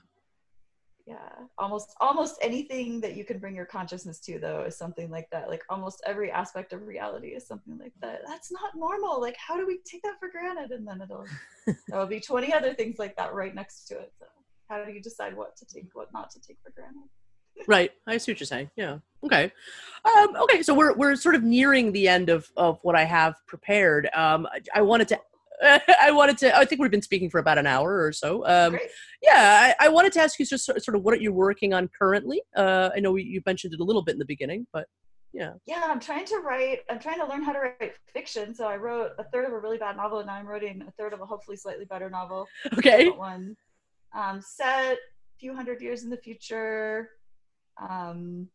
Yeah. 1.06 1.30
Almost 1.58 1.96
almost 2.00 2.38
anything 2.42 3.02
that 3.02 3.16
you 3.16 3.24
can 3.26 3.38
bring 3.38 3.56
your 3.56 3.66
consciousness 3.66 4.20
to 4.22 4.40
though 4.40 4.64
is 4.64 4.78
something 4.78 5.10
like 5.12 5.30
that. 5.32 5.50
Like 5.50 5.64
almost 5.70 6.02
every 6.06 6.32
aspect 6.32 6.74
of 6.74 6.82
reality 6.88 7.30
is 7.30 7.46
something 7.46 7.78
like 7.78 7.94
that. 8.02 8.22
That's 8.26 8.52
not 8.52 8.76
normal. 8.76 9.22
Like 9.22 9.36
how 9.38 9.58
do 9.58 9.68
we 9.68 9.80
take 9.86 10.02
that 10.04 10.20
for 10.20 10.30
granted? 10.30 10.72
And 10.72 10.88
then 10.88 11.02
it'll 11.02 11.26
there'll 11.90 12.08
be 12.08 12.20
20 12.20 12.54
other 12.54 12.74
things 12.74 12.98
like 12.98 13.16
that 13.18 13.34
right 13.34 13.54
next 13.54 13.86
to 13.90 13.96
it. 14.00 14.12
So 14.18 14.26
how 14.70 14.84
do 14.84 14.92
you 14.92 15.02
decide 15.02 15.36
what 15.36 15.56
to 15.58 15.66
take, 15.66 15.90
what 15.94 16.12
not 16.14 16.32
to 16.32 16.40
take 16.40 16.58
for 16.64 16.72
granted? 16.72 17.10
Right. 17.68 17.92
I 18.08 18.18
see 18.18 18.32
what 18.32 18.40
you're 18.40 18.48
saying. 18.48 18.72
Yeah. 18.76 19.00
Okay. 19.24 19.52
Um, 20.06 20.36
okay. 20.38 20.64
So 20.64 20.74
we're 20.74 20.94
we're 20.96 21.16
sort 21.16 21.36
of 21.36 21.44
nearing 21.44 21.92
the 21.92 22.08
end 22.08 22.30
of 22.30 22.50
of 22.58 22.80
what 22.82 22.96
I 22.96 23.04
have 23.04 23.36
prepared. 23.46 24.10
Um, 24.16 24.48
I, 24.48 24.62
I 24.74 24.82
wanted 24.82 25.10
to. 25.10 25.20
I 26.02 26.12
wanted 26.12 26.38
to. 26.40 26.58
I 26.58 26.66
think 26.66 26.82
we've 26.82 26.92
been 26.92 27.02
speaking 27.02 27.30
for 27.30 27.40
about 27.40 27.58
an 27.58 27.68
hour 27.68 28.04
or 28.04 28.12
so. 28.12 28.46
Um, 28.46 28.78
yeah, 29.22 29.74
I, 29.80 29.86
I 29.86 29.90
wanted 29.90 30.12
to 30.14 30.22
ask 30.22 30.40
you 30.40 30.46
just 30.46 30.66
sort 30.66 30.96
of 30.96 31.04
what 31.04 31.14
are 31.14 31.18
you're 31.18 31.32
working 31.32 31.74
on 31.74 31.90
currently. 31.98 32.42
Uh, 32.56 32.90
I 32.96 33.00
know 33.00 33.16
you 33.16 33.42
mentioned 33.46 33.74
it 33.74 33.80
a 33.80 33.84
little 33.84 34.02
bit 34.02 34.14
in 34.14 34.20
the 34.20 34.26
beginning, 34.26 34.66
but 34.74 34.88
yeah. 35.34 35.54
Yeah, 35.66 35.84
I'm 35.86 36.00
trying 36.00 36.26
to 36.26 36.38
write, 36.38 36.80
I'm 36.90 37.00
trying 37.00 37.20
to 37.20 37.26
learn 37.26 37.44
how 37.44 37.54
to 37.54 37.60
write 37.60 37.94
fiction. 38.14 38.54
So 38.54 38.68
I 38.68 38.76
wrote 38.76 39.12
a 39.18 39.24
third 39.26 39.46
of 39.46 39.54
a 39.54 39.60
really 39.60 39.78
bad 39.78 39.96
novel 39.96 40.20
and 40.20 40.28
now 40.28 40.34
I'm 40.34 40.48
writing 40.48 40.84
a 40.88 40.92
third 40.92 41.14
of 41.14 41.22
a 41.22 41.26
hopefully 41.26 41.58
slightly 41.58 41.86
better 41.86 42.10
novel. 42.10 42.48
Okay. 42.78 43.10
One 43.10 43.56
um, 44.14 44.42
set 44.42 44.94
a 44.94 44.98
few 45.40 45.56
hundred 45.56 45.82
years 45.82 46.04
in 46.04 46.10
the 46.10 46.18
future. 46.18 47.10
Um, 47.82 48.50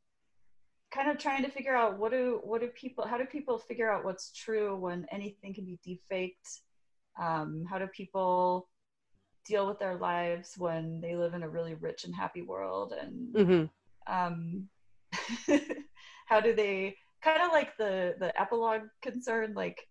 kind 0.92 1.10
of 1.10 1.18
trying 1.18 1.42
to 1.42 1.50
figure 1.50 1.74
out 1.74 1.98
what 1.98 2.12
do 2.12 2.40
what 2.44 2.60
do 2.60 2.68
people 2.68 3.06
how 3.06 3.18
do 3.18 3.24
people 3.24 3.58
figure 3.58 3.90
out 3.90 4.04
what's 4.04 4.32
true 4.32 4.76
when 4.76 5.04
anything 5.10 5.52
can 5.52 5.64
be 5.64 5.78
deepfaked 5.86 6.60
um, 7.20 7.64
how 7.68 7.78
do 7.78 7.86
people 7.88 8.68
deal 9.46 9.66
with 9.66 9.78
their 9.78 9.96
lives 9.96 10.54
when 10.58 11.00
they 11.00 11.14
live 11.16 11.34
in 11.34 11.42
a 11.42 11.48
really 11.48 11.74
rich 11.74 12.04
and 12.04 12.14
happy 12.14 12.42
world 12.42 12.92
and 12.92 13.36
hmm 13.46 13.64
um, 14.08 14.68
how 16.26 16.40
do 16.40 16.54
they 16.54 16.96
kind 17.22 17.42
of 17.42 17.50
like 17.50 17.76
the 17.76 18.14
the 18.20 18.38
epilogue 18.40 18.82
concern 19.02 19.52
like 19.54 19.88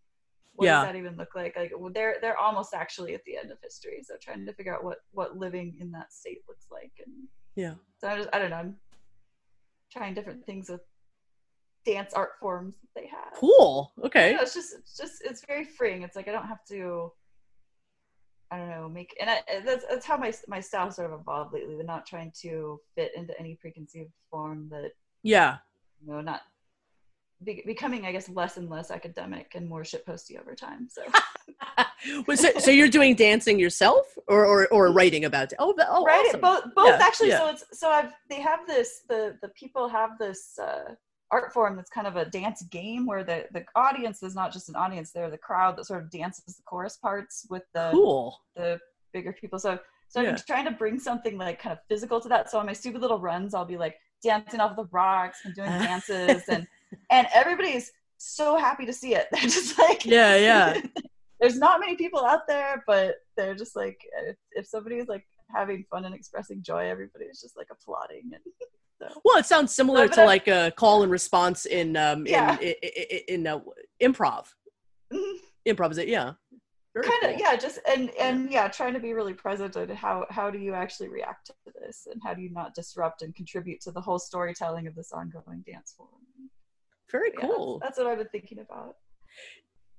what 0.53 0.65
Yeah. 0.65 0.77
does 0.77 0.87
that 0.87 0.95
even 0.95 1.17
look 1.17 1.35
like 1.35 1.55
like 1.57 1.71
they're 1.93 2.17
they're 2.21 2.37
almost 2.39 2.73
actually 2.73 3.13
at 3.13 3.23
the 3.25 3.37
end 3.37 3.51
of 3.51 3.57
history 3.61 4.01
so 4.03 4.15
trying 4.21 4.45
to 4.45 4.53
figure 4.53 4.73
out 4.73 4.83
what 4.83 4.99
what 5.11 5.37
living 5.37 5.75
in 5.79 5.91
that 5.91 6.13
state 6.13 6.39
looks 6.47 6.67
like 6.71 6.91
and 7.05 7.27
Yeah. 7.55 7.75
so 7.99 8.07
i 8.07 8.15
just 8.17 8.29
i 8.33 8.39
don't 8.39 8.51
know 8.51 8.57
i'm 8.57 8.75
trying 9.91 10.13
different 10.13 10.45
things 10.45 10.69
with 10.69 10.81
dance 11.85 12.13
art 12.13 12.31
forms 12.39 12.75
that 12.81 12.99
they 13.01 13.07
have. 13.07 13.33
Cool. 13.35 13.91
Okay. 14.03 14.31
You 14.31 14.35
know, 14.37 14.41
it's 14.43 14.53
just 14.53 14.73
it's 14.77 14.97
just 14.97 15.21
it's 15.23 15.45
very 15.45 15.63
freeing. 15.63 16.01
It's 16.03 16.15
like 16.15 16.27
I 16.27 16.31
don't 16.31 16.47
have 16.47 16.65
to 16.69 17.11
I 18.51 18.57
don't 18.57 18.69
know, 18.69 18.87
make 18.87 19.15
and 19.19 19.29
I, 19.29 19.41
that's 19.65 19.85
that's 19.89 20.05
how 20.05 20.17
my 20.17 20.31
my 20.47 20.59
style 20.59 20.91
sort 20.91 21.11
of 21.11 21.19
evolved 21.19 21.53
lately. 21.53 21.75
They're 21.75 21.85
not 21.85 22.05
trying 22.05 22.31
to 22.41 22.79
fit 22.95 23.11
into 23.15 23.37
any 23.39 23.55
preconceived 23.55 24.11
form 24.29 24.67
that 24.69 24.91
Yeah. 25.23 25.57
you 26.05 26.13
know, 26.13 26.21
not 26.21 26.41
be, 27.43 27.63
becoming 27.65 28.05
I 28.05 28.11
guess 28.11 28.29
less 28.29 28.57
and 28.57 28.69
less 28.69 28.91
academic 28.91 29.53
and 29.55 29.67
more 29.67 29.81
shitposty 29.83 30.39
over 30.39 30.55
time. 30.55 30.87
So 30.89 31.01
it, 32.05 32.61
so 32.61 32.71
you're 32.71 32.87
doing 32.87 33.15
dancing 33.15 33.59
yourself 33.59 34.05
or 34.27 34.45
or, 34.45 34.67
or 34.67 34.91
writing 34.91 35.25
about 35.25 35.51
it? 35.51 35.57
Oh, 35.59 35.73
oh 35.77 36.05
right, 36.05 36.25
awesome. 36.27 36.41
both 36.41 36.63
both 36.75 36.87
Yeah, 36.87 36.99
actually. 37.01 37.29
yeah. 37.29 37.39
So 37.39 37.47
it's 37.49 37.65
so 37.79 37.89
I've 37.89 38.13
they 38.29 38.41
have 38.41 38.65
this 38.67 39.01
the 39.09 39.37
the 39.41 39.49
people 39.49 39.87
have 39.89 40.17
this 40.19 40.57
uh, 40.59 40.93
art 41.31 41.51
form 41.53 41.75
that's 41.75 41.89
kind 41.89 42.07
of 42.07 42.15
a 42.15 42.25
dance 42.25 42.61
game 42.63 43.05
where 43.05 43.23
the 43.23 43.45
the 43.51 43.65
audience 43.75 44.21
is 44.23 44.35
not 44.35 44.53
just 44.53 44.69
an 44.69 44.75
audience; 44.75 45.11
they're 45.11 45.29
the 45.29 45.37
crowd 45.37 45.77
that 45.77 45.85
sort 45.85 46.03
of 46.03 46.09
dances 46.09 46.43
the 46.45 46.63
chorus 46.65 46.97
parts 46.97 47.45
with 47.49 47.63
the 47.73 47.89
Cool. 47.91 48.39
the 48.55 48.79
bigger 49.13 49.33
people. 49.33 49.59
So 49.59 49.79
so 50.07 50.25
i'm 50.25 50.35
trying 50.37 50.65
to 50.65 50.71
bring 50.71 50.99
something 50.99 51.37
like 51.37 51.59
kind 51.59 51.73
of 51.73 51.79
physical 51.89 52.21
to 52.21 52.29
that. 52.29 52.49
So 52.49 52.59
on 52.59 52.65
my 52.65 52.73
stupid 52.73 53.01
little 53.01 53.19
runs, 53.19 53.53
I'll 53.53 53.65
be 53.65 53.77
like 53.77 53.95
dancing 54.23 54.59
off 54.59 54.75
the 54.75 54.85
rocks 54.91 55.39
and 55.45 55.53
doing 55.55 55.69
dances 55.89 56.43
and 56.47 56.67
and 57.11 57.27
everybody's 57.33 57.91
so 58.17 58.57
happy 58.57 58.85
to 58.85 58.93
see 58.93 59.15
it. 59.15 59.27
They're 59.31 59.41
just 59.41 59.77
like 59.77 60.05
Yeah, 60.05 60.35
yeah. 60.35 60.81
there's 61.39 61.57
not 61.57 61.79
many 61.79 61.95
people 61.95 62.23
out 62.23 62.47
there, 62.47 62.83
but 62.87 63.15
they're 63.35 63.55
just 63.55 63.75
like 63.75 63.99
if, 64.27 64.37
if 64.51 64.67
somebody's 64.67 65.07
like 65.07 65.25
having 65.53 65.85
fun 65.89 66.05
and 66.05 66.15
expressing 66.15 66.61
joy, 66.61 66.87
everybody's 66.87 67.41
just 67.41 67.57
like 67.57 67.67
applauding 67.71 68.31
and 68.33 68.41
so 69.13 69.21
Well, 69.23 69.37
it 69.37 69.45
sounds 69.45 69.73
similar 69.73 70.07
to 70.07 70.25
like 70.25 70.47
a 70.47 70.71
call 70.75 71.03
and 71.03 71.11
response 71.11 71.65
in 71.65 71.95
um 71.97 72.25
Yeah. 72.27 72.57
in 72.59 72.73
in, 72.81 72.89
in, 73.11 73.19
in 73.27 73.47
uh, 73.47 73.59
improv. 74.01 74.45
Improv 75.67 75.91
is 75.91 75.97
it? 75.97 76.07
Yeah. 76.07 76.33
Very 76.93 77.07
kind 77.09 77.23
of 77.23 77.29
cool. 77.31 77.39
yeah 77.41 77.55
just 77.57 77.79
and 77.93 78.09
and 78.17 78.49
yeah 78.49 78.69
trying 78.69 78.93
to 78.93 79.01
be 79.01 79.11
really 79.11 79.33
present 79.33 79.75
on 79.75 79.89
how 79.89 80.25
how 80.29 80.49
do 80.49 80.57
you 80.57 80.73
actually 80.73 81.09
react 81.09 81.47
to 81.47 81.53
this 81.81 82.07
and 82.09 82.21
how 82.23 82.33
do 82.33 82.41
you 82.41 82.49
not 82.51 82.73
disrupt 82.73 83.21
and 83.21 83.35
contribute 83.35 83.81
to 83.81 83.91
the 83.91 83.99
whole 83.99 84.17
storytelling 84.17 84.87
of 84.87 84.95
this 84.95 85.11
ongoing 85.11 85.61
dance 85.67 85.93
form 85.97 86.09
Very 87.11 87.31
Yeah, 87.37 87.47
cool. 87.47 87.79
that's 87.83 87.97
what 87.97 88.07
i've 88.07 88.19
been 88.19 88.29
thinking 88.29 88.59
about 88.59 88.95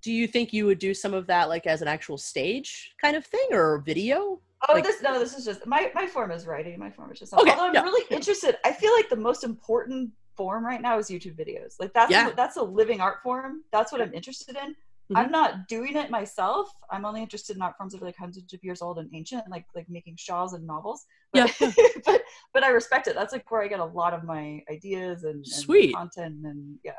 Do 0.03 0.13
you 0.13 0.27
think 0.27 0.53
you 0.53 0.67
would 0.67 0.79
do 0.79 0.95
some 0.95 1.15
of 1.15 1.27
that 1.27 1.49
like 1.49 1.67
as 1.67 1.83
an 1.83 1.89
actual 1.89 2.19
stage 2.19 2.93
kind 3.01 3.17
of 3.17 3.25
thing 3.27 3.49
or 3.53 3.79
video? 3.79 4.41
Oh, 4.69 4.73
Like- 4.75 4.85
this 4.85 5.03
no, 5.03 5.19
this 5.19 5.35
is 5.37 5.45
just 5.45 5.67
my 5.67 5.91
my 5.95 6.07
form 6.07 6.31
is 6.31 6.47
writing. 6.47 6.79
My 6.79 6.91
form 6.91 7.11
is 7.13 7.19
just 7.19 7.33
Okay, 7.33 7.51
although 7.51 7.67
I'm 7.67 7.75
yeah, 7.75 7.83
really 7.83 8.05
interested. 8.11 8.57
I 8.65 8.73
feel 8.73 8.93
like 8.95 9.09
the 9.09 9.17
most 9.17 9.45
important 9.45 10.11
form 10.37 10.65
right 10.65 10.81
now 10.83 10.99
is 10.99 11.09
YouTube 11.09 11.37
videos. 11.37 11.75
Like 11.81 11.93
that's 11.93 12.11
Yeah. 12.11 12.31
that's 12.31 12.57
a 12.57 12.63
living 12.63 13.01
art 13.01 13.19
form. 13.23 13.63
That's 13.73 13.91
what 13.93 14.01
I'm 14.01 14.15
interested 14.15 14.57
in. 14.57 14.75
Mhm. 15.11 15.17
I'm 15.19 15.31
not 15.31 15.69
doing 15.69 15.97
it 15.97 16.11
myself. 16.11 16.69
I'm 16.91 17.05
only 17.05 17.23
interested 17.23 17.55
in 17.57 17.63
art 17.63 17.77
forms 17.77 17.93
that 17.93 18.03
are 18.03 18.05
like 18.05 18.17
hundreds 18.17 18.53
of 18.53 18.63
years 18.65 18.83
old 18.83 18.99
and 18.99 19.09
ancient, 19.15 19.49
like 19.51 19.65
like 19.75 19.89
making 19.89 20.17
shawls 20.17 20.53
and 20.53 20.67
novels. 20.67 21.05
But, 21.33 21.55
but 22.07 22.23
but 22.53 22.63
I 22.65 22.69
respect 22.69 23.07
it. 23.09 23.15
That's 23.15 23.33
like 23.33 23.49
where 23.51 23.63
I 23.63 23.69
get 23.69 23.81
a 23.81 23.85
lot 23.85 24.15
of 24.15 24.25
my 24.25 24.63
ideas 24.71 25.25
and, 25.25 25.37
and 25.37 25.47
Sweet. 25.47 25.95
content 25.95 26.45
and 26.45 26.79
yeah. 26.85 26.93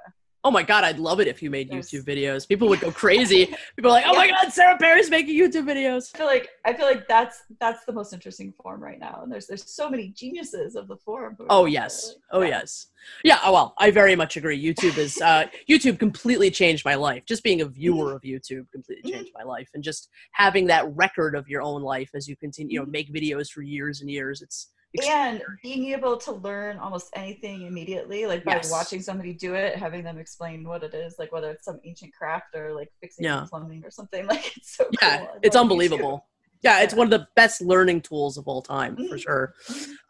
Oh 0.43 0.51
my 0.51 0.63
god, 0.63 0.83
I'd 0.83 0.99
love 0.99 1.19
it 1.19 1.27
if 1.27 1.41
you 1.41 1.49
made 1.49 1.69
There's- 1.69 1.89
YouTube 1.89 2.03
videos. 2.05 2.47
People 2.47 2.69
would 2.69 2.79
go 2.79 2.91
crazy. 2.91 3.47
People 3.75 3.91
are 3.91 3.95
like, 3.95 4.05
"Oh 4.07 4.13
my 4.13 4.29
god, 4.29 4.53
Sarah 4.53 4.77
Perry's 4.77 5.09
making 5.09 5.35
YouTube 5.37 5.65
videos." 5.65 6.11
I 6.13 6.17
feel 6.19 6.27
like 6.27 6.49
I 6.65 6.73
feel 6.73 6.85
like 6.85 7.07
that's 7.07 7.43
that's 7.59 7.83
the 7.85 7.91
most 7.91 8.13
interesting 8.13 8.53
form 8.61 8.81
right 8.81 8.99
now. 8.99 9.21
And 9.23 9.31
there's 9.31 9.47
there's 9.47 9.69
so 9.69 9.89
many 9.89 10.09
geniuses 10.09 10.75
of 10.75 10.87
the 10.87 10.95
form. 10.97 11.35
Oh 11.49 11.65
yes. 11.65 12.15
Oh 12.31 12.41
Yeah. 12.41 12.49
yes. 12.49 12.87
Yeah, 13.23 13.39
oh, 13.43 13.53
well, 13.53 13.73
I 13.77 13.89
very 13.91 14.15
much 14.15 14.37
agree. 14.37 14.61
YouTube 14.61 14.97
is 14.97 15.19
uh 15.21 15.47
YouTube 15.69 15.97
completely 15.99 16.51
changed 16.51 16.85
my 16.85 16.95
life. 16.95 17.23
Just 17.25 17.43
being 17.43 17.61
a 17.61 17.65
viewer 17.65 18.13
of 18.13 18.21
YouTube 18.21 18.69
completely 18.71 19.11
changed 19.11 19.31
my 19.35 19.43
life 19.43 19.69
and 19.73 19.83
just 19.83 20.09
having 20.33 20.67
that 20.67 20.85
record 20.95 21.35
of 21.35 21.47
your 21.47 21.61
own 21.61 21.81
life 21.81 22.11
as 22.15 22.27
you 22.27 22.35
continue, 22.35 22.73
you 22.73 22.85
know, 22.85 22.85
make 22.91 23.11
videos 23.13 23.49
for 23.49 23.61
years 23.63 24.01
and 24.01 24.09
years. 24.09 24.41
It's 24.41 24.69
and 25.05 25.41
being 25.63 25.85
able 25.87 26.17
to 26.17 26.31
learn 26.31 26.77
almost 26.77 27.09
anything 27.15 27.63
immediately 27.63 28.25
like 28.25 28.43
by 28.43 28.55
Yes. 28.55 28.71
watching 28.71 29.01
somebody 29.01 29.33
do 29.33 29.53
it 29.55 29.75
having 29.75 30.03
them 30.03 30.17
explain 30.17 30.67
what 30.67 30.83
it 30.83 30.93
is 30.93 31.15
like 31.19 31.31
whether 31.31 31.51
it's 31.51 31.65
some 31.65 31.79
ancient 31.83 32.13
craft 32.13 32.55
or 32.55 32.73
like 32.73 32.89
fixing 33.01 33.25
Yeah. 33.25 33.45
plumbing 33.49 33.83
or 33.85 33.91
something 33.91 34.25
like 34.31 34.55
it's 34.57 34.75
so 34.77 34.89
yeah, 35.01 35.17
cool. 35.17 35.29
It's 35.43 35.55
unbelievable. 35.55 36.25
Yeah, 36.63 36.81
it's 36.81 36.93
Yeah. 36.93 36.97
one 36.97 37.07
of 37.07 37.19
the 37.19 37.27
best 37.35 37.61
learning 37.61 38.01
tools 38.01 38.37
of 38.37 38.47
all 38.47 38.61
time 38.63 38.95
for 38.95 39.15
Mhm. 39.15 39.21
sure. 39.21 39.53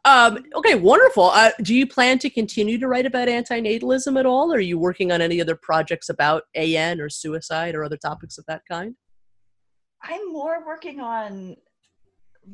Um, 0.05 0.45
okay, 0.55 0.75
wonderful. 0.75 1.25
Uh, 1.25 1.51
do 1.61 1.75
you 1.75 1.85
plan 1.85 2.19
to 2.19 2.29
continue 2.29 2.77
to 2.77 2.87
write 2.87 3.05
about 3.05 3.27
antinatalism 3.27 4.17
at 4.17 4.25
all? 4.25 4.53
Or 4.53 4.57
are 4.57 4.59
you 4.61 4.79
working 4.79 5.11
on 5.11 5.21
any 5.21 5.41
other 5.41 5.55
projects 5.57 6.07
about 6.07 6.43
AN 6.55 7.01
or 7.01 7.09
suicide 7.09 7.75
or 7.75 7.83
other 7.83 7.97
topics 7.97 8.37
of 8.37 8.45
that 8.47 8.61
kind? 8.69 8.95
I'm 10.01 10.31
more 10.31 10.63
working 10.65 11.01
on 11.01 11.57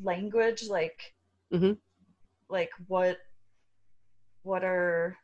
language 0.01 0.63
like 0.69 1.13
Mhm. 1.53 1.77
Like 2.53 2.69
what 2.87 3.17
what 4.43 4.63
are 4.63 5.17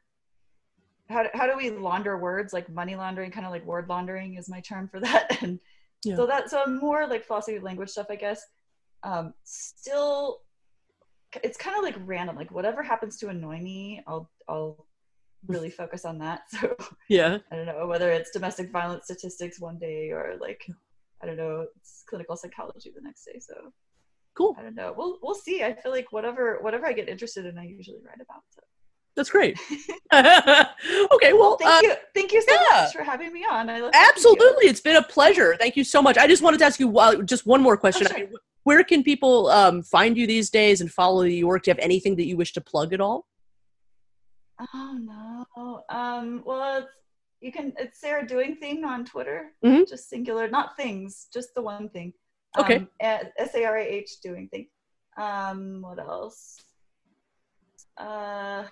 how 1.10 1.24
do, 1.24 1.30
how 1.34 1.48
do 1.48 1.56
we 1.58 1.70
launder 1.72 2.18
words? 2.18 2.54
Like 2.54 2.70
money 2.70 2.96
laundering 2.96 3.32
kind 3.32 3.46
of 3.46 3.52
like 3.52 3.66
word 3.66 3.88
laundering 3.90 4.36
is 4.36 4.50
my 4.50 4.60
term 4.62 4.88
for 4.90 5.00
that. 5.08 5.42
And 5.42 5.60
Yeah. 6.04 6.16
so 6.16 6.26
that 6.28 6.50
so 6.50 6.66
more 6.66 7.08
like 7.08 7.26
philosophy 7.26 7.58
of 7.58 7.64
language 7.64 7.90
stuff 7.90 8.08
i 8.10 8.16
guess. 8.16 8.42
Um 9.04 9.34
still 9.44 10.42
it's 11.44 11.58
kind 11.58 11.78
of 11.78 11.84
like 11.84 11.96
random 12.06 12.36
like 12.36 12.52
whatever 12.52 12.82
happens 12.82 13.18
to 13.18 13.30
annoy 13.30 13.60
me 13.60 14.02
i'll 14.08 14.32
i'll 14.48 14.88
really 15.48 15.70
focus 15.82 16.04
on 16.06 16.18
that. 16.20 16.42
So 16.52 16.76
Yeah. 17.08 17.38
i 17.52 17.56
don't 17.56 17.66
know 17.68 17.86
whether 17.88 18.10
it's 18.12 18.32
domestic 18.32 18.72
violence 18.72 19.06
statistics 19.06 19.60
one 19.60 19.78
day 19.78 20.10
or 20.12 20.38
like 20.42 20.62
i 21.22 21.26
don't 21.28 21.38
know 21.38 21.66
it's 21.78 22.04
clinical 22.10 22.36
psychology 22.36 22.92
the 22.96 23.02
next 23.02 23.26
day 23.26 23.40
so 23.40 23.54
Cool. 24.40 24.56
i 24.58 24.62
don't 24.64 24.76
know 24.76 24.94
we'll 24.98 25.18
we'll 25.22 25.36
see 25.36 25.64
i 25.66 25.74
feel 25.74 25.92
like 25.92 26.14
whatever 26.14 26.60
whatever 26.62 26.86
i 26.88 26.94
get 26.94 27.10
interested 27.10 27.46
in 27.46 27.58
i 27.58 27.66
usually 27.66 28.00
write 28.08 28.22
about 28.22 28.44
so 28.56 28.62
That's 29.18 29.30
great. 29.30 29.60
okay, 31.16 31.34
well, 31.34 31.58
thank 31.58 31.72
uh, 31.72 31.80
you 31.84 31.94
thank 32.16 32.32
you 32.32 32.42
so 32.42 32.54
yeah. 32.54 32.84
much 32.84 32.94
for 32.94 33.04
having 33.04 33.34
me 33.34 33.44
on 33.44 33.70
i 33.70 33.80
love 33.82 33.92
talking 33.92 33.92
to 33.92 33.98
you. 34.00 34.10
absolutely. 34.16 34.66
It's 34.72 34.80
been 34.80 34.96
a 34.96 35.04
pleasure. 35.04 35.58
Thank 35.60 35.76
you 35.76 35.84
so 35.84 36.02
much. 36.02 36.18
I 36.18 36.26
just 36.34 36.42
wanted 36.42 36.60
to 36.60 36.66
ask 36.70 36.80
you 36.80 36.98
uh, 36.98 37.22
just 37.24 37.46
one 37.46 37.62
more 37.62 37.76
question. 37.76 38.08
Oh, 38.10 38.16
I 38.16 38.20
mean, 38.20 38.34
where 38.64 38.84
can 38.92 39.04
people 39.04 39.48
um, 39.48 39.84
find 39.84 40.18
you 40.18 40.26
these 40.26 40.50
days 40.50 40.80
and 40.82 40.90
follow 40.90 41.24
your 41.24 41.48
work? 41.50 41.64
Do 41.64 41.72
you 41.72 41.76
have 41.76 41.84
anything 41.84 42.16
that 42.18 42.28
you 42.30 42.38
wish 42.38 42.54
to 42.54 42.62
plug 42.62 42.94
at 42.94 43.02
all? 43.02 43.28
Oh 44.74 44.94
no. 45.12 45.84
Um. 45.90 46.44
Well, 46.46 46.80
it's, 46.80 46.94
you 47.42 47.52
can. 47.52 47.74
It's 47.78 48.00
Sarah 48.00 48.26
doing 48.26 48.56
thing 48.56 48.86
on 48.86 49.04
Twitter. 49.04 49.52
Mhm. 49.66 49.90
Just 49.90 50.10
singular, 50.10 50.48
not 50.48 50.78
things. 50.78 51.28
Just 51.34 51.50
the 51.56 51.62
one 51.62 51.90
thing. 51.90 52.14
Okay. 52.58 52.86
S 53.02 53.54
A 53.56 53.66
R 53.66 53.78
A 53.78 53.84
H 53.86 54.22
doing 54.24 54.48
thing. 54.50 54.68
Um. 55.18 55.82
What 55.82 56.00
else? 56.00 56.58
Uh. 57.98 58.64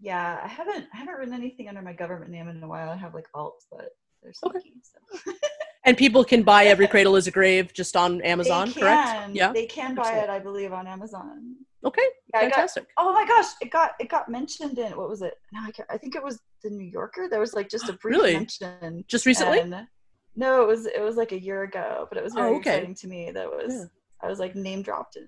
Yeah, 0.00 0.40
I 0.42 0.48
haven't. 0.48 0.86
I 0.92 0.96
haven't 0.96 1.14
written 1.14 1.34
anything 1.34 1.68
under 1.68 1.82
my 1.82 1.92
government 1.92 2.30
name 2.30 2.48
in 2.48 2.62
a 2.62 2.68
while. 2.68 2.90
I 2.90 2.96
have 2.96 3.14
like 3.14 3.26
alt, 3.34 3.62
but 3.70 3.90
they're 4.22 4.32
Okay. 4.44 4.60
So. 4.82 5.32
And 5.84 5.96
people 5.96 6.22
can 6.22 6.44
buy 6.44 6.66
Every 6.66 6.86
Cradle 6.92 7.16
is 7.16 7.26
a 7.26 7.32
Grave 7.32 7.72
just 7.72 7.96
on 7.96 8.22
Amazon, 8.22 8.68
they 8.68 8.80
correct? 8.80 9.08
can, 9.08 9.34
Yeah. 9.34 9.52
They 9.52 9.66
can 9.66 9.96
buy 9.96 10.02
Excellent. 10.02 10.24
it, 10.24 10.30
I 10.30 10.38
believe, 10.38 10.72
on 10.72 10.86
Amazon. 10.86 11.56
Okay, 11.84 12.02
Yeah, 12.32 12.38
I 12.38 12.42
got, 12.44 12.54
fantastic. 12.54 12.86
Oh 12.96 13.12
my 13.12 13.26
gosh, 13.26 13.46
it 13.60 13.72
got 13.72 13.90
it 13.98 14.08
got 14.08 14.28
mentioned 14.28 14.78
in 14.78 14.96
what 14.96 15.08
was 15.08 15.22
it? 15.22 15.34
No, 15.52 15.58
I 15.64 15.72
can't. 15.72 15.88
I 15.90 15.98
think 15.98 16.14
it 16.14 16.22
was 16.22 16.38
the 16.62 16.70
New 16.70 16.84
Yorker. 16.88 17.26
There 17.28 17.40
was 17.40 17.54
like 17.54 17.68
just 17.68 17.88
a 17.88 17.94
brief 17.94 18.14
Really? 18.16 18.34
mention. 18.34 19.04
Just 19.08 19.26
recently? 19.26 19.58
and- 19.58 19.88
no, 20.36 20.62
it 20.62 20.66
was 20.66 20.86
it 20.86 21.00
was 21.00 21.16
like 21.16 21.32
a 21.32 21.40
year 21.40 21.62
ago, 21.62 22.06
but 22.08 22.18
it 22.18 22.24
was 22.24 22.32
Oh, 22.36 22.42
very 22.42 22.56
okay. 22.56 22.70
exciting 22.76 22.94
to 22.96 23.08
me. 23.08 23.30
That 23.32 23.48
was 23.50 23.72
Yeah. 23.74 23.84
I 24.22 24.28
was 24.28 24.38
like 24.38 24.54
name 24.54 24.82
dropped 24.82 25.16
in. 25.16 25.26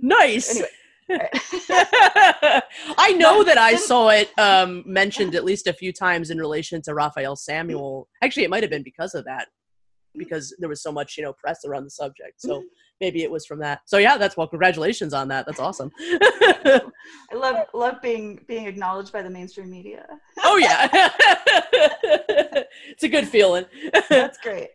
nice. 0.00 0.50
Anyway. 0.50 0.68
I 2.96 3.12
know 3.18 3.42
that 3.44 3.58
I 3.58 3.74
saw 3.74 4.08
it 4.10 4.30
um, 4.38 4.82
mentioned 4.86 5.34
at 5.34 5.44
least 5.44 5.66
a 5.66 5.72
few 5.72 5.92
times 5.92 6.30
in 6.30 6.38
relation 6.38 6.80
to 6.82 6.94
Raphael 6.94 7.36
Samuel. 7.36 8.08
Actually, 8.22 8.44
it 8.44 8.50
might 8.50 8.62
have 8.62 8.70
been 8.70 8.84
because 8.84 9.14
of 9.14 9.24
that, 9.26 9.48
because 10.16 10.54
there 10.60 10.68
was 10.68 10.82
so 10.82 10.92
much, 10.92 11.16
you 11.18 11.24
know, 11.24 11.32
press 11.34 11.64
around 11.66 11.84
the 11.84 11.90
subject. 11.90 12.40
So 12.40 12.62
maybe 13.00 13.22
it 13.24 13.30
was 13.30 13.44
from 13.44 13.58
that. 13.60 13.80
So 13.86 13.98
yeah, 13.98 14.16
that's 14.16 14.36
well. 14.36 14.46
Congratulations 14.46 15.12
on 15.12 15.28
that. 15.28 15.44
That's 15.44 15.60
awesome. 15.60 15.90
I 16.00 16.80
love 17.34 17.66
love 17.74 18.00
being 18.00 18.40
being 18.46 18.66
acknowledged 18.66 19.12
by 19.12 19.22
the 19.22 19.30
mainstream 19.30 19.70
media. 19.70 20.06
oh 20.44 20.56
yeah, 20.56 21.10
it's 23.02 23.12
a 23.12 23.20
good 23.20 23.28
feeling. 23.28 23.64
That's 24.08 24.38
great. 24.38 24.70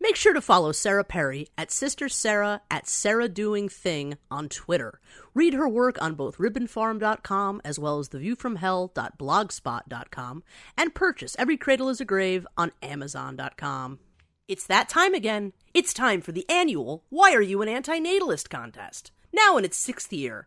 Make 0.00 0.16
sure 0.16 0.32
to 0.32 0.40
follow 0.40 0.72
Sarah 0.72 1.04
Perry 1.04 1.48
at 1.58 1.70
Sister 1.70 2.08
Sarah 2.08 2.62
at 2.70 2.88
Sarah 2.88 3.28
Doing 3.28 3.68
Thing 3.68 4.16
on 4.30 4.48
Twitter. 4.48 4.98
Read 5.34 5.52
her 5.52 5.68
work 5.68 6.00
on 6.00 6.14
both 6.14 6.38
ribbonfarm.com 6.38 7.60
as 7.64 7.78
well 7.78 7.98
as 7.98 8.08
theviewfromhell.blogspot.com 8.08 10.42
and 10.78 10.94
purchase 10.94 11.36
Every 11.38 11.58
Cradle 11.58 11.90
is 11.90 12.00
a 12.00 12.06
Grave 12.06 12.46
on 12.56 12.72
amazon.com. 12.82 13.98
It's 14.48 14.66
that 14.66 14.88
time 14.88 15.12
again. 15.12 15.52
It's 15.74 15.92
time 15.92 16.22
for 16.22 16.32
the 16.32 16.48
annual 16.48 17.04
Why 17.10 17.34
Are 17.34 17.42
You 17.42 17.60
an 17.62 17.68
Antinatalist 17.68 18.48
contest, 18.48 19.12
now 19.34 19.58
in 19.58 19.66
its 19.66 19.76
sixth 19.76 20.10
year. 20.12 20.46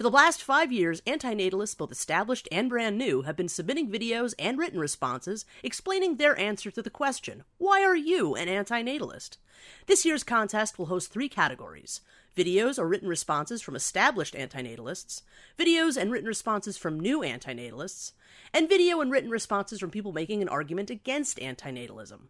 For 0.00 0.04
the 0.04 0.10
last 0.10 0.42
five 0.42 0.72
years, 0.72 1.02
antinatalists, 1.02 1.76
both 1.76 1.92
established 1.92 2.48
and 2.50 2.70
brand 2.70 2.96
new, 2.96 3.20
have 3.20 3.36
been 3.36 3.50
submitting 3.50 3.90
videos 3.90 4.32
and 4.38 4.56
written 4.56 4.80
responses 4.80 5.44
explaining 5.62 6.16
their 6.16 6.38
answer 6.38 6.70
to 6.70 6.80
the 6.80 6.88
question 6.88 7.44
Why 7.58 7.82
are 7.82 7.94
you 7.94 8.34
an 8.34 8.48
antinatalist? 8.48 9.36
This 9.84 10.06
year's 10.06 10.24
contest 10.24 10.78
will 10.78 10.86
host 10.86 11.12
three 11.12 11.28
categories 11.28 12.00
videos 12.34 12.78
or 12.78 12.88
written 12.88 13.10
responses 13.10 13.60
from 13.60 13.76
established 13.76 14.32
antinatalists, 14.32 15.20
videos 15.58 15.98
and 15.98 16.10
written 16.10 16.28
responses 16.28 16.78
from 16.78 16.98
new 16.98 17.20
antinatalists, 17.20 18.12
and 18.54 18.70
video 18.70 19.02
and 19.02 19.10
written 19.10 19.28
responses 19.28 19.80
from 19.80 19.90
people 19.90 20.12
making 20.12 20.40
an 20.40 20.48
argument 20.48 20.88
against 20.88 21.36
antinatalism. 21.40 22.20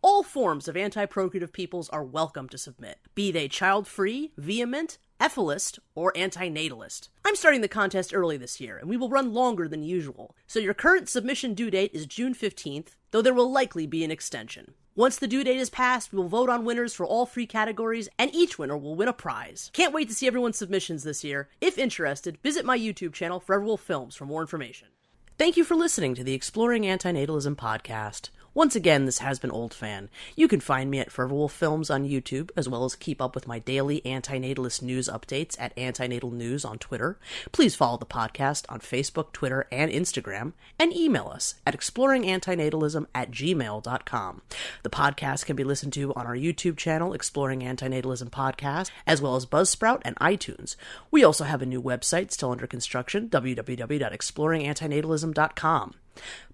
All 0.00 0.22
forms 0.22 0.68
of 0.68 0.76
anti 0.76 1.06
procreative 1.06 1.52
peoples 1.52 1.88
are 1.88 2.04
welcome 2.04 2.48
to 2.50 2.56
submit, 2.56 3.00
be 3.16 3.32
they 3.32 3.48
child 3.48 3.88
free, 3.88 4.30
vehement, 4.38 4.98
effilist, 5.20 5.78
or 5.94 6.12
antinatalist. 6.14 7.08
I'm 7.24 7.36
starting 7.36 7.60
the 7.60 7.68
contest 7.68 8.14
early 8.14 8.36
this 8.36 8.60
year, 8.60 8.78
and 8.78 8.88
we 8.88 8.96
will 8.96 9.08
run 9.08 9.32
longer 9.32 9.68
than 9.68 9.82
usual, 9.82 10.36
so 10.46 10.58
your 10.58 10.74
current 10.74 11.08
submission 11.08 11.54
due 11.54 11.70
date 11.70 11.90
is 11.94 12.06
June 12.06 12.34
15th, 12.34 12.96
though 13.10 13.22
there 13.22 13.34
will 13.34 13.50
likely 13.50 13.86
be 13.86 14.04
an 14.04 14.10
extension. 14.10 14.74
Once 14.94 15.18
the 15.18 15.28
due 15.28 15.44
date 15.44 15.58
is 15.58 15.68
passed, 15.68 16.10
we 16.10 16.16
will 16.16 16.28
vote 16.28 16.48
on 16.48 16.64
winners 16.64 16.94
for 16.94 17.04
all 17.04 17.26
three 17.26 17.46
categories, 17.46 18.08
and 18.18 18.34
each 18.34 18.58
winner 18.58 18.78
will 18.78 18.94
win 18.96 19.08
a 19.08 19.12
prize. 19.12 19.70
Can't 19.74 19.92
wait 19.92 20.08
to 20.08 20.14
see 20.14 20.26
everyone's 20.26 20.56
submissions 20.56 21.02
this 21.02 21.22
year. 21.22 21.50
If 21.60 21.76
interested, 21.76 22.38
visit 22.42 22.64
my 22.64 22.78
YouTube 22.78 23.12
channel, 23.12 23.38
Forever 23.38 23.64
Wolf 23.64 23.82
Films, 23.82 24.16
for 24.16 24.24
more 24.24 24.40
information. 24.40 24.88
Thank 25.38 25.58
you 25.58 25.64
for 25.64 25.74
listening 25.74 26.14
to 26.14 26.24
the 26.24 26.32
Exploring 26.32 26.84
Antinatalism 26.84 27.56
podcast. 27.56 28.30
Once 28.56 28.74
again, 28.74 29.04
this 29.04 29.18
has 29.18 29.38
been 29.38 29.50
Old 29.50 29.74
Fan. 29.74 30.08
You 30.34 30.48
can 30.48 30.60
find 30.60 30.90
me 30.90 30.98
at 30.98 31.12
Forever 31.12 31.34
Wolf 31.34 31.52
Films 31.52 31.90
on 31.90 32.08
YouTube, 32.08 32.48
as 32.56 32.66
well 32.66 32.86
as 32.86 32.96
keep 32.96 33.20
up 33.20 33.34
with 33.34 33.46
my 33.46 33.58
daily 33.58 34.00
antinatalist 34.06 34.80
news 34.80 35.10
updates 35.10 35.60
at 35.60 35.76
Antinatal 35.76 36.32
News 36.32 36.64
on 36.64 36.78
Twitter. 36.78 37.18
Please 37.52 37.74
follow 37.74 37.98
the 37.98 38.06
podcast 38.06 38.64
on 38.70 38.80
Facebook, 38.80 39.32
Twitter, 39.32 39.66
and 39.70 39.92
Instagram, 39.92 40.54
and 40.78 40.96
email 40.96 41.28
us 41.28 41.56
at 41.66 41.78
exploringantinatalism 41.78 43.04
at 43.14 43.30
gmail.com. 43.30 44.40
The 44.82 44.88
podcast 44.88 45.44
can 45.44 45.54
be 45.54 45.64
listened 45.64 45.92
to 45.92 46.14
on 46.14 46.26
our 46.26 46.34
YouTube 46.34 46.78
channel, 46.78 47.12
Exploring 47.12 47.60
Antinatalism 47.60 48.30
Podcast, 48.30 48.90
as 49.06 49.20
well 49.20 49.36
as 49.36 49.44
Buzzsprout 49.44 50.00
and 50.02 50.16
iTunes. 50.16 50.76
We 51.10 51.22
also 51.22 51.44
have 51.44 51.60
a 51.60 51.66
new 51.66 51.82
website 51.82 52.32
still 52.32 52.52
under 52.52 52.66
construction, 52.66 53.28
www.exploringantinatalism.com. 53.28 55.94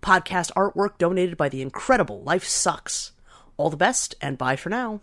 Podcast 0.01 0.53
artwork 0.53 0.99
donated 0.99 1.37
by 1.37 1.49
the 1.49 1.63
incredible 1.63 2.23
Life 2.23 2.45
Sucks. 2.45 3.13
All 3.57 3.71
the 3.71 3.77
best, 3.77 4.15
and 4.21 4.39
bye 4.39 4.57
for 4.57 4.69
now. 4.69 5.01